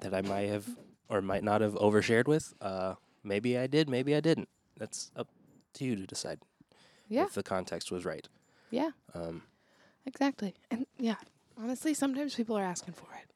that 0.00 0.14
I 0.14 0.22
might 0.22 0.48
have 0.48 0.68
or 1.08 1.20
might 1.22 1.42
not 1.42 1.60
have 1.60 1.74
overshared 1.74 2.26
with, 2.28 2.54
uh, 2.60 2.94
maybe 3.24 3.58
I 3.58 3.66
did, 3.66 3.88
maybe 3.88 4.14
I 4.14 4.20
didn't. 4.20 4.48
That's 4.76 5.10
up 5.16 5.28
to 5.74 5.84
you 5.84 5.96
to 5.96 6.06
decide 6.06 6.38
Yeah, 7.08 7.24
if 7.24 7.32
the 7.34 7.42
context 7.42 7.90
was 7.90 8.04
right. 8.04 8.28
yeah, 8.70 8.90
Um, 9.14 9.42
exactly. 10.06 10.54
And 10.70 10.86
yeah, 10.98 11.16
honestly, 11.60 11.94
sometimes 11.94 12.34
people 12.34 12.56
are 12.56 12.64
asking 12.64 12.94
for 12.94 13.06
it. 13.14 13.26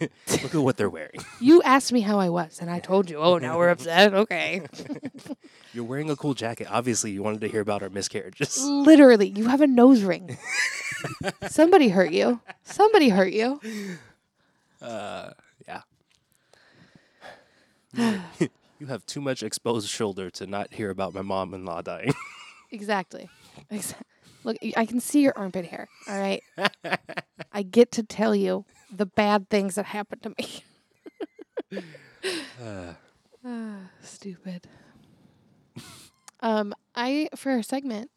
yeah. 0.00 0.08
Look 0.42 0.54
at 0.54 0.60
what 0.60 0.76
they're 0.76 0.90
wearing. 0.90 1.20
You 1.40 1.62
asked 1.62 1.92
me 1.92 2.00
how 2.00 2.18
I 2.18 2.28
was, 2.30 2.58
and 2.60 2.70
I 2.70 2.78
told 2.80 3.10
you. 3.10 3.18
Oh, 3.18 3.38
now 3.38 3.58
we're 3.58 3.68
upset. 3.68 4.12
Okay. 4.22 4.62
You're 5.72 5.84
wearing 5.84 6.08
a 6.10 6.16
cool 6.16 6.34
jacket. 6.34 6.68
Obviously, 6.70 7.10
you 7.10 7.22
wanted 7.22 7.40
to 7.42 7.48
hear 7.48 7.60
about 7.60 7.82
our 7.82 7.90
miscarriages. 7.90 8.62
Literally, 8.64 9.28
you 9.28 9.46
have 9.48 9.60
a 9.60 9.66
nose 9.66 10.02
ring. 10.02 10.38
Somebody 11.48 11.88
hurt 11.88 12.10
you. 12.12 12.40
Somebody 12.64 13.10
hurt 13.10 13.32
you. 13.32 13.60
Uh, 14.80 15.30
yeah. 15.68 15.82
you 18.78 18.86
have 18.86 19.04
too 19.06 19.20
much 19.20 19.42
exposed 19.42 19.88
shoulder 19.88 20.30
to 20.30 20.46
not 20.46 20.72
hear 20.74 20.90
about 20.90 21.12
my 21.14 21.22
mom-in-law 21.22 21.82
dying. 21.82 22.14
Exactly. 22.72 23.28
Exactly. 23.70 24.04
Look, 24.46 24.58
I 24.76 24.86
can 24.86 25.00
see 25.00 25.22
your 25.22 25.36
armpit 25.36 25.66
hair. 25.66 25.88
All 26.08 26.16
right. 26.16 26.40
I 27.52 27.62
get 27.64 27.90
to 27.92 28.04
tell 28.04 28.32
you 28.32 28.64
the 28.94 29.04
bad 29.04 29.50
things 29.50 29.74
that 29.74 29.86
happened 29.86 30.22
to 30.22 30.34
me. 30.38 31.82
Uh, 32.62 32.92
Ah, 33.44 33.76
stupid. 34.02 34.68
um, 36.40 36.74
I 36.94 37.28
for 37.34 37.56
a 37.56 37.62
segment 37.62 38.10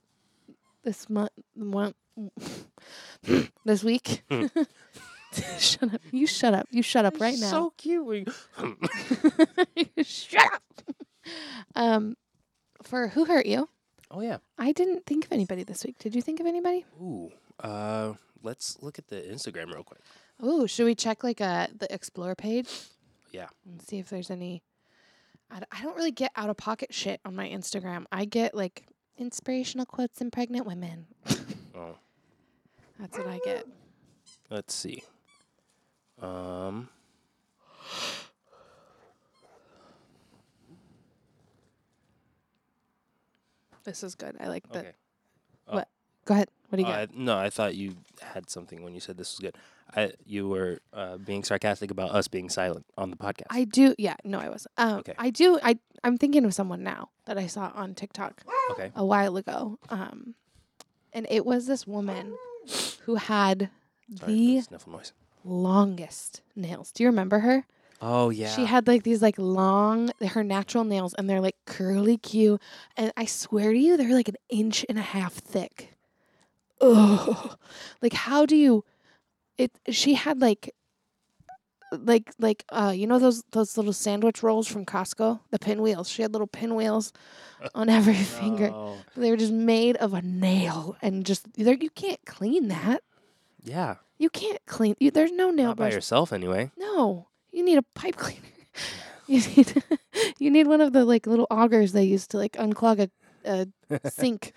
this 0.83 1.09
month, 1.09 1.31
one 1.55 1.93
this 3.65 3.83
week. 3.83 4.23
shut 5.57 5.93
up! 5.93 6.01
You 6.11 6.27
shut 6.27 6.53
up! 6.53 6.67
You 6.69 6.83
shut 6.83 7.05
up 7.05 7.19
right 7.19 7.37
now! 7.39 7.49
So 7.49 7.73
cute. 7.75 8.29
shut 10.03 10.53
up! 10.53 10.63
Um, 11.75 12.15
for 12.83 13.07
who 13.09 13.25
hurt 13.25 13.45
you? 13.47 13.69
Oh 14.11 14.21
yeah. 14.21 14.37
I 14.57 14.71
didn't 14.71 15.05
think 15.05 15.25
of 15.25 15.31
anybody 15.31 15.63
this 15.63 15.83
week. 15.85 15.97
Did 15.99 16.15
you 16.15 16.21
think 16.21 16.39
of 16.39 16.45
anybody? 16.45 16.85
Ooh. 17.01 17.31
Uh, 17.59 18.13
let's 18.43 18.77
look 18.81 18.97
at 18.99 19.07
the 19.07 19.17
Instagram 19.17 19.73
real 19.73 19.83
quick. 19.83 19.99
Oh, 20.41 20.65
should 20.65 20.85
we 20.85 20.95
check 20.95 21.23
like 21.23 21.41
uh 21.41 21.67
the 21.77 21.93
explore 21.93 22.35
page? 22.35 22.69
Yeah. 23.31 23.47
And 23.65 23.81
see 23.81 23.99
if 23.99 24.09
there's 24.09 24.31
any. 24.31 24.63
I, 25.51 25.59
d- 25.59 25.65
I 25.71 25.81
don't 25.81 25.95
really 25.95 26.11
get 26.11 26.31
out 26.35 26.49
of 26.49 26.57
pocket 26.57 26.93
shit 26.93 27.19
on 27.25 27.35
my 27.35 27.47
Instagram. 27.49 28.05
I 28.11 28.25
get 28.25 28.53
like 28.55 28.83
inspirational 29.17 29.85
quotes 29.85 30.21
and 30.21 30.31
pregnant 30.31 30.65
women. 30.65 31.07
Oh, 31.75 31.95
That's 32.99 33.17
what 33.17 33.27
I 33.27 33.39
get. 33.45 33.65
let's 34.49 34.73
see. 34.73 35.03
Um. 36.21 36.89
This 43.83 44.03
is 44.03 44.15
good. 44.15 44.35
I 44.39 44.47
like 44.47 44.67
that. 44.71 44.79
Okay. 45.71 45.83
Go 46.25 46.35
ahead. 46.35 46.49
What 46.69 46.75
do 46.75 46.83
you 46.83 46.87
Oh, 46.87 46.91
got? 46.91 46.99
I, 46.99 47.07
no, 47.15 47.37
I 47.37 47.49
thought 47.49 47.73
you 47.75 47.95
had 48.21 48.49
something 48.51 48.83
when 48.83 48.93
you 48.93 48.99
said 48.99 49.17
this 49.17 49.31
was 49.33 49.39
good. 49.39 49.55
I 49.95 50.11
you 50.25 50.47
were 50.47 50.79
uh, 50.93 51.17
being 51.17 51.43
sarcastic 51.43 51.89
about 51.89 52.11
us 52.11 52.27
being 52.27 52.49
silent 52.49 52.85
on 52.97 53.09
the 53.09 53.15
podcast. 53.15 53.47
I 53.49 53.63
do. 53.63 53.95
Yeah. 53.97 54.15
No, 54.23 54.37
I 54.39 54.49
was. 54.49 54.67
Um, 54.77 54.99
Okay. 54.99 55.15
I 55.17 55.31
do. 55.31 55.59
I 55.63 55.79
I'm 56.03 56.17
thinking 56.19 56.45
of 56.45 56.53
someone 56.53 56.83
now 56.83 57.09
that 57.25 57.39
I 57.39 57.47
saw 57.47 57.71
on 57.73 57.95
TikTok 57.95 58.43
okay. 58.71 58.91
a 58.95 59.03
while 59.03 59.37
ago. 59.37 59.79
Um, 59.89 60.35
and 61.13 61.25
it 61.31 61.45
was 61.47 61.65
this 61.65 61.87
woman 61.87 62.35
who 63.05 63.15
had 63.15 63.71
Sorry 64.15 64.31
the 64.33 64.55
the 64.57 64.61
sniffle 64.61 64.93
noise. 64.93 65.13
longest 65.43 66.41
nails. 66.55 66.91
Do 66.91 67.01
you 67.03 67.09
remember 67.09 67.39
her? 67.39 67.65
Oh 68.01 68.29
yeah. 68.29 68.55
She 68.55 68.65
had 68.65 68.87
like 68.87 69.03
these 69.03 69.21
like 69.21 69.37
long 69.37 70.11
her 70.29 70.43
natural 70.43 70.83
nails 70.83 71.13
and 71.15 71.29
they're 71.29 71.41
like 71.41 71.57
curly 71.65 72.17
Q 72.17 72.59
and 72.95 73.11
I 73.17 73.25
swear 73.25 73.73
to 73.73 73.77
you 73.77 73.97
they're 73.97 74.13
like 74.13 74.29
an 74.29 74.37
inch 74.49 74.85
and 74.87 74.97
a 74.97 75.01
half 75.01 75.33
thick. 75.33 75.95
Ugh. 76.81 77.57
Like 78.01 78.13
how 78.13 78.45
do 78.45 78.55
you 78.55 78.85
it 79.57 79.71
she 79.89 80.13
had 80.13 80.39
like 80.39 80.73
like 81.91 82.31
like 82.39 82.63
uh 82.69 82.93
you 82.95 83.07
know 83.07 83.19
those 83.19 83.43
those 83.51 83.75
little 83.75 83.93
sandwich 83.93 84.43
rolls 84.43 84.67
from 84.67 84.85
Costco, 84.85 85.39
the 85.51 85.59
pinwheels. 85.59 86.07
She 86.09 86.21
had 86.21 86.31
little 86.31 86.47
pinwheels 86.47 87.11
on 87.73 87.89
every 87.99 88.13
finger. 88.13 88.71
They 89.17 89.31
were 89.31 89.37
just 89.37 89.51
made 89.53 89.97
of 89.97 90.13
a 90.13 90.21
nail 90.21 90.95
and 91.01 91.25
just 91.25 91.51
there 91.53 91.75
you 91.75 91.89
can't 91.89 92.23
clean 92.25 92.67
that. 92.69 93.01
Yeah, 93.61 93.95
You 94.17 94.29
can't 94.29 94.65
clean. 94.65 94.95
You, 94.99 95.11
there's 95.11 95.33
no 95.33 95.51
nail 95.51 95.69
not 95.69 95.77
by 95.77 95.91
yourself 95.91 96.31
anyway. 96.31 96.71
No, 96.77 97.27
you 97.51 97.63
need 97.63 97.77
a 97.77 97.83
pipe 97.95 98.15
cleaner. 98.15 98.41
you 99.27 99.41
need 99.55 99.83
you 100.39 100.51
need 100.51 100.67
one 100.67 100.81
of 100.81 100.93
the 100.93 101.05
like 101.05 101.27
little 101.27 101.47
augers 101.49 101.91
they 101.91 102.03
used 102.03 102.31
to 102.31 102.37
like 102.37 102.53
unclog 102.53 103.09
a, 103.45 103.67
a 103.91 104.09
sink. 104.09 104.53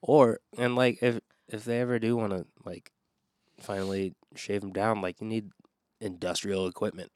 Or 0.00 0.40
and 0.56 0.76
like 0.76 1.02
if 1.02 1.20
if 1.48 1.64
they 1.64 1.80
ever 1.80 1.98
do 1.98 2.16
want 2.16 2.32
to 2.32 2.46
like 2.64 2.92
finally 3.60 4.14
shave 4.34 4.60
them 4.60 4.72
down, 4.72 5.00
like 5.00 5.20
you 5.20 5.26
need 5.26 5.50
industrial 6.00 6.66
equipment. 6.66 7.10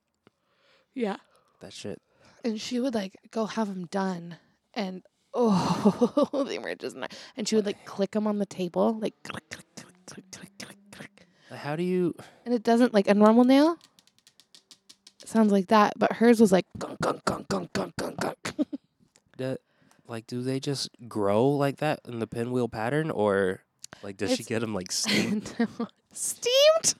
yeah. 0.94 1.16
That 1.60 1.72
shit. 1.74 2.00
And 2.42 2.58
she 2.58 2.80
would 2.80 2.94
like 2.94 3.16
go 3.30 3.44
have 3.44 3.68
them 3.68 3.86
done, 3.86 4.36
and 4.72 5.02
oh, 5.34 6.44
they 6.48 6.58
were 6.58 6.74
just 6.74 6.96
not. 6.96 7.12
And 7.36 7.46
she 7.46 7.54
would 7.54 7.66
like 7.66 7.84
click 7.84 8.12
them 8.12 8.26
on 8.26 8.38
the 8.38 8.46
table, 8.46 8.98
like 8.98 9.12
click, 9.22 9.44
click, 9.50 9.66
click, 9.76 9.94
click, 10.06 10.24
click, 10.32 10.50
click, 10.58 10.78
click. 10.90 11.26
How 11.54 11.76
do 11.76 11.82
you? 11.82 12.14
And 12.46 12.54
it 12.54 12.62
doesn't 12.62 12.94
like 12.94 13.08
a 13.08 13.14
normal 13.14 13.44
nail. 13.44 13.76
Sounds 15.30 15.52
like 15.52 15.68
that, 15.68 15.92
but 15.96 16.14
hers 16.14 16.40
was 16.40 16.50
like 16.50 16.66
gunk, 16.76 16.98
gunk, 17.00 17.24
gunk, 17.24 17.46
gunk, 17.48 17.72
gunk, 17.72 17.94
gunk, 17.96 18.16
gunk. 18.18 18.52
do- 19.36 19.56
like, 20.08 20.26
do 20.26 20.42
they 20.42 20.58
just 20.58 20.90
grow 21.06 21.48
like 21.50 21.76
that 21.76 22.00
in 22.04 22.18
the 22.18 22.26
pinwheel 22.26 22.68
pattern, 22.68 23.12
or 23.12 23.60
like 24.02 24.16
does 24.16 24.30
she 24.30 24.42
It's- 24.42 24.48
get 24.48 24.58
them 24.58 24.74
like 24.74 24.90
steamed? 25.02 25.54
Steamed? 26.12 26.94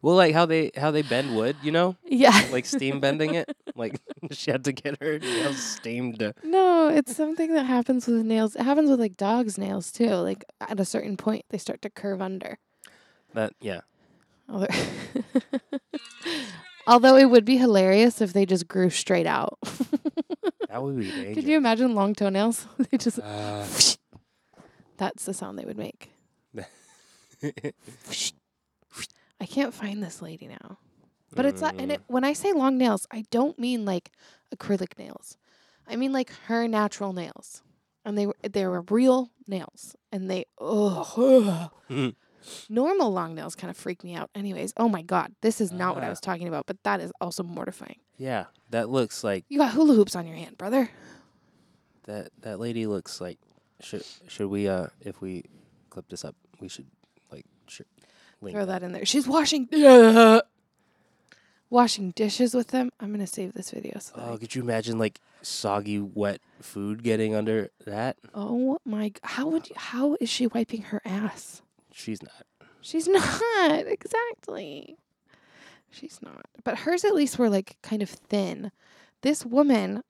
well, 0.00 0.16
like 0.16 0.32
how 0.32 0.46
they 0.46 0.70
how 0.74 0.90
they 0.90 1.02
bend 1.02 1.36
wood, 1.36 1.54
you 1.62 1.70
know, 1.70 1.96
Yeah. 2.06 2.46
like 2.50 2.64
steam 2.64 2.98
bending 2.98 3.34
it. 3.34 3.54
Like 3.76 4.00
she 4.30 4.50
had 4.50 4.64
to 4.64 4.72
get 4.72 4.98
her 5.02 5.18
nails 5.18 5.62
steamed. 5.62 6.20
To, 6.20 6.32
No, 6.42 6.88
it's 6.88 7.14
something 7.14 7.52
that 7.52 7.64
happens 7.64 8.06
with 8.06 8.24
nails. 8.24 8.56
It 8.56 8.62
happens 8.62 8.88
with 8.88 9.00
like 9.00 9.18
dogs' 9.18 9.58
nails 9.58 9.92
too. 9.92 10.14
Like 10.14 10.46
at 10.62 10.80
a 10.80 10.86
certain 10.86 11.18
point, 11.18 11.44
they 11.50 11.58
start 11.58 11.82
to 11.82 11.90
curve 11.90 12.22
under. 12.22 12.56
that 13.34 13.52
yeah. 13.60 13.80
Although 16.88 17.16
it 17.16 17.26
would 17.30 17.44
be 17.44 17.58
hilarious 17.58 18.20
if 18.20 18.32
they 18.32 18.46
just 18.46 18.66
grew 18.66 18.90
straight 18.90 19.26
out. 19.26 19.58
That 20.68 20.82
would 20.82 20.98
be 20.98 21.10
dangerous. 21.10 21.34
Could 21.34 21.44
you 21.44 21.56
imagine 21.56 21.94
long 21.94 22.14
toenails? 22.14 22.66
they 22.90 22.98
just 22.98 23.18
Uh, 23.20 23.64
that's 24.98 25.24
the 25.24 25.32
sound 25.32 25.58
they 25.58 25.64
would 25.64 25.78
make. 25.78 26.10
I 29.40 29.46
can't 29.46 29.72
find 29.72 30.02
this 30.02 30.20
lady 30.20 30.46
now. 30.46 30.78
But 31.34 31.46
it's 31.46 31.62
not, 31.62 31.74
and 31.78 31.92
it, 31.92 32.02
when 32.06 32.24
I 32.24 32.32
say 32.34 32.52
long 32.52 32.76
nails, 32.76 33.06
I 33.10 33.24
don't 33.30 33.58
mean 33.58 33.84
like 33.86 34.10
acrylic 34.54 34.98
nails. 34.98 35.36
I 35.86 35.96
mean 35.96 36.12
like 36.12 36.30
her 36.48 36.66
natural 36.68 37.12
nails, 37.12 37.62
and 38.04 38.18
they 38.18 38.26
were 38.26 38.36
they 38.42 38.66
were 38.66 38.82
real 38.90 39.30
nails, 39.46 39.96
and 40.12 40.30
they 40.30 40.44
ugh. 40.60 41.70
Normal 42.68 43.10
long 43.12 43.34
nails 43.34 43.54
kind 43.54 43.70
of 43.70 43.76
freak 43.76 44.02
me 44.04 44.14
out. 44.14 44.30
Anyways, 44.34 44.72
oh 44.76 44.88
my 44.88 45.02
god, 45.02 45.34
this 45.42 45.60
is 45.60 45.72
not 45.72 45.94
what 45.94 46.04
I 46.04 46.06
Ah. 46.06 46.10
was 46.10 46.20
talking 46.20 46.48
about, 46.48 46.66
but 46.66 46.82
that 46.84 47.00
is 47.00 47.10
also 47.20 47.42
mortifying. 47.42 47.96
yeah, 48.16 48.46
that 48.70 48.88
looks 48.90 49.22
like 49.24 49.44
You 49.48 49.58
got 49.58 49.72
hula 49.72 49.94
hoops 49.94 50.14
on 50.16 50.26
your 50.26 50.36
hand, 50.36 50.56
brother. 50.58 50.90
that. 52.04 52.30
That 52.42 52.58
lady 52.60 52.86
looks 52.86 53.20
like. 53.20 53.38
Should 53.80 54.04
should 54.26 54.48
we 54.48 54.66
uh 54.68 54.88
if 55.00 55.20
we 55.20 55.44
clip 55.90 56.08
this 56.08 56.24
up, 56.24 56.34
we 56.60 56.68
should 56.68 56.86
like 57.30 57.46
sh- 57.68 57.82
link 58.40 58.56
Throw 58.56 58.66
that 58.66 58.82
in 58.82 58.90
there. 58.92 59.04
She's 59.06 59.28
washing 59.28 59.68
washing 61.70 62.10
dishes 62.12 62.54
with 62.54 62.68
them. 62.68 62.90
I'm 62.98 63.12
gonna 63.12 63.26
save 63.26 63.52
this 63.54 63.70
video. 63.70 63.98
So 64.00 64.16
that 64.16 64.22
I 64.24 64.28
Oh, 64.30 64.36
could 64.38 64.54
you 64.54 64.62
imagine 64.62 64.98
like 64.98 65.20
soggy, 65.42 66.00
wet 66.00 66.40
food 66.60 67.02
getting 67.04 67.34
under 67.34 67.70
that? 67.86 68.16
Oh 68.34 68.78
my! 68.84 69.10
g- 69.10 69.14
How 69.22 69.46
would 69.48 69.68
you, 69.68 69.74
how 69.76 70.16
is 70.20 70.28
she 70.28 70.46
wiping 70.48 70.82
her 70.82 71.00
ass? 71.04 71.62
She's 71.98 72.22
not. 72.22 72.46
She's 72.80 73.08
not 73.08 73.86
exactly. 73.86 74.96
She's 75.90 76.20
not. 76.22 76.46
But 76.62 76.78
hers 76.78 77.04
at 77.04 77.14
least 77.14 77.38
were 77.38 77.50
like 77.50 77.76
kind 77.82 78.02
of 78.02 78.08
thin. 78.10 78.70
This 79.22 79.44
woman, 79.44 80.02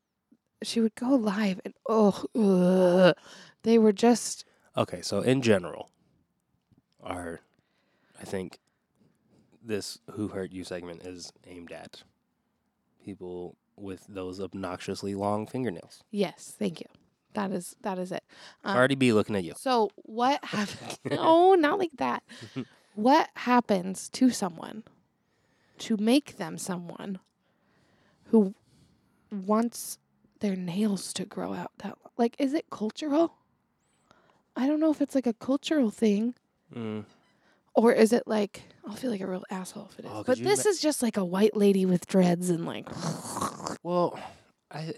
she 0.62 0.80
would 0.80 0.94
go 0.94 1.14
live 1.14 1.60
and 1.64 1.72
oh, 1.88 2.24
ugh, 2.38 3.16
they 3.62 3.78
were 3.78 3.92
just 3.92 4.44
Okay, 4.76 5.00
so 5.02 5.22
in 5.22 5.40
general, 5.42 5.90
our, 7.02 7.40
I 8.20 8.24
think, 8.24 8.58
this 9.64 9.98
"Who 10.12 10.28
Hurt 10.28 10.52
You" 10.52 10.62
segment 10.64 11.02
is 11.02 11.32
aimed 11.46 11.72
at 11.72 12.02
people 13.04 13.56
with 13.76 14.04
those 14.08 14.40
obnoxiously 14.40 15.14
long 15.14 15.46
fingernails. 15.46 16.02
yes. 16.10 16.54
Thank 16.58 16.80
you. 16.80 16.86
That 17.38 17.52
is 17.52 17.76
that 17.82 17.98
is 17.98 18.10
it. 18.12 18.24
Um, 18.64 18.74
Cardi 18.74 18.94
B 18.96 19.12
looking 19.12 19.36
at 19.36 19.44
you. 19.44 19.52
So 19.56 19.90
what 19.96 20.44
happens? 20.56 20.98
no, 21.08 21.54
not 21.54 21.78
like 21.78 21.92
that. 21.98 22.22
what 22.94 23.28
happens 23.36 24.08
to 24.10 24.30
someone 24.30 24.82
to 25.78 25.96
make 25.96 26.36
them 26.36 26.58
someone 26.58 27.20
who 28.30 28.54
wants 29.30 29.98
their 30.40 30.56
nails 30.56 31.12
to 31.12 31.24
grow 31.24 31.54
out 31.54 31.70
that 31.78 31.90
lo- 32.04 32.10
like 32.16 32.34
is 32.38 32.54
it 32.54 32.66
cultural? 32.70 33.34
I 34.56 34.66
don't 34.66 34.80
know 34.80 34.90
if 34.90 35.00
it's 35.00 35.14
like 35.14 35.26
a 35.26 35.34
cultural 35.34 35.90
thing 35.90 36.34
Mm. 36.74 37.04
or 37.74 37.92
is 37.92 38.12
it 38.12 38.24
like 38.26 38.62
I'll 38.86 38.94
feel 38.96 39.10
like 39.10 39.20
a 39.22 39.26
real 39.26 39.44
asshole 39.50 39.88
if 39.92 39.98
it 40.00 40.04
is. 40.04 40.10
Oh, 40.12 40.22
but 40.24 40.38
this 40.38 40.64
ma- 40.64 40.70
is 40.70 40.80
just 40.80 41.02
like 41.02 41.16
a 41.16 41.24
white 41.24 41.56
lady 41.56 41.86
with 41.86 42.06
dreads 42.06 42.50
and 42.50 42.66
like 42.66 42.86
Well, 43.82 44.18
I 44.70 44.94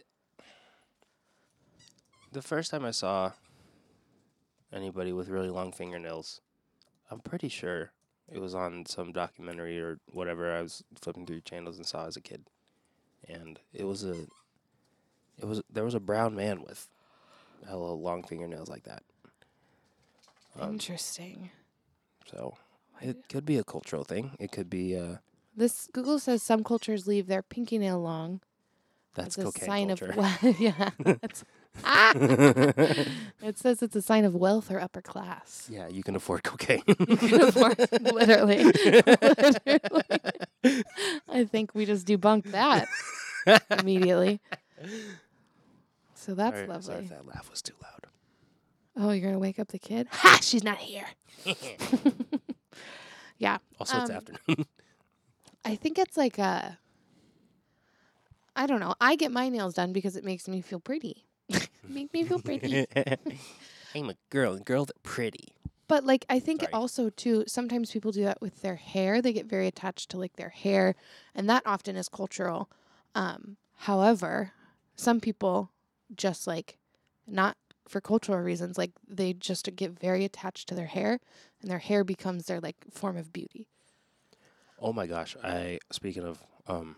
the 2.33 2.43
first 2.43 2.70
time 2.70 2.85
I 2.85 2.91
saw 2.91 3.33
anybody 4.72 5.12
with 5.12 5.28
really 5.28 5.51
long 5.51 5.72
fingernails, 5.72 6.41
I'm 7.11 7.20
pretty 7.20 7.49
sure 7.49 7.93
it 8.33 8.41
was 8.41 8.55
on 8.55 8.87
some 8.87 9.12
documentary 9.12 9.81
or 9.81 9.99
whatever 10.12 10.55
I 10.55 10.62
was 10.62 10.85
flipping 10.95 11.26
through 11.26 11.41
channels 11.43 11.76
and 11.76 11.87
saw 11.87 12.07
as 12.07 12.16
a 12.16 12.20
kid. 12.20 12.45
And 13.28 13.59
it 13.72 13.85
was 13.85 14.05
a 14.05 14.14
it 15.39 15.45
was 15.47 15.62
there 15.70 15.85
was 15.85 15.95
a 15.95 16.01
brown 16.01 16.35
man 16.35 16.62
with 16.62 16.89
hella 17.66 17.93
long 17.93 18.22
fingernails 18.22 18.68
like 18.68 18.85
that. 18.85 19.03
Um, 20.59 20.72
interesting. 20.72 21.51
so 22.31 22.57
it 23.01 23.28
could 23.28 23.45
be 23.45 23.57
a 23.57 23.64
cultural 23.64 24.05
thing. 24.05 24.37
It 24.39 24.53
could 24.53 24.70
be 24.70 24.97
uh 24.97 25.16
This 25.57 25.89
Google 25.93 26.18
says 26.18 26.43
some 26.43 26.64
cultures 26.64 27.07
leave 27.07 27.26
their 27.26 27.43
pinky 27.43 27.78
nail 27.78 28.01
long 28.01 28.41
that's 29.14 29.37
a 29.39 29.45
cocaine 29.45 29.66
sign 29.66 29.87
culture. 29.89 30.14
of 30.16 30.43
we- 30.43 30.53
yeah. 30.59 30.91
That's! 30.99 31.45
it 32.14 33.58
says 33.58 33.82
it's 33.82 33.96
a 33.96 34.02
sign 34.02 34.24
of 34.24 34.34
wealth 34.34 34.70
or 34.70 34.80
upper 34.80 35.00
class. 35.00 35.68
yeah, 35.70 35.88
you 35.88 36.02
can 36.02 36.16
afford 36.16 36.42
cocaine. 36.42 36.82
You 36.86 37.16
can 37.16 37.40
afford- 37.42 37.78
literally, 38.00 38.64
literally. 38.64 39.80
I 41.28 41.44
think 41.44 41.74
we 41.74 41.86
just 41.86 42.06
debunked 42.06 42.50
that 42.52 42.88
immediately. 43.78 44.40
So 46.14 46.34
that's 46.34 46.56
Sorry- 46.56 46.66
lovely. 46.68 46.82
Sorry 46.82 47.04
if 47.04 47.08
that 47.10 47.26
laugh 47.26 47.50
was 47.50 47.62
too 47.62 47.74
loud. 47.82 48.06
Oh, 48.96 49.10
you're 49.12 49.24
gonna 49.24 49.38
wake 49.38 49.58
up 49.58 49.68
the 49.68 49.78
kid? 49.78 50.08
Ha! 50.10 50.38
She's 50.42 50.64
not 50.64 50.78
here. 50.78 51.06
yeah, 53.38 53.58
Also, 53.78 53.98
it's 54.00 54.10
Um, 54.10 54.16
afternoon. 54.16 54.66
I 55.64 55.76
think 55.76 55.98
it's 55.98 56.16
like 56.16 56.38
a. 56.38 56.78
I 58.56 58.66
don't 58.66 58.80
know. 58.80 58.94
I 59.00 59.16
get 59.16 59.30
my 59.32 59.48
nails 59.48 59.74
done 59.74 59.92
because 59.92 60.16
it 60.16 60.24
makes 60.24 60.48
me 60.48 60.60
feel 60.60 60.80
pretty. 60.80 61.24
Make 61.91 62.12
me 62.12 62.24
feel 62.24 62.41
pretty. 62.41 62.86
I'm 63.95 64.11
a 64.11 64.14
girl, 64.30 64.55
and 64.55 64.64
girls 64.64 64.91
are 64.91 65.01
pretty. 65.03 65.49
But 65.88 66.05
like 66.05 66.24
I 66.30 66.38
think 66.38 66.61
Sorry. 66.61 66.72
also 66.72 67.11
too 67.11 67.43
sometimes 67.49 67.91
people 67.91 68.12
do 68.12 68.22
that 68.22 68.41
with 68.41 68.62
their 68.62 68.76
hair. 68.76 69.20
They 69.20 69.32
get 69.32 69.47
very 69.47 69.66
attached 69.66 70.09
to 70.11 70.18
like 70.18 70.36
their 70.36 70.51
hair 70.51 70.95
and 71.34 71.51
that 71.51 71.64
often 71.66 71.97
is 71.97 72.09
cultural. 72.09 72.70
Um 73.16 73.57
however, 73.74 74.53
some 74.95 75.18
people 75.18 75.72
just 76.14 76.47
like 76.47 76.78
not 77.26 77.57
for 77.88 78.01
cultural 78.01 78.38
reasons 78.38 78.78
like 78.78 78.93
they 79.09 79.32
just 79.32 79.68
get 79.74 79.99
very 79.99 80.24
attached 80.24 80.68
to 80.68 80.76
their 80.76 80.86
hair 80.86 81.18
and 81.61 81.68
their 81.68 81.80
hair 81.80 82.05
becomes 82.05 82.47
their 82.47 82.61
like 82.61 82.76
form 82.93 83.16
of 83.16 83.32
beauty. 83.32 83.66
Oh 84.78 84.93
my 84.93 85.09
gosh! 85.09 85.36
I 85.43 85.80
speaking 85.91 86.22
of, 86.22 86.38
um, 86.68 86.97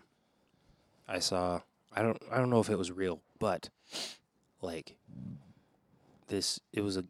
I 1.07 1.17
saw. 1.17 1.61
I 1.91 2.01
don't. 2.01 2.21
I 2.31 2.37
don't 2.37 2.49
know 2.49 2.59
if 2.59 2.69
it 2.69 2.77
was 2.77 2.91
real, 2.91 3.21
but 3.39 3.69
like 4.63 4.95
this, 6.27 6.59
it 6.71 6.81
was 6.81 6.97
a, 6.97 7.05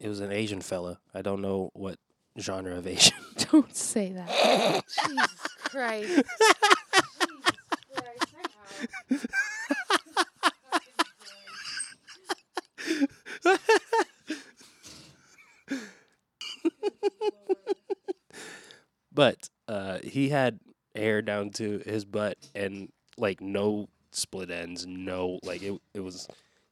it 0.00 0.08
was 0.08 0.20
an 0.20 0.32
Asian 0.32 0.60
fella. 0.60 0.98
I 1.14 1.22
don't 1.22 1.42
know 1.42 1.70
what 1.74 1.98
genre 2.38 2.76
of 2.76 2.86
Asian. 2.86 3.16
Don't 3.50 3.74
say 3.76 4.12
that. 4.12 4.82
Jesus 4.86 5.46
Christ. 5.64 6.22
but 19.14 19.48
uh, 19.68 19.98
he 20.02 20.28
had 20.30 20.58
hair 20.94 21.22
down 21.22 21.50
to 21.50 21.82
his 21.84 22.04
butt 22.04 22.36
and 22.54 22.90
like 23.16 23.40
no 23.40 23.88
split 24.10 24.50
ends, 24.50 24.86
no 24.86 25.38
like 25.42 25.62
it. 25.62 25.80
It 25.94 26.00
was. 26.00 26.28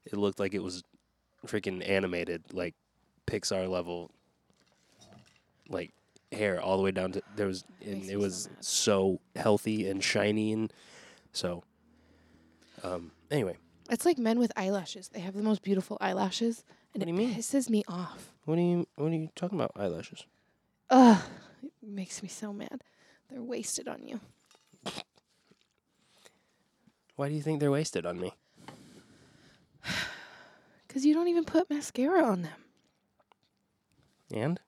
It 0.07 0.15
looked 0.17 0.39
like 0.41 0.55
it 0.55 0.63
was 0.63 0.83
freaking 1.47 1.87
animated, 1.89 2.43
like 2.53 2.75
Pixar 3.27 3.69
level. 3.69 4.11
Like 5.69 5.93
hair 6.33 6.61
all 6.61 6.77
the 6.77 6.83
way 6.83 6.91
down 6.91 7.13
to 7.13 7.23
there 7.37 7.47
was 7.47 7.65
and 7.85 8.05
it 8.05 8.07
me 8.07 8.13
so 8.15 8.19
was 8.19 8.49
so 8.61 9.21
healthy 9.37 9.89
and 9.89 10.03
shiny 10.03 10.53
and 10.53 10.73
so 11.33 11.65
um 12.85 13.11
anyway 13.33 13.57
It's 13.91 14.05
like 14.05 14.17
men 14.19 14.39
with 14.39 14.53
eyelashes. 14.57 15.09
They 15.09 15.21
have 15.21 15.35
the 15.35 15.43
most 15.43 15.63
beautiful 15.63 15.97
eyelashes, 16.01 16.65
and 16.95 17.01
What 17.01 17.09
it 17.09 17.13
do 17.17 17.23
you 17.23 17.29
mean? 17.29 17.37
pisses 17.37 17.69
me 17.69 17.83
off. 17.89 18.33
what 18.45 18.59
are 18.59 18.63
you 18.63 18.87
what 18.97 19.11
are 19.13 19.15
you 19.17 19.29
talking 19.37 19.59
about 19.59 19.73
eyelashes 19.77 20.25
Ugh, 20.91 21.21
it 21.63 21.89
makes 21.89 22.21
me 22.23 22.29
so 22.29 22.53
mad. 22.53 22.83
They're 23.29 23.43
wasted 23.43 23.87
on 23.89 24.07
you. 24.07 24.21
why 27.17 27.29
do 27.29 27.35
you 27.35 27.43
think 27.43 27.61
they're 27.61 27.71
wasted 27.71 28.07
on 28.07 28.19
me 28.21 28.33
Because 30.87 31.07
you 31.07 31.15
don't 31.15 31.29
even 31.29 31.45
put 31.45 31.71
mascara 31.71 32.25
on 32.25 32.43
them. 32.43 32.59
and 34.35 34.59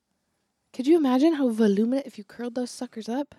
Could 0.72 0.86
you 0.86 0.96
imagine 0.96 1.34
how 1.34 1.48
voluminous 1.48 2.06
if 2.06 2.16
you 2.16 2.22
curled 2.22 2.54
those 2.54 2.70
suckers 2.70 3.08
up? 3.08 3.34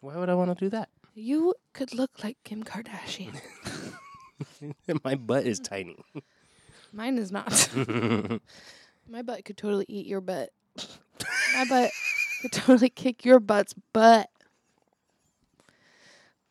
why 0.00 0.16
would 0.16 0.28
i 0.30 0.34
want 0.34 0.50
to 0.56 0.64
do 0.64 0.68
that 0.70 0.88
You 1.14 1.54
could 1.72 1.94
look 1.94 2.10
like 2.24 2.36
Kim 2.42 2.64
Kardashian. 2.64 3.38
my 5.04 5.14
butt 5.14 5.44
is 5.46 5.60
tiny 5.60 5.96
Mine 6.92 7.16
is 7.18 7.30
not. 7.30 7.68
My 9.08 9.22
butt 9.22 9.44
could 9.44 9.56
totally 9.56 9.84
eat 9.88 10.06
your 10.06 10.20
butt. 10.20 10.50
My 11.54 11.64
butt 11.68 11.92
could 12.42 12.50
totally 12.52 12.88
kick 12.90 13.24
your 13.24 13.38
butt's 13.38 13.74
butt. 13.92 14.28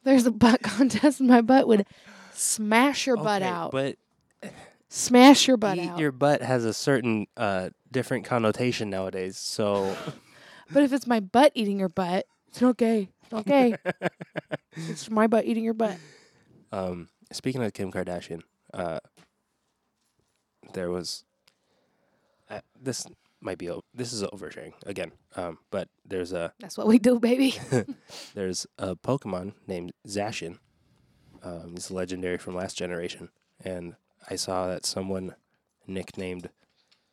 There's 0.04 0.26
a 0.26 0.32
butt 0.32 0.62
contest, 0.62 1.20
my 1.20 1.41
butt 1.41 1.68
would 1.68 1.86
smash 2.34 3.06
your 3.06 3.18
butt 3.18 3.41
Okay, 3.41 3.52
out. 3.52 3.72
but 3.72 3.97
Smash 4.90 5.48
your 5.48 5.58
butt 5.58 5.78
eat 5.78 5.90
out. 5.90 6.00
your 6.00 6.12
butt 6.12 6.42
has 6.42 6.66
a 6.66 6.74
certain 6.74 7.28
uh 7.38 7.70
different 7.92 8.26
connotation 8.26 8.90
nowadays 8.90 9.38
so 9.38 9.96
but 10.72 10.84
if 10.84 10.92
it's 10.94 11.06
my 11.06 11.20
butt 11.20 11.52
eating 11.56 11.80
your 11.80 11.90
butt, 11.90 12.26
it's 12.48 12.62
not 12.62 12.78
gay. 12.78 13.10
It's 13.24 13.32
not 13.32 13.46
gay. 13.46 13.76
it's 14.76 15.10
my 15.10 15.28
butt 15.28 15.46
eating 15.46 15.64
your 15.64 15.74
butt. 15.76 15.98
Um, 16.72 17.10
speaking 17.32 17.64
of 17.64 17.74
Kim 17.74 17.92
Kardashian, 17.92 18.42
uh, 18.74 19.00
there 20.74 20.90
was 20.90 21.24
uh, 22.50 22.62
this 22.80 23.06
might 23.42 23.58
be 23.58 23.70
o- 23.70 23.84
this 23.94 24.12
is 24.14 24.24
oversharing 24.24 24.74
again. 24.86 25.12
Um, 25.36 25.60
but 25.72 25.90
there's 26.06 26.34
a 26.34 26.54
That's 26.60 26.78
what 26.78 26.88
we 26.88 27.00
do, 27.00 27.20
baby. 27.20 27.56
there's 28.34 28.66
a 28.78 28.96
Pokemon 28.96 29.54
named 29.68 29.92
Zacian. 30.08 30.58
Um, 31.44 31.72
he's 31.74 31.90
legendary 31.92 32.38
from 32.38 32.56
last 32.56 32.78
generation, 32.78 33.30
and 33.64 33.96
I 34.30 34.36
saw 34.36 34.68
that 34.68 34.86
someone 34.86 35.36
nicknamed 35.88 36.50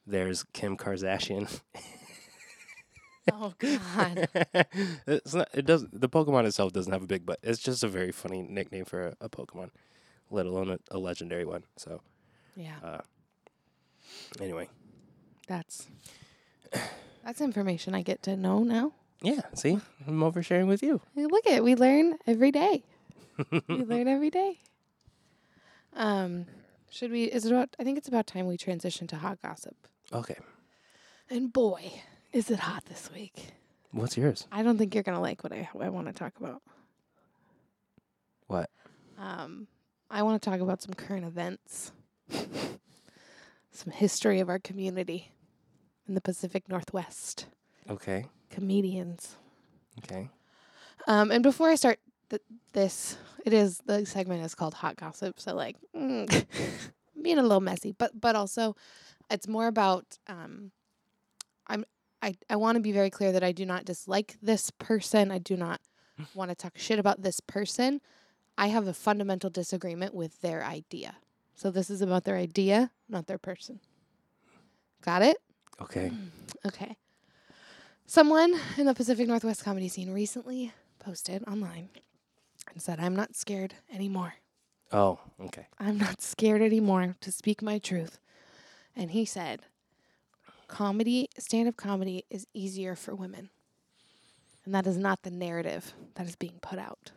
theirs 0.06 0.44
Kim 0.52 0.76
Kardashian. 0.76 1.60
oh 3.32 3.52
God. 3.58 4.28
it's 5.06 5.34
not. 5.34 5.48
It 5.52 5.66
does. 5.66 5.84
The 5.92 6.08
Pokemon 6.08 6.46
itself 6.46 6.72
doesn't 6.72 6.92
have 6.92 7.02
a 7.02 7.06
big 7.06 7.26
butt. 7.26 7.38
It's 7.42 7.60
just 7.60 7.82
a 7.84 7.88
very 7.88 8.12
funny 8.12 8.42
nickname 8.42 8.84
for 8.84 9.08
a, 9.08 9.16
a 9.22 9.28
Pokemon, 9.28 9.70
let 10.30 10.46
alone 10.46 10.70
a, 10.70 10.78
a 10.90 10.98
legendary 10.98 11.44
one. 11.44 11.64
So 11.76 12.00
Yeah. 12.54 12.76
uh, 12.82 13.00
anyway, 14.40 14.68
That's 15.48 15.86
that's 17.24 17.40
information 17.40 17.94
I 17.94 18.02
get 18.02 18.22
to 18.24 18.36
know 18.36 18.62
now. 18.62 18.92
yeah. 19.22 19.40
See, 19.54 19.78
I'm 20.06 20.20
oversharing 20.20 20.68
with 20.68 20.82
you. 20.82 21.00
Look 21.16 21.46
at 21.46 21.64
we 21.64 21.74
learn 21.74 22.18
every 22.26 22.50
day. 22.52 22.84
we 23.68 23.84
learn 23.84 24.06
every 24.08 24.30
day. 24.30 24.58
Um, 25.94 26.46
should 26.90 27.10
we? 27.10 27.24
Is 27.24 27.44
it 27.46 27.52
about? 27.52 27.70
I 27.78 27.84
think 27.84 27.98
it's 27.98 28.08
about 28.08 28.26
time 28.26 28.46
we 28.46 28.56
transition 28.56 29.06
to 29.08 29.16
hot 29.16 29.38
gossip. 29.42 29.76
Okay, 30.12 30.36
And 31.30 31.52
boy, 31.52 31.90
is 32.32 32.50
it 32.50 32.60
hot 32.60 32.84
this 32.86 33.10
week! 33.14 33.52
what's 33.92 34.16
yours? 34.16 34.46
I 34.52 34.62
don't 34.62 34.76
think 34.78 34.94
you're 34.94 35.02
gonna 35.02 35.20
like 35.20 35.42
what 35.42 35.52
I 35.52 35.68
I 35.80 35.88
want 35.88 36.06
to 36.06 36.12
talk 36.12 36.32
about. 36.38 36.62
What? 38.46 38.70
Um, 39.18 39.66
I 40.10 40.22
want 40.22 40.40
to 40.40 40.50
talk 40.50 40.60
about 40.60 40.82
some 40.82 40.94
current 40.94 41.24
events, 41.26 41.90
some 43.72 43.92
history 43.92 44.40
of 44.40 44.48
our 44.48 44.58
community 44.58 45.32
in 46.06 46.14
the 46.14 46.20
Pacific 46.20 46.68
Northwest, 46.68 47.46
Okay, 47.90 48.26
comedians. 48.50 49.36
okay. 49.98 50.28
Um, 51.08 51.30
and 51.30 51.42
before 51.42 51.68
I 51.70 51.74
start 51.74 51.98
th- 52.30 52.42
this, 52.72 53.16
it 53.44 53.52
is 53.52 53.78
the 53.86 54.04
segment 54.06 54.44
is 54.44 54.54
called 54.54 54.74
hot 54.74 54.96
gossip, 54.96 55.38
so 55.40 55.54
like 55.54 55.76
mm, 55.94 56.44
being 57.22 57.38
a 57.38 57.42
little 57.42 57.60
messy, 57.60 57.92
but 57.96 58.18
but 58.20 58.36
also 58.36 58.76
it's 59.30 59.48
more 59.48 59.66
about 59.66 60.18
um, 60.26 60.70
I'm 61.66 61.84
I 62.22 62.34
I 62.50 62.56
want 62.56 62.76
to 62.76 62.80
be 62.80 62.92
very 62.92 63.10
clear 63.10 63.32
that 63.32 63.42
I 63.44 63.52
do 63.52 63.66
not 63.66 63.84
dislike 63.84 64.36
this 64.42 64.70
person. 64.70 65.30
I 65.30 65.38
do 65.38 65.56
not 65.56 65.80
want 66.34 66.50
to 66.50 66.54
talk 66.54 66.76
shit 66.76 66.98
about 66.98 67.22
this 67.22 67.40
person. 67.40 68.00
I 68.58 68.68
have 68.68 68.86
a 68.86 68.94
fundamental 68.94 69.50
disagreement 69.50 70.14
with 70.14 70.40
their 70.40 70.64
idea. 70.64 71.16
So 71.54 71.70
this 71.70 71.90
is 71.90 72.00
about 72.00 72.24
their 72.24 72.36
idea, 72.36 72.90
not 73.08 73.26
their 73.26 73.38
person. 73.38 73.80
Got 75.02 75.22
it? 75.22 75.38
Okay. 75.80 76.10
Okay. 76.66 76.96
Someone 78.06 78.58
in 78.76 78.86
the 78.86 78.94
Pacific 78.94 79.28
Northwest 79.28 79.62
comedy 79.64 79.88
scene 79.88 80.12
recently 80.12 80.72
posted 80.98 81.44
online 81.46 81.90
and 82.72 82.82
said, 82.82 83.00
I'm 83.00 83.16
not 83.16 83.36
scared 83.36 83.74
anymore. 83.92 84.34
Oh, 84.92 85.18
okay. 85.40 85.66
I'm 85.78 85.98
not 85.98 86.20
scared 86.20 86.62
anymore 86.62 87.16
to 87.20 87.32
speak 87.32 87.62
my 87.62 87.78
truth. 87.78 88.18
And 88.94 89.10
he 89.10 89.24
said, 89.24 89.62
comedy, 90.68 91.28
stand 91.38 91.68
up 91.68 91.76
comedy 91.76 92.24
is 92.30 92.46
easier 92.54 92.94
for 92.94 93.14
women. 93.14 93.50
And 94.64 94.74
that 94.74 94.86
is 94.86 94.96
not 94.96 95.22
the 95.22 95.30
narrative 95.30 95.92
that 96.14 96.26
is 96.26 96.36
being 96.36 96.58
put 96.60 96.78
out. 96.78 97.12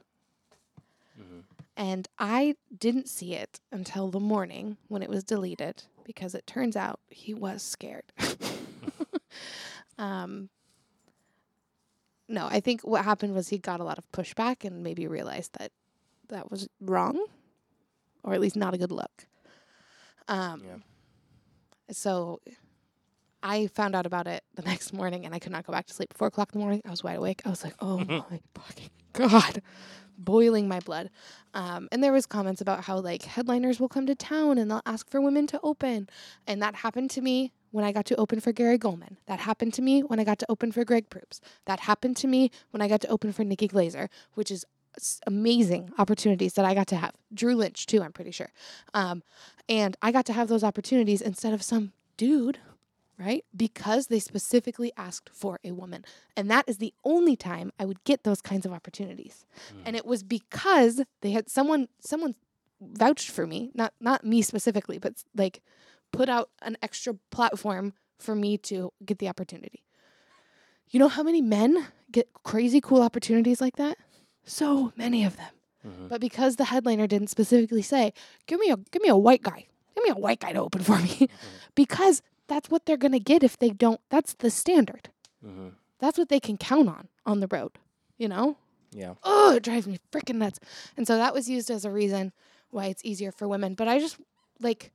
And 1.80 2.10
I 2.20 2.56
didn't 2.78 3.08
see 3.08 3.36
it 3.36 3.62
until 3.72 4.12
the 4.12 4.20
morning 4.20 4.76
when 4.90 5.02
it 5.02 5.10
was 5.10 5.24
deleted 5.24 5.84
because 6.04 6.36
it 6.36 6.46
turns 6.46 6.76
out 6.76 7.00
he 7.08 7.34
was 7.34 7.64
scared. 7.64 8.04
um, 9.98 10.50
no, 12.30 12.48
I 12.50 12.60
think 12.60 12.82
what 12.82 13.04
happened 13.04 13.34
was 13.34 13.50
he 13.50 13.58
got 13.58 13.80
a 13.80 13.84
lot 13.84 13.98
of 13.98 14.10
pushback 14.12 14.64
and 14.64 14.84
maybe 14.84 15.08
realized 15.08 15.54
that 15.60 15.72
that 16.30 16.50
was 16.52 16.70
wrong 16.80 17.26
or 18.24 18.34
at 18.34 18.40
least 18.40 18.56
not 18.56 18.74
a 18.74 18.78
good 18.78 18.92
look. 18.92 19.26
Um, 20.28 20.62
Yeah. 20.64 20.78
So 21.92 22.40
I 23.42 23.66
found 23.68 23.96
out 23.96 24.06
about 24.06 24.28
it 24.28 24.44
the 24.54 24.62
next 24.72 24.94
morning 24.94 25.26
and 25.26 25.34
I 25.34 25.40
could 25.40 25.52
not 25.52 25.66
go 25.66 25.74
back 25.74 25.88
to 25.88 25.94
sleep. 25.94 26.14
Four 26.14 26.28
o'clock 26.28 26.52
in 26.54 26.60
the 26.60 26.64
morning, 26.64 26.82
I 26.86 26.92
was 26.92 27.04
wide 27.04 27.18
awake. 27.18 27.42
I 27.46 27.50
was 27.50 27.64
like, 27.64 27.74
oh 27.80 27.98
my 28.08 28.40
fucking 28.54 28.92
God, 29.14 29.64
boiling 30.18 30.68
my 30.68 30.80
blood. 30.82 31.10
Um, 31.56 31.90
and 31.92 32.04
there 32.04 32.14
was 32.14 32.28
comments 32.28 32.62
about 32.62 32.84
how 32.84 33.00
like 33.00 33.24
headliners 33.24 33.80
will 33.80 33.90
come 33.90 34.06
to 34.06 34.14
town 34.14 34.60
and 34.60 34.70
they'll 34.70 34.84
ask 34.86 35.10
for 35.10 35.20
women 35.20 35.48
to 35.48 35.60
open. 35.64 36.08
And 36.46 36.62
that 36.62 36.76
happened 36.76 37.10
to 37.12 37.22
me 37.22 37.54
when 37.72 37.86
I 37.86 37.92
got 37.92 38.06
to 38.08 38.16
open 38.16 38.40
for 38.40 38.52
Gary 38.52 38.78
Gulman. 38.78 39.18
That 39.28 39.40
happened 39.40 39.74
to 39.76 39.82
me 39.82 40.02
when 40.02 40.20
I 40.20 40.24
got 40.24 40.40
to 40.40 40.46
open 40.50 40.72
for 40.72 40.84
Greg 40.84 41.10
Proops. 41.10 41.42
That 41.66 41.82
happened 41.82 42.18
to 42.18 42.28
me 42.28 42.52
when 42.72 42.82
I 42.82 42.88
got 42.88 43.02
to 43.02 43.08
open 43.08 43.32
for 43.32 43.44
Nikki 43.44 43.68
Glazer, 43.68 44.10
which 44.34 44.52
is 44.52 44.66
amazing 45.28 45.92
opportunities 45.98 46.54
that 46.54 46.66
I 46.66 46.74
got 46.74 46.88
to 46.88 46.96
have. 46.96 47.14
Drew 47.34 47.56
Lynch 47.56 47.86
too, 47.86 48.02
I'm 48.02 48.12
pretty 48.12 48.32
sure. 48.32 48.52
Um, 48.94 49.24
and 49.68 49.96
I 50.02 50.12
got 50.12 50.26
to 50.28 50.34
have 50.34 50.48
those 50.48 50.64
opportunities 50.64 51.22
instead 51.22 51.54
of 51.54 51.62
some 51.62 51.94
dude, 52.18 52.60
right? 53.18 53.46
Because 53.56 54.08
they 54.08 54.20
specifically 54.20 54.92
asked 54.98 55.30
for 55.32 55.60
a 55.64 55.72
woman. 55.72 56.06
And 56.36 56.50
that 56.50 56.68
is 56.68 56.78
the 56.78 56.94
only 57.04 57.36
time 57.36 57.72
I 57.80 57.86
would 57.86 58.04
get 58.04 58.24
those 58.24 58.42
kinds 58.42 58.66
of 58.66 58.74
opportunities. 58.74 59.46
And 59.86 59.96
it 59.96 60.06
was 60.06 60.24
because 60.24 61.02
they 61.22 61.32
had 61.32 61.50
someone 61.50 61.88
someone 62.00 62.36
vouched 62.82 63.30
for 63.30 63.46
me, 63.46 63.72
not 63.74 63.94
not 64.00 64.26
me 64.26 64.42
specifically, 64.42 64.98
but 64.98 65.24
like 65.36 65.62
put 66.12 66.30
out 66.30 66.50
an 66.62 66.78
extra 66.82 67.14
platform 67.32 67.94
for 68.18 68.36
me 68.36 68.58
to 68.58 68.92
get 69.06 69.20
the 69.20 69.28
opportunity. 69.30 69.84
You 70.90 71.00
know 71.00 71.08
how 71.08 71.24
many 71.24 71.42
men 71.42 71.88
get 72.12 72.28
crazy 72.44 72.82
cool 72.82 73.02
opportunities 73.02 73.62
like 73.62 73.76
that? 73.78 73.98
So 74.44 74.92
many 74.96 75.24
of 75.24 75.38
them. 75.38 75.54
Mhm. 75.86 76.10
But 76.10 76.20
because 76.20 76.56
the 76.56 76.66
headliner 76.66 77.08
didn't 77.08 77.30
specifically 77.30 77.82
say, 77.84 78.12
"Give 78.48 78.60
me 78.60 78.70
a 78.70 78.78
give 78.78 79.02
me 79.02 79.10
a 79.10 79.16
white 79.16 79.44
guy. 79.44 79.68
Give 79.96 80.04
me 80.04 80.10
a 80.10 80.16
white 80.16 80.40
guy 80.40 80.52
to 80.54 80.60
open 80.60 80.82
for 80.82 80.98
me." 80.98 81.30
because 81.76 82.22
that's 82.48 82.70
what 82.70 82.86
they're 82.86 82.98
going 82.98 83.12
to 83.14 83.20
get 83.20 83.44
if 83.44 83.58
they 83.58 83.70
don't 83.70 84.02
that's 84.10 84.34
the 84.34 84.50
standard. 84.50 85.10
Mhm. 85.46 85.74
That's 86.00 86.18
what 86.18 86.30
they 86.30 86.40
can 86.40 86.58
count 86.58 86.90
on 86.90 87.08
on 87.26 87.40
the 87.40 87.48
road, 87.48 87.78
you 88.18 88.28
know? 88.28 88.58
Yeah. 88.92 89.14
Oh, 89.24 89.56
it 89.56 89.64
drives 89.64 89.86
me 89.88 90.00
freaking 90.12 90.36
nuts. 90.38 90.60
And 90.98 91.06
so 91.06 91.16
that 91.18 91.34
was 91.34 91.48
used 91.48 91.70
as 91.70 91.86
a 91.86 91.92
reason 91.92 92.34
why 92.72 92.88
it's 92.88 93.06
easier 93.06 93.32
for 93.32 93.48
women. 93.48 93.76
But 93.76 93.88
I 93.88 94.00
just 94.00 94.18
like 94.60 94.92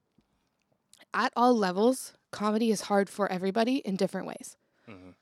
at 1.15 1.33
all 1.37 1.57
levels, 1.57 2.13
comedy 2.31 2.71
is 2.71 2.83
hard 2.83 3.09
for 3.09 3.31
everybody 3.31 3.77
in 3.77 3.97
different 3.97 4.27
ways. 4.27 4.57
Mhm. 4.89 5.15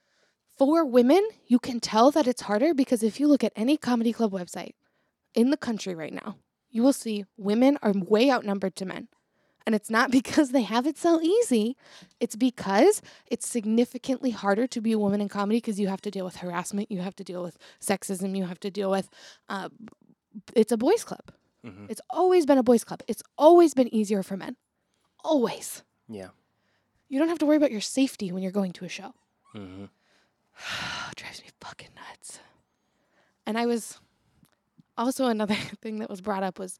For 0.58 0.84
women, 0.84 1.22
you 1.46 1.58
can 1.58 1.80
tell 1.80 2.10
that 2.10 2.26
it's 2.26 2.42
harder 2.42 2.74
because 2.74 3.02
if 3.02 3.20
you 3.20 3.26
look 3.28 3.44
at 3.44 3.52
any 3.56 3.76
comedy 3.76 4.12
club 4.12 4.32
website 4.32 4.74
in 5.34 5.50
the 5.50 5.56
country 5.56 5.94
right 5.94 6.12
now, 6.12 6.36
you 6.70 6.82
will 6.82 6.92
see 6.92 7.24
women 7.36 7.78
are 7.82 7.92
way 7.92 8.30
outnumbered 8.30 8.76
to 8.76 8.84
men. 8.86 9.08
And 9.64 9.74
it's 9.74 9.90
not 9.90 10.10
because 10.18 10.50
they 10.50 10.62
have 10.62 10.86
it 10.86 10.98
so 10.98 11.20
easy. 11.20 11.76
It's 12.20 12.36
because 12.36 13.00
it's 13.26 13.46
significantly 13.46 14.30
harder 14.30 14.66
to 14.66 14.80
be 14.80 14.92
a 14.92 14.98
woman 14.98 15.20
in 15.20 15.28
comedy 15.28 15.58
because 15.58 15.78
you 15.78 15.88
have 15.88 16.00
to 16.02 16.10
deal 16.10 16.24
with 16.24 16.36
harassment, 16.36 16.90
you 16.90 17.00
have 17.00 17.16
to 17.16 17.24
deal 17.24 17.42
with 17.42 17.58
sexism, 17.80 18.36
you 18.36 18.44
have 18.44 18.60
to 18.60 18.70
deal 18.70 18.90
with. 18.90 19.08
Uh, 19.48 19.68
it's 20.54 20.72
a 20.72 20.76
boys' 20.76 21.04
club. 21.04 21.32
Mhm. 21.64 21.88
It's 21.90 22.00
always 22.10 22.44
been 22.46 22.58
a 22.58 22.62
boys' 22.62 22.84
club. 22.84 23.02
It's 23.06 23.22
always 23.38 23.74
been 23.74 23.92
easier 23.94 24.22
for 24.22 24.36
men. 24.36 24.56
Always. 25.24 25.82
Yeah. 26.08 26.28
You 27.08 27.18
don't 27.18 27.28
have 27.28 27.38
to 27.40 27.46
worry 27.46 27.56
about 27.56 27.72
your 27.72 27.80
safety 27.80 28.32
when 28.32 28.42
you're 28.42 28.52
going 28.52 28.72
to 28.72 28.84
a 28.84 28.88
show. 28.88 29.14
Mm-hmm. 29.54 29.84
drives 31.16 31.42
me 31.42 31.48
fucking 31.60 31.90
nuts. 31.94 32.38
And 33.46 33.58
I 33.58 33.66
was 33.66 33.98
also 34.96 35.26
another 35.26 35.54
thing 35.82 35.98
that 35.98 36.10
was 36.10 36.20
brought 36.20 36.42
up 36.42 36.58
was 36.58 36.78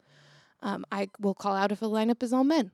um, 0.63 0.85
I 0.93 1.09
will 1.21 1.35
call 1.35 1.55
out 1.55 1.73
if 1.73 1.83
a 1.83 1.87
lineup 1.87 2.23
is 2.23 2.33
all 2.33 2.45
men. 2.45 2.71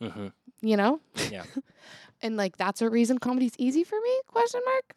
Mm-hmm. 0.00 0.28
You 0.60 0.76
know, 0.76 1.00
Yeah. 1.30 1.44
and 2.22 2.36
like 2.36 2.56
that's 2.56 2.82
a 2.82 2.88
reason 2.88 3.18
comedy's 3.18 3.54
easy 3.58 3.84
for 3.84 3.98
me? 4.00 4.20
Question 4.26 4.60
mark. 4.64 4.94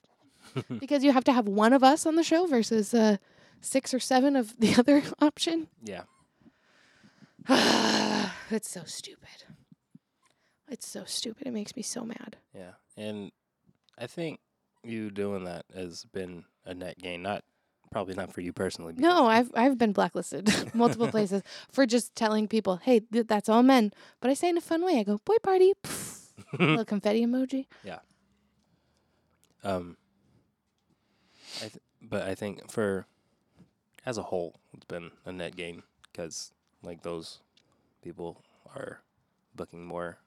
because 0.80 1.04
you 1.04 1.12
have 1.12 1.24
to 1.26 1.34
have 1.34 1.48
one 1.48 1.74
of 1.74 1.84
us 1.84 2.06
on 2.06 2.16
the 2.16 2.24
show 2.24 2.46
versus 2.46 2.94
uh, 2.94 3.18
six 3.62 3.94
or 3.94 4.00
seven 4.00 4.36
of 4.36 4.58
the 4.60 4.76
other 4.76 5.04
option. 5.22 5.68
Yeah. 5.84 6.04
it's 8.50 8.70
so 8.70 8.84
stupid. 8.86 9.44
It's 10.70 10.88
so 10.88 11.04
stupid. 11.06 11.48
It 11.48 11.54
makes 11.54 11.76
me 11.76 11.82
so 11.82 12.04
mad. 12.04 12.38
Yeah. 12.54 12.72
And 12.96 13.32
I 13.98 14.08
think 14.08 14.40
you 14.84 15.10
doing 15.12 15.46
that 15.46 15.66
has 15.74 16.06
been 16.06 16.46
a 16.66 16.74
net 16.74 16.98
gain. 17.00 17.22
Not 17.22 17.44
probably 17.92 18.16
not 18.16 18.34
for 18.34 18.42
you 18.42 18.52
personally. 18.54 18.94
No, 18.98 19.28
I've 19.28 19.52
I've 19.56 19.78
been 19.78 19.94
blacklisted 19.94 20.50
multiple 20.74 21.08
places 21.08 21.42
for 21.72 21.86
just 21.86 22.16
telling 22.16 22.48
people, 22.48 22.78
"Hey, 22.78 23.00
th- 23.00 23.28
that's 23.28 23.50
all 23.50 23.64
men." 23.64 23.92
But 24.20 24.30
I 24.32 24.34
say 24.34 24.50
in 24.50 24.58
a 24.58 24.62
fun 24.62 24.84
way. 24.84 25.00
I 25.00 25.04
go, 25.04 25.20
"Boy 25.24 25.38
party," 25.42 25.74
little 26.60 26.86
confetti 26.86 27.26
emoji. 27.26 27.66
Yeah. 27.84 28.00
Um, 29.64 29.98
I 31.58 31.68
th- 31.68 31.82
but 32.02 32.24
I 32.24 32.36
think 32.36 32.70
for 32.72 33.06
as 34.06 34.18
a 34.18 34.24
whole, 34.24 34.56
it's 34.74 34.86
been 34.86 35.12
a 35.26 35.32
net 35.32 35.56
gain 35.56 35.84
because 36.12 36.52
like 36.84 37.04
those 37.04 37.40
people 38.02 38.44
are 38.76 39.02
booking 39.56 39.86
more 39.86 40.20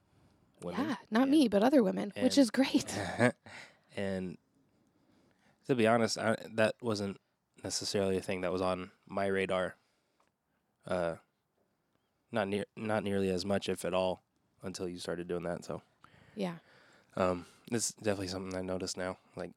women. 0.62 0.88
Yeah, 0.88 0.96
not 1.10 1.22
and- 1.22 1.30
me, 1.30 1.48
but 1.48 1.62
other 1.62 1.82
women, 1.82 2.12
which 2.20 2.38
is 2.38 2.50
great. 2.50 2.86
and 3.96 4.38
to 5.66 5.74
be 5.74 5.86
honest, 5.86 6.18
I, 6.18 6.36
that 6.54 6.74
wasn't 6.82 7.18
necessarily 7.62 8.16
a 8.16 8.20
thing 8.20 8.40
that 8.42 8.52
was 8.52 8.62
on 8.62 8.90
my 9.06 9.26
radar. 9.26 9.76
Uh, 10.86 11.16
not 12.32 12.48
near, 12.48 12.64
not 12.76 13.04
nearly 13.04 13.30
as 13.30 13.44
much, 13.44 13.68
if 13.68 13.84
at 13.84 13.94
all, 13.94 14.22
until 14.62 14.88
you 14.88 14.98
started 14.98 15.28
doing 15.28 15.42
that. 15.44 15.64
So, 15.64 15.82
yeah. 16.34 16.54
um, 17.16 17.46
it's 17.70 17.92
definitely 17.94 18.28
something 18.28 18.56
I 18.56 18.62
notice 18.62 18.96
now. 18.96 19.18
Like, 19.36 19.50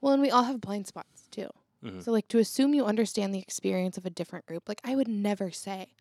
Well, 0.00 0.12
and 0.14 0.22
we 0.22 0.30
all 0.30 0.44
have 0.44 0.60
blind 0.60 0.86
spots 0.86 1.28
too. 1.30 1.48
Mhm. 1.84 2.02
So 2.02 2.12
like 2.12 2.28
to 2.28 2.38
assume 2.38 2.74
you 2.74 2.84
understand 2.84 3.34
the 3.34 3.38
experience 3.38 3.96
of 3.96 4.04
a 4.04 4.10
different 4.10 4.46
group, 4.46 4.68
like 4.68 4.80
I 4.84 4.94
would 4.94 5.08
never 5.08 5.50
say, 5.50 5.94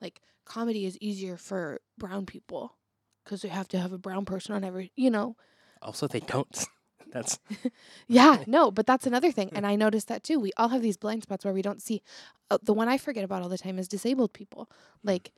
like 0.00 0.20
comedy 0.44 0.84
is 0.84 0.98
easier 1.00 1.36
for 1.36 1.80
brown 1.96 2.26
people 2.26 2.74
because 3.24 3.42
they 3.42 3.48
have 3.48 3.68
to 3.68 3.78
have 3.78 3.92
a 3.92 3.98
brown 3.98 4.24
person 4.24 4.54
on 4.54 4.64
every, 4.64 4.92
you 4.96 5.10
know. 5.10 5.36
also 5.80 6.06
they 6.06 6.20
don't. 6.20 6.66
That's 7.12 7.38
Yeah, 8.08 8.38
no, 8.46 8.70
but 8.70 8.86
that's 8.86 9.06
another 9.06 9.30
thing, 9.30 9.50
and 9.54 9.66
I 9.66 9.76
noticed 9.76 10.08
that 10.08 10.22
too. 10.22 10.40
We 10.40 10.52
all 10.56 10.68
have 10.68 10.80
these 10.82 10.96
blind 10.96 11.22
spots 11.22 11.44
where 11.44 11.52
we 11.54 11.62
don't 11.62 11.82
see. 11.82 12.02
Uh, 12.50 12.58
the 12.62 12.72
one 12.72 12.88
I 12.88 12.96
forget 12.98 13.24
about 13.24 13.42
all 13.42 13.48
the 13.50 13.58
time 13.58 13.78
is 13.78 13.86
disabled 13.86 14.32
people. 14.32 14.70
Like 15.04 15.32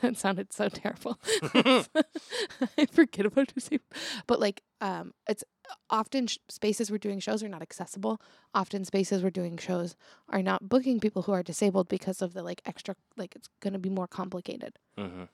that 0.00 0.16
sounded 0.16 0.52
so 0.52 0.68
terrible. 0.68 1.18
I 1.54 2.86
forget 2.90 3.26
about 3.26 3.52
disabled, 3.54 3.92
but 4.26 4.40
like 4.40 4.62
um, 4.80 5.12
it's 5.28 5.44
often 5.90 6.26
sh- 6.26 6.38
spaces 6.48 6.90
we're 6.90 6.98
doing 6.98 7.20
shows 7.20 7.42
are 7.42 7.48
not 7.48 7.62
accessible. 7.62 8.20
Often 8.54 8.84
spaces 8.86 9.22
we're 9.22 9.30
doing 9.30 9.56
shows 9.58 9.96
are 10.28 10.42
not 10.42 10.68
booking 10.68 11.00
people 11.00 11.22
who 11.22 11.32
are 11.32 11.42
disabled 11.42 11.88
because 11.88 12.22
of 12.22 12.32
the 12.34 12.42
like 12.42 12.62
extra 12.64 12.94
like 13.16 13.34
it's 13.36 13.48
going 13.60 13.72
to 13.72 13.78
be 13.78 13.90
more 13.90 14.06
complicated. 14.06 14.78
hmm 14.96 15.24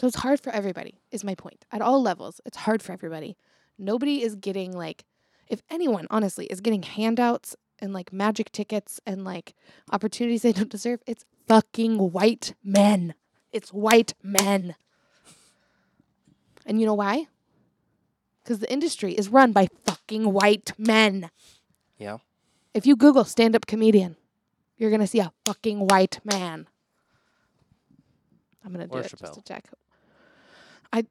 So 0.00 0.06
it's 0.06 0.16
hard 0.18 0.38
for 0.38 0.50
everybody, 0.50 1.00
is 1.10 1.24
my 1.24 1.34
point. 1.34 1.64
At 1.72 1.82
all 1.82 2.00
levels, 2.00 2.40
it's 2.46 2.58
hard 2.58 2.82
for 2.82 2.92
everybody. 2.92 3.36
Nobody 3.78 4.22
is 4.22 4.36
getting 4.36 4.70
like, 4.72 5.04
if 5.48 5.60
anyone 5.68 6.06
honestly 6.08 6.46
is 6.46 6.60
getting 6.60 6.84
handouts 6.84 7.56
and 7.80 7.92
like 7.92 8.12
magic 8.12 8.52
tickets 8.52 9.00
and 9.04 9.24
like 9.24 9.54
opportunities 9.90 10.42
they 10.42 10.52
don't 10.52 10.70
deserve, 10.70 11.00
it's 11.04 11.24
fucking 11.48 12.12
white 12.12 12.54
men. 12.62 13.14
It's 13.52 13.70
white 13.70 14.14
men. 14.22 14.76
And 16.64 16.78
you 16.78 16.86
know 16.86 16.94
why? 16.94 17.26
Because 18.44 18.60
the 18.60 18.70
industry 18.72 19.14
is 19.14 19.28
run 19.28 19.50
by 19.52 19.66
fucking 19.84 20.32
white 20.32 20.72
men. 20.78 21.30
yeah. 21.96 22.18
If 22.72 22.86
you 22.86 22.94
Google 22.94 23.24
stand 23.24 23.56
up 23.56 23.66
comedian, 23.66 24.16
you're 24.76 24.90
going 24.90 25.00
to 25.00 25.06
see 25.08 25.18
a 25.18 25.32
fucking 25.44 25.88
white 25.88 26.20
man. 26.24 26.68
I'm 28.68 28.74
going 28.74 28.86
to 28.86 28.92
do 28.92 28.98
Or 28.98 29.00
it 29.00 29.10
just 29.10 29.34
to 29.34 29.42
check. 29.42 29.64
I 30.92 31.04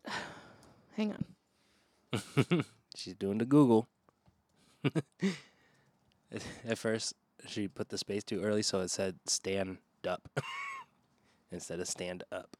hang 0.95 1.13
on. 2.13 2.63
She's 2.95 3.15
doing 3.15 3.39
the 3.39 3.45
Google. 3.45 3.87
At- 6.31 6.77
first, 6.77 7.13
she 7.47 7.67
put 7.67 7.89
the 7.89 7.97
space 7.97 8.23
too 8.23 8.41
early, 8.41 8.61
so 8.61 8.81
it 8.81 8.91
said 8.91 9.15
stand 9.25 9.77
up 10.07 10.27
instead 11.51 11.79
of 11.79 11.87
stand 11.87 12.23
up. 12.31 12.55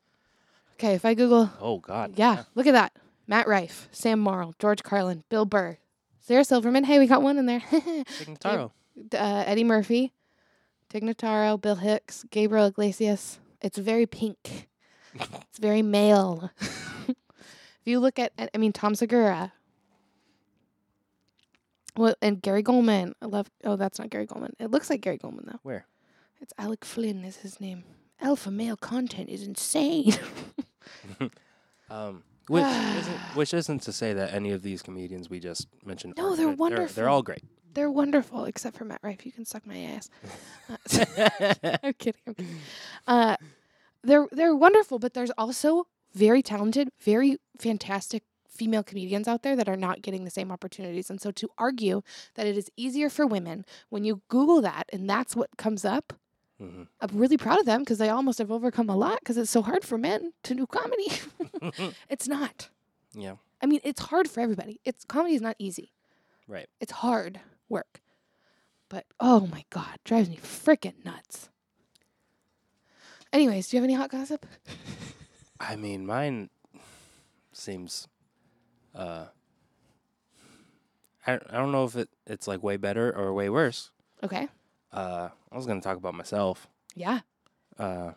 Okay, 0.76 0.93
if 0.93 1.06
I 1.06 1.14
Google, 1.14 1.52
Oh 1.62 1.78
God. 1.80 2.14
yeah, 2.16 2.43
look 2.56 2.68
at 2.68 2.74
that. 2.74 2.93
Matt 3.28 3.48
Rife, 3.48 3.89
Sam 3.91 4.20
Morril, 4.24 4.54
George 4.60 4.84
Carlin, 4.84 5.24
Bill 5.30 5.45
Burr, 5.45 5.78
Sarah 6.20 6.45
Silverman. 6.45 6.86
Hey, 6.86 6.98
we 7.00 7.08
got 7.08 7.22
one 7.22 7.38
in 7.38 7.45
there. 7.45 7.62
Tig 7.70 8.06
Notaro. 8.39 8.72
uh, 9.14 9.43
Eddie 9.45 9.64
Murphy, 9.66 10.14
Tig 10.89 11.04
Notaro, 11.04 11.60
Bill 11.62 11.76
Hicks, 11.76 12.26
Gabriel 12.32 12.66
Iglesias. 12.68 13.39
It's 13.62 13.78
very 13.78 14.06
pink. 14.06 14.68
It's 15.49 15.59
very 15.59 15.82
male. 15.82 16.51
if 16.59 17.15
you 17.86 17.99
look 17.99 18.20
at, 18.20 18.34
I 18.53 18.57
mean, 18.57 18.74
Tom 18.74 18.95
Segura. 18.95 19.53
Well, 21.95 22.15
and 22.22 22.41
Gary 22.41 22.63
Gulman. 22.63 23.13
I 23.22 23.26
love. 23.26 23.49
Oh, 23.63 23.76
that's 23.76 23.97
not 23.99 24.09
Gary 24.09 24.28
Gulman. 24.28 24.51
It 24.59 24.70
looks 24.70 24.89
like 24.89 25.01
Gary 25.01 25.18
Gulman 25.18 25.45
though. 25.45 25.59
Where? 25.63 25.88
It's 26.39 26.53
Alec 26.57 26.86
Flynn 26.86 27.24
is 27.26 27.38
his 27.38 27.59
name. 27.59 27.84
Alpha 28.22 28.51
male 28.51 28.78
content 28.78 29.30
is 29.30 29.43
insane. 29.43 30.13
Um, 31.89 32.24
which 32.47 32.63
isn't 32.97 33.18
which 33.34 33.53
isn't 33.53 33.82
to 33.84 33.93
say 33.93 34.13
that 34.13 34.34
any 34.34 34.51
of 34.51 34.61
these 34.61 34.82
comedians 34.82 35.30
we 35.30 35.39
just 35.39 35.68
mentioned. 35.86 36.15
No, 36.18 36.36
they're 36.36 36.55
good. 36.55 36.89
They're, 36.89 37.09
all 37.09 37.22
great. 37.22 37.43
They're 37.74 37.91
wonderful, 37.91 38.45
except 38.45 38.78
for 38.78 38.86
Matt 38.86 38.99
Rife. 39.03 39.26
You 39.26 39.32
can 39.32 39.45
suck 39.45 39.65
my 39.65 39.78
ass. 39.78 40.09
Uh, 40.70 41.30
I'm 41.84 41.93
kidding. 41.93 42.22
I'm 42.28 42.34
kidding. 42.34 42.59
Uh, 43.05 43.38
they're 44.08 44.28
they're 44.32 44.55
wonderful, 44.55 44.99
but 44.99 45.14
there's 45.14 45.32
also 45.38 45.86
very 46.14 46.41
talented, 46.41 46.89
very 46.99 47.38
fantastic 47.60 48.24
female 48.49 48.84
comedians 48.84 49.28
out 49.28 49.43
there 49.43 49.55
that 49.55 49.70
are 49.70 49.78
not 49.78 50.01
getting 50.01 50.24
the 50.24 50.32
same 50.32 50.51
opportunities. 50.51 51.10
And 51.12 51.22
so 51.22 51.30
to 51.32 51.49
argue 51.58 52.01
that 52.36 52.47
it 52.47 52.58
is 52.58 52.72
easier 52.76 53.10
for 53.10 53.28
women 53.28 53.66
when 53.89 54.03
you 54.03 54.22
Google 54.30 54.62
that 54.62 54.89
and 54.91 55.08
that's 55.08 55.36
what 55.36 55.58
comes 55.58 55.86
up, 55.86 56.14
hmm 56.60 56.84
I'm 56.99 57.18
really 57.18 57.38
proud 57.38 57.60
of 57.60 57.66
them 57.66 57.82
because 57.82 57.99
they 57.99 58.10
almost 58.10 58.39
have 58.39 58.51
overcome 58.51 58.89
a 58.89 58.95
lot 58.95 59.20
because 59.20 59.38
it's 59.38 59.51
so 59.51 59.62
hard 59.62 59.84
for 59.84 59.97
men 59.97 60.34
to 60.43 60.55
do 60.55 60.66
comedy. 60.66 61.12
it's 62.10 62.28
not. 62.28 62.70
Yeah. 63.14 63.36
I 63.62 63.66
mean, 63.68 63.82
it's 63.84 64.01
hard 64.01 64.28
for 64.30 64.39
everybody. 64.41 64.80
It's 64.86 65.03
comedy 65.05 65.36
is 65.36 65.41
not 65.41 65.55
easy. 65.60 65.93
Right. 66.47 66.68
It's 66.80 66.93
hard 66.93 67.39
work. 67.70 68.01
But 68.89 69.05
oh 69.20 69.47
my 69.47 69.66
god, 69.70 69.97
drives 70.05 70.30
me 70.30 70.38
freaking 70.38 71.03
nuts. 71.03 71.49
Anyways, 73.34 73.68
do 73.68 73.78
you 73.78 73.82
have 73.82 73.86
any 73.90 73.94
hot 73.94 74.10
gossip? 74.10 74.46
I 75.60 75.76
mean, 75.76 76.06
mine 76.06 76.50
seems. 77.52 78.08
Uh, 78.96 79.26
I 81.26 81.34
I 81.36 81.58
don't 81.58 81.72
know 81.72 81.84
if 81.86 81.96
it 81.96 82.10
it's 82.26 82.48
like 82.48 82.64
way 82.64 82.78
better 82.78 83.12
or 83.16 83.34
way 83.34 83.50
worse. 83.50 83.92
Okay. 84.24 84.48
Uh, 84.92 85.30
I 85.52 85.56
was 85.56 85.66
gonna 85.66 85.82
talk 85.82 85.98
about 85.98 86.14
myself. 86.14 86.68
Yeah. 86.96 87.20
Uh, 87.78 88.12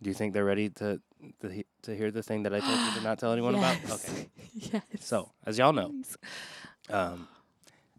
do 0.00 0.08
you 0.08 0.14
think 0.14 0.32
they're 0.34 0.44
ready 0.44 0.68
to 0.70 1.00
to, 1.40 1.48
he- 1.50 1.66
to 1.82 1.94
hear 1.96 2.10
the 2.10 2.22
thing 2.22 2.44
that 2.44 2.54
I 2.54 2.60
told 2.60 2.78
you 2.78 2.92
to 2.98 3.00
not 3.02 3.18
tell 3.18 3.32
anyone 3.32 3.54
about? 3.54 3.76
Okay. 3.90 4.28
yes. 4.54 4.82
So, 5.00 5.30
as 5.44 5.58
y'all 5.58 5.72
know, 5.72 5.88
Please. 5.88 6.16
um, 6.90 7.28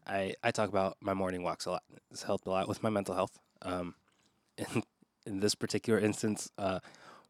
I 0.08 0.36
I 0.44 0.52
talk 0.52 0.70
about 0.70 0.98
my 1.02 1.14
morning 1.14 1.44
walks 1.44 1.66
a 1.66 1.72
lot. 1.72 1.84
It's 2.12 2.24
helped 2.24 2.48
a 2.48 2.50
lot 2.50 2.68
with 2.68 2.82
my 2.82 2.89
mental 2.89 3.14
health. 3.16 3.38
Um, 3.62 3.96
in 4.58 4.84
in 5.26 5.39
this 5.39 5.55
particular 5.55 5.99
instance, 5.99 6.51
uh, 6.57 6.80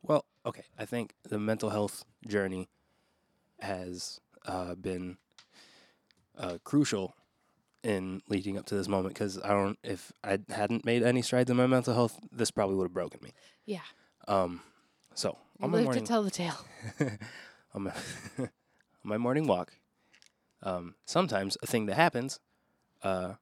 well, 0.02 0.26
okay, 0.46 0.64
I 0.78 0.86
think 0.86 1.14
the 1.28 1.40
mental 1.40 1.70
health 1.70 2.06
journey 2.28 2.70
has 3.60 4.20
uh, 4.46 4.76
been 4.76 5.18
uh, 6.38 6.58
crucial 6.64 7.16
in 7.84 8.22
leading 8.28 8.58
up 8.58 8.66
to 8.68 8.76
this 8.76 8.88
moment 8.88 9.14
because 9.14 9.40
I 9.42 9.50
don't. 9.50 9.78
If 9.84 10.12
I 10.24 10.40
hadn't 10.50 10.86
made 10.86 11.04
any 11.04 11.22
strides 11.22 11.50
in 11.50 11.58
my 11.58 11.68
mental 11.68 11.94
health, 11.94 12.20
this 12.32 12.52
probably 12.52 12.76
would 12.76 12.86
have 12.86 12.94
broken 12.94 13.20
me. 13.24 13.34
Yeah. 13.66 13.80
Um. 14.28 14.62
So 15.14 15.38
You 15.60 15.66
on 15.66 15.72
my 15.72 15.84
morning 15.84 16.04
to 16.04 16.08
tell 16.08 16.24
the 16.24 16.32
tale. 16.32 16.58
on 17.74 17.84
my 17.84 17.92
on 18.40 18.50
my 19.04 19.18
morning 19.18 19.48
walk, 19.48 19.74
um, 20.64 20.96
sometimes 21.06 21.58
a 21.62 21.68
thing 21.68 21.88
that 21.88 21.96
happens, 21.96 22.40
uh, 23.04 23.34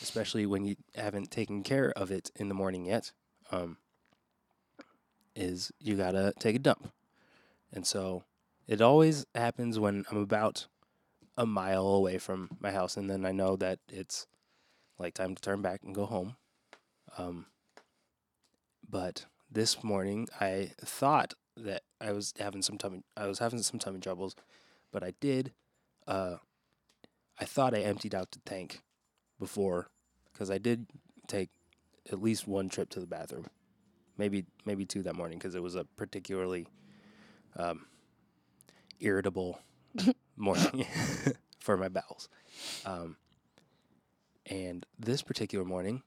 especially 0.00 0.46
when 0.46 0.64
you 0.64 0.76
haven't 0.94 1.30
taken 1.30 1.62
care 1.62 1.90
of 1.92 2.10
it 2.10 2.30
in 2.36 2.48
the 2.48 2.54
morning 2.54 2.86
yet, 2.86 3.12
um, 3.52 3.76
is 5.36 5.70
you 5.80 5.96
gotta 5.96 6.32
take 6.38 6.56
a 6.56 6.58
dump, 6.58 6.90
and 7.72 7.86
so 7.86 8.24
it 8.66 8.80
always 8.80 9.26
happens 9.34 9.78
when 9.78 10.04
I'm 10.10 10.18
about 10.18 10.66
a 11.36 11.46
mile 11.46 11.86
away 11.86 12.18
from 12.18 12.50
my 12.60 12.70
house, 12.70 12.96
and 12.96 13.08
then 13.08 13.24
I 13.24 13.32
know 13.32 13.56
that 13.56 13.78
it's 13.88 14.26
like 14.98 15.14
time 15.14 15.34
to 15.34 15.42
turn 15.42 15.62
back 15.62 15.80
and 15.84 15.94
go 15.94 16.06
home. 16.06 16.36
Um, 17.18 17.46
but 18.88 19.26
this 19.50 19.82
morning 19.82 20.28
I 20.40 20.72
thought 20.80 21.34
that 21.56 21.82
I 22.00 22.12
was 22.12 22.32
having 22.38 22.62
some 22.62 22.78
tummy 22.78 23.02
I 23.16 23.26
was 23.26 23.38
having 23.38 23.62
some 23.62 23.78
tummy 23.78 24.00
troubles, 24.00 24.34
but 24.90 25.02
I 25.02 25.12
did 25.20 25.52
uh 26.06 26.36
I 27.38 27.44
thought 27.44 27.74
I 27.74 27.80
emptied 27.80 28.14
out 28.14 28.30
the 28.30 28.38
tank 28.44 28.82
before 29.38 29.88
cuz 30.34 30.50
I 30.50 30.58
did 30.58 30.86
take 31.26 31.50
at 32.10 32.22
least 32.22 32.46
one 32.46 32.68
trip 32.68 32.90
to 32.90 33.00
the 33.00 33.06
bathroom. 33.06 33.46
Maybe 34.18 34.44
maybe 34.64 34.84
two 34.84 35.02
that 35.02 35.14
morning 35.14 35.38
cuz 35.38 35.54
it 35.54 35.62
was 35.62 35.74
a 35.74 35.84
particularly 35.96 36.66
um 37.56 37.86
irritable 39.00 39.60
morning 40.36 40.86
for 41.58 41.76
my 41.76 41.88
bowels. 41.88 42.28
Um 42.84 43.16
and 44.46 44.86
this 44.98 45.22
particular 45.22 45.64
morning 45.64 46.02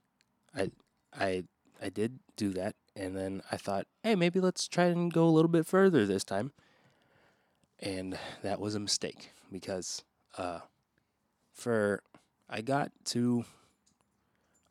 I 0.54 0.70
I 1.12 1.44
I 1.80 1.88
did 1.90 2.18
do 2.36 2.50
that 2.50 2.74
and 2.96 3.14
then 3.14 3.42
I 3.52 3.58
thought, 3.58 3.86
hey, 4.02 4.14
maybe 4.14 4.40
let's 4.40 4.66
try 4.66 4.86
and 4.86 5.12
go 5.12 5.26
a 5.26 5.30
little 5.30 5.50
bit 5.50 5.66
further 5.66 6.06
this 6.06 6.24
time. 6.24 6.52
And 7.78 8.18
that 8.42 8.58
was 8.58 8.74
a 8.74 8.80
mistake 8.80 9.32
because 9.52 10.02
uh, 10.38 10.60
for 11.52 12.02
I 12.48 12.62
got 12.62 12.90
to 13.06 13.44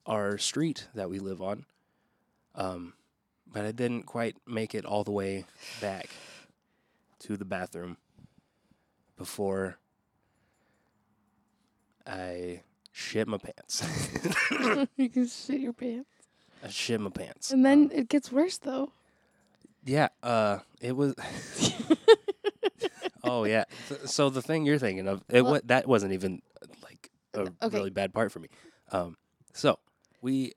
our 0.05 0.37
street 0.37 0.87
that 0.93 1.09
we 1.09 1.19
live 1.19 1.41
on, 1.41 1.65
um, 2.55 2.93
but 3.51 3.65
I 3.65 3.71
didn't 3.71 4.03
quite 4.03 4.37
make 4.47 4.75
it 4.75 4.85
all 4.85 5.03
the 5.03 5.11
way 5.11 5.45
back 5.81 6.09
to 7.19 7.37
the 7.37 7.45
bathroom 7.45 7.97
before 9.17 9.77
I 12.05 12.61
shit 12.91 13.27
my 13.27 13.37
pants. 13.37 13.83
you 14.97 15.09
can 15.09 15.27
shit 15.27 15.59
your 15.59 15.73
pants. 15.73 16.09
I 16.63 16.69
shit 16.69 16.99
my 16.99 17.09
pants. 17.09 17.51
And 17.51 17.65
then 17.65 17.85
Um, 17.85 17.91
it 17.93 18.09
gets 18.09 18.31
worse 18.31 18.57
though. 18.57 18.91
Yeah, 19.83 20.07
uh, 20.23 20.59
it 20.81 20.95
was. 20.95 21.13
oh 23.23 23.43
yeah. 23.43 23.65
So 24.05 24.29
the 24.29 24.41
thing 24.41 24.65
you're 24.65 24.79
thinking 24.79 25.07
of, 25.07 25.23
it 25.29 25.43
Well- 25.43 25.61
that 25.65 25.87
wasn't 25.87 26.13
even 26.13 26.41
like 26.83 27.09
a 27.33 27.39
okay. 27.41 27.77
really 27.77 27.89
bad 27.91 28.13
part 28.13 28.31
for 28.31 28.39
me. 28.39 28.49
Um, 28.91 29.17
so 29.53 29.79
we, 30.25 30.53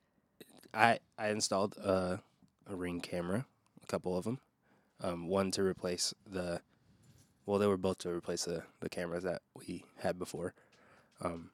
I 0.72 0.98
I 1.18 1.28
installed 1.28 1.76
a, 1.76 2.22
a 2.66 2.74
ring 2.74 3.00
camera, 3.00 3.44
a 3.82 3.86
couple 3.86 4.16
of 4.16 4.24
them, 4.24 4.38
um, 5.02 5.28
one 5.28 5.50
to 5.52 5.62
replace 5.62 6.14
the, 6.26 6.62
well 7.44 7.58
they 7.58 7.66
were 7.66 7.76
both 7.76 7.98
to 7.98 8.08
replace 8.08 8.44
the 8.46 8.62
the 8.80 8.88
cameras 8.88 9.24
that 9.24 9.42
we 9.54 9.84
had 9.98 10.18
before, 10.18 10.54
um, 11.20 11.50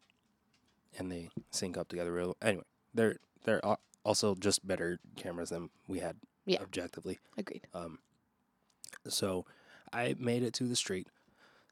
and 0.96 1.10
they 1.10 1.28
sync 1.50 1.76
up 1.76 1.88
together 1.88 2.12
real. 2.12 2.36
Anyway, 2.40 2.62
they're 2.94 3.16
they're 3.44 3.60
also 4.04 4.36
just 4.36 4.64
better 4.64 5.00
cameras 5.16 5.50
than 5.50 5.70
we 5.88 5.98
had 5.98 6.16
Yeah. 6.46 6.62
objectively. 6.62 7.18
Agreed. 7.36 7.66
Um, 7.74 7.98
so 9.08 9.44
I 9.92 10.14
made 10.20 10.44
it 10.44 10.54
to 10.54 10.64
the 10.68 10.76
street 10.76 11.08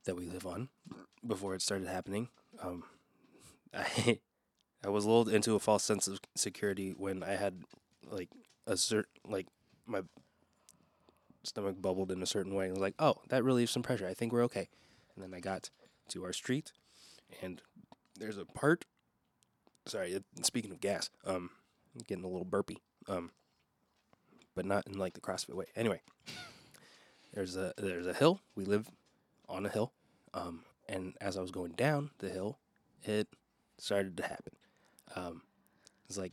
that 0.06 0.16
we 0.16 0.26
live 0.26 0.44
on 0.46 0.70
before 1.24 1.54
it 1.54 1.62
started 1.62 1.86
happening. 1.86 2.28
Um, 2.60 2.82
I 3.74 4.18
I 4.84 4.88
was 4.88 5.04
lulled 5.04 5.28
into 5.28 5.54
a 5.54 5.60
false 5.60 5.84
sense 5.84 6.08
of 6.08 6.20
security 6.34 6.94
when 6.96 7.22
I 7.22 7.36
had 7.36 7.62
like 8.10 8.28
a 8.66 8.76
certain 8.76 9.10
like 9.28 9.46
my 9.86 10.02
stomach 11.44 11.80
bubbled 11.80 12.10
in 12.10 12.22
a 12.22 12.26
certain 12.26 12.54
way. 12.54 12.66
and 12.66 12.74
was 12.74 12.80
like, 12.80 12.94
oh, 12.98 13.16
that 13.28 13.44
relieves 13.44 13.72
some 13.72 13.82
pressure. 13.82 14.06
I 14.06 14.14
think 14.14 14.32
we're 14.32 14.44
okay. 14.44 14.68
And 15.14 15.22
then 15.24 15.34
I 15.34 15.40
got 15.40 15.70
to 16.08 16.24
our 16.24 16.32
street, 16.32 16.72
and 17.42 17.60
there's 18.18 18.38
a 18.38 18.44
part. 18.44 18.84
Sorry, 19.86 20.18
speaking 20.42 20.70
of 20.70 20.80
gas, 20.80 21.10
um, 21.26 21.50
I'm 21.94 22.02
getting 22.06 22.24
a 22.24 22.28
little 22.28 22.44
burpy. 22.44 22.78
Um, 23.08 23.32
but 24.54 24.64
not 24.64 24.86
in 24.86 24.98
like 24.98 25.14
the 25.14 25.20
CrossFit 25.20 25.54
way. 25.54 25.66
Anyway, 25.76 26.00
there's 27.34 27.56
a 27.56 27.72
there's 27.76 28.06
a 28.06 28.14
hill. 28.14 28.40
We 28.54 28.64
live 28.64 28.88
on 29.48 29.66
a 29.66 29.68
hill, 29.68 29.92
um, 30.34 30.64
and 30.88 31.14
as 31.20 31.36
I 31.36 31.40
was 31.40 31.50
going 31.50 31.72
down 31.72 32.10
the 32.18 32.28
hill, 32.28 32.58
it 33.02 33.28
started 33.78 34.16
to 34.18 34.22
happen. 34.22 34.52
Um, 35.16 35.42
it's 36.08 36.18
like 36.18 36.32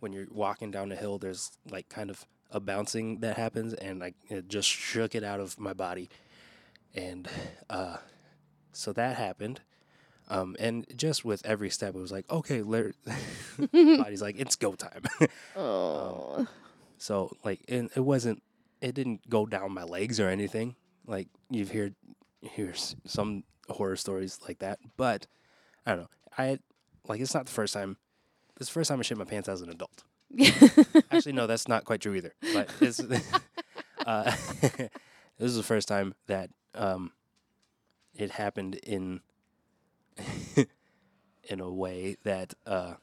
when 0.00 0.12
you're 0.12 0.26
walking 0.30 0.70
down 0.70 0.90
a 0.92 0.96
hill, 0.96 1.18
there's 1.18 1.50
like 1.70 1.88
kind 1.88 2.10
of 2.10 2.24
a 2.50 2.60
bouncing 2.60 3.20
that 3.20 3.36
happens, 3.36 3.74
and 3.74 4.00
like 4.00 4.14
it 4.28 4.48
just 4.48 4.68
shook 4.68 5.14
it 5.14 5.24
out 5.24 5.40
of 5.40 5.58
my 5.58 5.72
body, 5.72 6.10
and 6.94 7.28
uh, 7.70 7.96
so 8.72 8.92
that 8.92 9.16
happened. 9.16 9.60
Um, 10.28 10.56
and 10.58 10.86
just 10.96 11.24
with 11.24 11.44
every 11.44 11.68
step, 11.68 11.94
it 11.94 11.98
was 11.98 12.12
like, 12.12 12.30
okay, 12.30 12.62
Larry, 12.62 12.94
body's 13.72 14.22
like, 14.22 14.38
it's 14.38 14.56
go 14.56 14.72
time. 14.74 15.02
Oh. 15.56 16.46
So 16.98 17.36
like 17.44 17.60
it, 17.66 17.90
it 17.96 18.00
wasn't 18.00 18.42
it 18.80 18.94
didn't 18.94 19.28
go 19.28 19.44
down 19.44 19.72
my 19.72 19.82
legs 19.82 20.20
or 20.20 20.28
anything. 20.28 20.76
Like 21.06 21.28
you've 21.50 21.72
heard 21.72 21.94
hear 22.40 22.72
some 23.04 23.42
horror 23.68 23.96
stories 23.96 24.38
like 24.46 24.60
that, 24.60 24.78
but 24.96 25.26
I 25.84 25.90
don't 25.90 26.00
know. 26.02 26.08
I 26.38 26.58
like 27.08 27.20
it's 27.20 27.34
not 27.34 27.46
the 27.46 27.52
first 27.52 27.74
time. 27.74 27.96
This 28.62 28.68
is 28.68 28.74
the 28.74 28.78
first 28.78 28.90
time 28.90 29.00
I 29.00 29.02
shit 29.02 29.18
my 29.18 29.24
pants 29.24 29.48
as 29.48 29.60
an 29.60 29.70
adult. 29.70 30.04
Actually, 31.10 31.32
no, 31.32 31.48
that's 31.48 31.66
not 31.66 31.84
quite 31.84 32.00
true 32.00 32.14
either. 32.14 32.32
But 32.54 32.70
it's, 32.80 33.00
uh, 34.06 34.36
this 34.60 34.90
is 35.40 35.56
the 35.56 35.64
first 35.64 35.88
time 35.88 36.14
that 36.28 36.48
um, 36.76 37.10
it 38.14 38.30
happened 38.30 38.76
in 38.76 39.20
in 41.48 41.58
a 41.58 41.68
way 41.68 42.16
that 42.22 42.54
uh, 42.64 42.94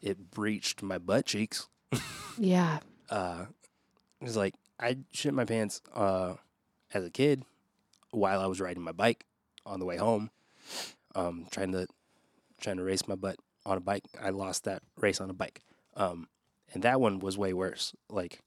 it 0.00 0.30
breached 0.30 0.84
my 0.84 0.98
butt 0.98 1.26
cheeks 1.26 1.66
yeah. 2.38 2.78
uh, 3.10 3.46
it 4.20 4.24
was 4.24 4.36
like 4.36 4.54
I 4.78 4.98
shit 5.10 5.34
my 5.34 5.46
pants 5.46 5.82
uh, 5.92 6.34
as 6.92 7.04
a 7.04 7.10
kid 7.10 7.42
while 8.12 8.40
I 8.40 8.46
was 8.46 8.60
riding 8.60 8.84
my 8.84 8.92
bike 8.92 9.24
on 9.66 9.80
the 9.80 9.84
way 9.84 9.96
home, 9.96 10.30
um, 11.16 11.48
trying 11.50 11.72
to 11.72 11.88
trying 12.60 12.76
to 12.76 12.84
race 12.84 13.08
my 13.08 13.16
butt 13.16 13.36
on 13.66 13.76
a 13.78 13.80
bike. 13.80 14.04
I 14.20 14.30
lost 14.30 14.64
that 14.64 14.82
race 14.98 15.20
on 15.20 15.30
a 15.30 15.34
bike, 15.34 15.62
um, 15.96 16.28
and 16.72 16.82
that 16.82 17.00
one 17.00 17.18
was 17.18 17.38
way 17.38 17.52
worse, 17.52 17.94
like 18.10 18.40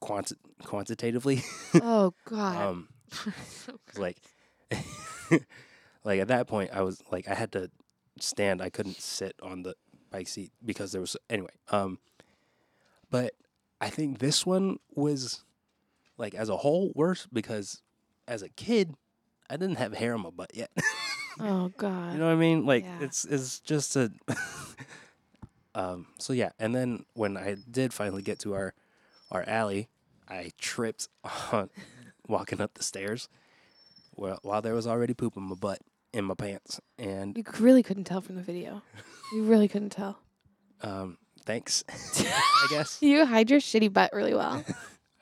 quanti- 0.00 0.36
quantitatively. 0.64 1.42
Oh 1.74 2.12
God. 2.24 2.56
um, 2.56 2.88
like 3.96 4.18
like 6.04 6.20
at 6.20 6.28
that 6.28 6.46
point 6.46 6.70
I 6.72 6.82
was 6.82 7.02
like 7.10 7.28
I 7.28 7.34
had 7.34 7.52
to 7.52 7.70
stand. 8.20 8.62
I 8.62 8.70
couldn't 8.70 9.00
sit 9.00 9.34
on 9.42 9.62
the 9.62 9.74
bike 10.10 10.28
seat 10.28 10.52
because 10.64 10.92
there 10.92 11.00
was 11.00 11.16
anyway. 11.28 11.50
Um, 11.70 11.98
but 13.10 13.34
I 13.80 13.90
think 13.90 14.18
this 14.18 14.46
one 14.46 14.78
was 14.94 15.44
like 16.18 16.34
as 16.34 16.48
a 16.48 16.56
whole 16.56 16.92
worse 16.94 17.26
because 17.32 17.82
as 18.26 18.42
a 18.42 18.48
kid 18.48 18.94
I 19.48 19.56
didn't 19.56 19.76
have 19.76 19.94
hair 19.94 20.14
on 20.14 20.22
my 20.22 20.30
butt 20.30 20.50
yet. 20.54 20.70
Oh 21.40 21.68
God. 21.76 22.12
you 22.12 22.18
know 22.18 22.26
what 22.26 22.32
I 22.32 22.36
mean? 22.36 22.64
Like 22.66 22.84
Yeah. 22.84 22.98
it's 23.02 23.24
it's 23.24 23.60
just 23.60 23.96
a 23.96 24.10
um 25.74 26.06
so 26.18 26.32
yeah, 26.32 26.50
and 26.58 26.74
then 26.74 27.04
when 27.14 27.36
I 27.36 27.56
did 27.70 27.92
finally 27.92 28.22
get 28.22 28.38
to 28.40 28.54
our 28.54 28.74
our 29.30 29.44
alley, 29.46 29.88
I 30.28 30.52
tripped 30.58 31.08
on 31.52 31.70
walking 32.28 32.60
up 32.60 32.74
the 32.74 32.82
stairs 32.82 33.28
while 34.14 34.38
while 34.42 34.62
there 34.62 34.74
was 34.74 34.86
already 34.86 35.14
poop 35.14 35.36
in 35.36 35.42
my 35.44 35.54
butt 35.54 35.80
in 36.12 36.24
my 36.24 36.34
pants 36.34 36.80
and 36.98 37.36
you 37.36 37.44
really 37.60 37.82
couldn't 37.82 38.04
tell 38.04 38.20
from 38.20 38.36
the 38.36 38.42
video. 38.42 38.82
You 39.32 39.42
really 39.44 39.68
couldn't 39.68 39.90
tell. 39.90 40.18
um 40.82 41.18
thanks 41.44 41.84
I 41.88 42.66
guess. 42.70 42.98
You 43.02 43.26
hide 43.26 43.50
your 43.50 43.60
shitty 43.60 43.92
butt 43.92 44.12
really 44.12 44.34
well. 44.34 44.64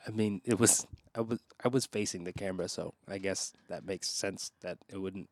I 0.07 0.11
mean, 0.11 0.41
it 0.45 0.59
was 0.59 0.87
I 1.15 1.21
was 1.21 1.39
I 1.63 1.67
was 1.67 1.85
facing 1.85 2.23
the 2.23 2.33
camera, 2.33 2.69
so 2.69 2.93
I 3.07 3.17
guess 3.17 3.51
that 3.69 3.85
makes 3.85 4.07
sense 4.09 4.51
that 4.61 4.77
it 4.89 4.97
wouldn't 4.97 5.29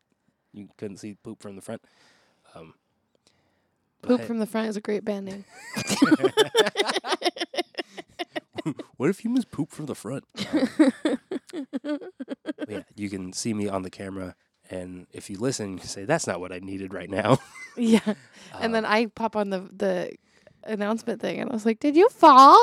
you 0.54 0.68
couldn't 0.78 0.96
see 0.98 1.14
poop 1.22 1.42
from 1.42 1.56
the 1.56 1.62
front. 1.62 1.82
Um 2.54 2.74
Poop 4.02 4.20
from 4.22 4.38
the 4.38 4.46
front 4.46 4.68
is 4.68 4.76
a 4.76 4.80
great 4.82 5.02
band 5.04 5.24
name. 5.26 5.44
what 8.96 9.10
if 9.10 9.24
you 9.24 9.30
miss 9.30 9.44
poop 9.44 9.70
from 9.70 9.86
the 9.86 9.94
front? 9.94 10.24
Um, 11.84 11.98
yeah, 12.68 12.82
you 12.96 13.10
can 13.10 13.32
see 13.32 13.52
me 13.54 13.68
on 13.68 13.82
the 13.82 13.90
camera, 13.90 14.34
And 14.70 15.06
if 15.12 15.28
you 15.30 15.36
listen, 15.38 15.76
you 15.78 15.84
say 15.84 16.04
that's 16.04 16.26
not 16.26 16.40
what 16.40 16.50
I 16.52 16.58
needed 16.58 16.92
right 16.94 17.10
now. 17.10 17.38
Yeah. 17.76 18.14
and 18.60 18.74
then 18.74 18.84
Um, 18.84 18.90
I 18.92 19.06
pop 19.06 19.36
on 19.36 19.50
the 19.50 19.60
the 19.76 20.14
announcement 20.64 21.20
thing, 21.20 21.40
and 21.40 21.50
I 21.50 21.52
was 21.52 21.66
like, 21.66 21.78
"Did 21.80 21.94
you 21.96 22.08
fall?" 22.08 22.58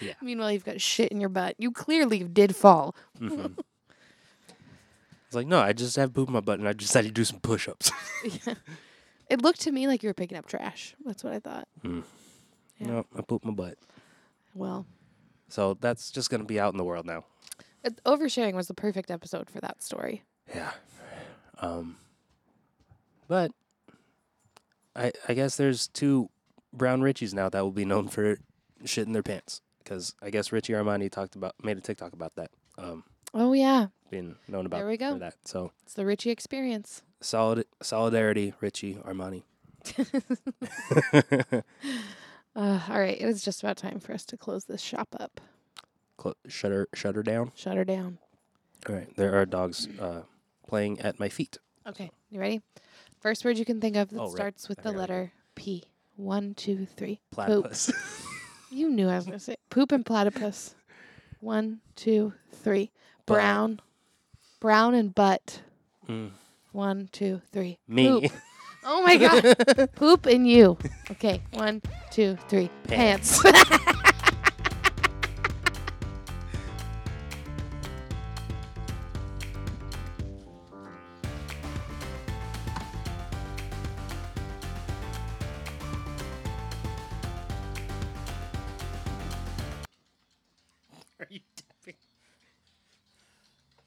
Yeah. 0.00 0.12
Meanwhile, 0.22 0.52
you've 0.52 0.64
got 0.64 0.80
shit 0.80 1.10
in 1.10 1.18
your 1.20 1.30
butt. 1.30 1.56
You 1.58 1.72
clearly 1.72 2.22
did 2.24 2.54
fall. 2.54 2.94
mhm. 3.20 3.56
It's 5.28 5.34
like 5.36 5.46
no, 5.46 5.60
I 5.60 5.72
just 5.72 5.94
have 5.96 6.12
poop 6.12 6.28
in 6.28 6.32
my 6.34 6.40
butt, 6.40 6.58
and 6.58 6.66
I 6.68 6.72
decided 6.72 7.08
to 7.08 7.14
do 7.14 7.24
some 7.24 7.38
push-ups. 7.40 7.92
yeah. 8.24 8.54
It 9.30 9.42
looked 9.42 9.60
to 9.60 9.72
me 9.72 9.86
like 9.86 10.02
you 10.02 10.08
were 10.08 10.14
picking 10.14 10.38
up 10.38 10.46
trash. 10.46 10.94
That's 11.04 11.22
what 11.22 11.34
I 11.34 11.38
thought. 11.38 11.68
Yeah. 11.84 12.00
No, 12.80 13.04
I 13.14 13.20
pooped 13.20 13.44
my 13.44 13.52
butt. 13.52 13.76
Well, 14.54 14.86
So 15.48 15.74
that's 15.74 16.10
just 16.10 16.30
gonna 16.30 16.44
be 16.44 16.58
out 16.58 16.72
in 16.72 16.78
the 16.78 16.84
world 16.84 17.04
now. 17.04 17.26
it, 17.84 18.02
oversharing 18.04 18.54
was 18.54 18.68
the 18.68 18.74
perfect 18.74 19.10
episode 19.10 19.50
for 19.50 19.60
that 19.60 19.82
story. 19.82 20.22
Yeah. 20.54 20.72
Um. 21.60 21.96
But 23.28 23.50
I 24.96 25.12
I 25.28 25.34
guess 25.34 25.56
there's 25.56 25.88
two 25.88 26.30
brown 26.72 27.02
Richies 27.02 27.34
now 27.34 27.50
that 27.50 27.60
will 27.60 27.70
be 27.70 27.84
known 27.84 28.08
for 28.08 28.38
shit 28.86 29.06
in 29.06 29.12
their 29.12 29.22
pants 29.22 29.60
because 29.84 30.14
I 30.22 30.30
guess 30.30 30.52
Richie 30.52 30.72
Armani 30.72 31.10
talked 31.12 31.36
about 31.36 31.54
made 31.62 31.76
a 31.76 31.82
TikTok 31.82 32.14
about 32.14 32.34
that. 32.36 32.50
Um, 32.78 33.04
Oh 33.34 33.52
yeah, 33.52 33.88
being 34.10 34.36
known 34.48 34.66
about 34.66 34.78
There 34.78 34.86
we 34.86 34.96
go. 34.96 35.18
that. 35.18 35.34
So 35.44 35.72
it's 35.82 35.94
the 35.94 36.04
Richie 36.06 36.30
experience. 36.30 37.02
solid 37.20 37.64
solidarity, 37.82 38.54
Richie 38.60 38.94
Armani. 38.94 39.42
Uh, 42.56 42.80
all 42.88 42.98
right, 42.98 43.20
it 43.20 43.24
is 43.28 43.44
just 43.44 43.62
about 43.62 43.76
time 43.76 44.00
for 44.00 44.12
us 44.12 44.24
to 44.24 44.36
close 44.36 44.64
this 44.64 44.80
shop 44.80 45.14
up. 45.20 45.40
Clo- 46.16 46.34
shutter 46.48 46.88
shutter 46.92 47.22
down. 47.22 47.52
Shut 47.54 47.76
her 47.76 47.84
down. 47.84 48.18
All 48.88 48.96
right, 48.96 49.14
there 49.16 49.40
are 49.40 49.46
dogs 49.46 49.86
uh, 50.00 50.22
playing 50.66 51.00
at 51.00 51.20
my 51.20 51.28
feet. 51.28 51.58
Okay, 51.86 52.10
you 52.30 52.40
ready? 52.40 52.60
First 53.20 53.44
word 53.44 53.58
you 53.58 53.64
can 53.64 53.80
think 53.80 53.94
of 53.96 54.08
that 54.08 54.18
Oh, 54.18 54.24
right. 54.24 54.34
starts 54.34 54.68
with 54.68 54.80
I 54.80 54.90
the 54.90 54.92
letter 54.98 55.32
P. 55.54 55.84
One, 56.16 56.54
two, 56.54 56.86
three. 56.86 57.20
Platypus. 57.30 57.92
You 58.72 58.90
knew 58.90 59.08
I 59.08 59.14
was 59.16 59.24
gonna 59.26 59.38
say 59.38 59.54
poop 59.70 59.92
and 59.92 60.04
platypus. 60.04 60.74
One, 61.40 61.80
two, 61.94 62.32
three. 62.52 62.90
Brown. 63.24 63.80
Brown 64.60 64.94
and 64.94 65.14
butt. 65.14 65.62
Mm, 66.08 66.30
One, 66.72 67.08
two, 67.12 67.40
three. 67.52 67.78
me. 67.88 68.08
Poop. 68.28 68.32
Oh 68.90 69.02
my 69.02 69.16
god. 69.16 69.90
poop 69.96 70.24
and 70.24 70.48
you. 70.48 70.78
Okay. 71.10 71.42
One, 71.52 71.82
two, 72.10 72.38
three. 72.48 72.70
Pants. 72.84 73.42
Pants. 73.42 74.00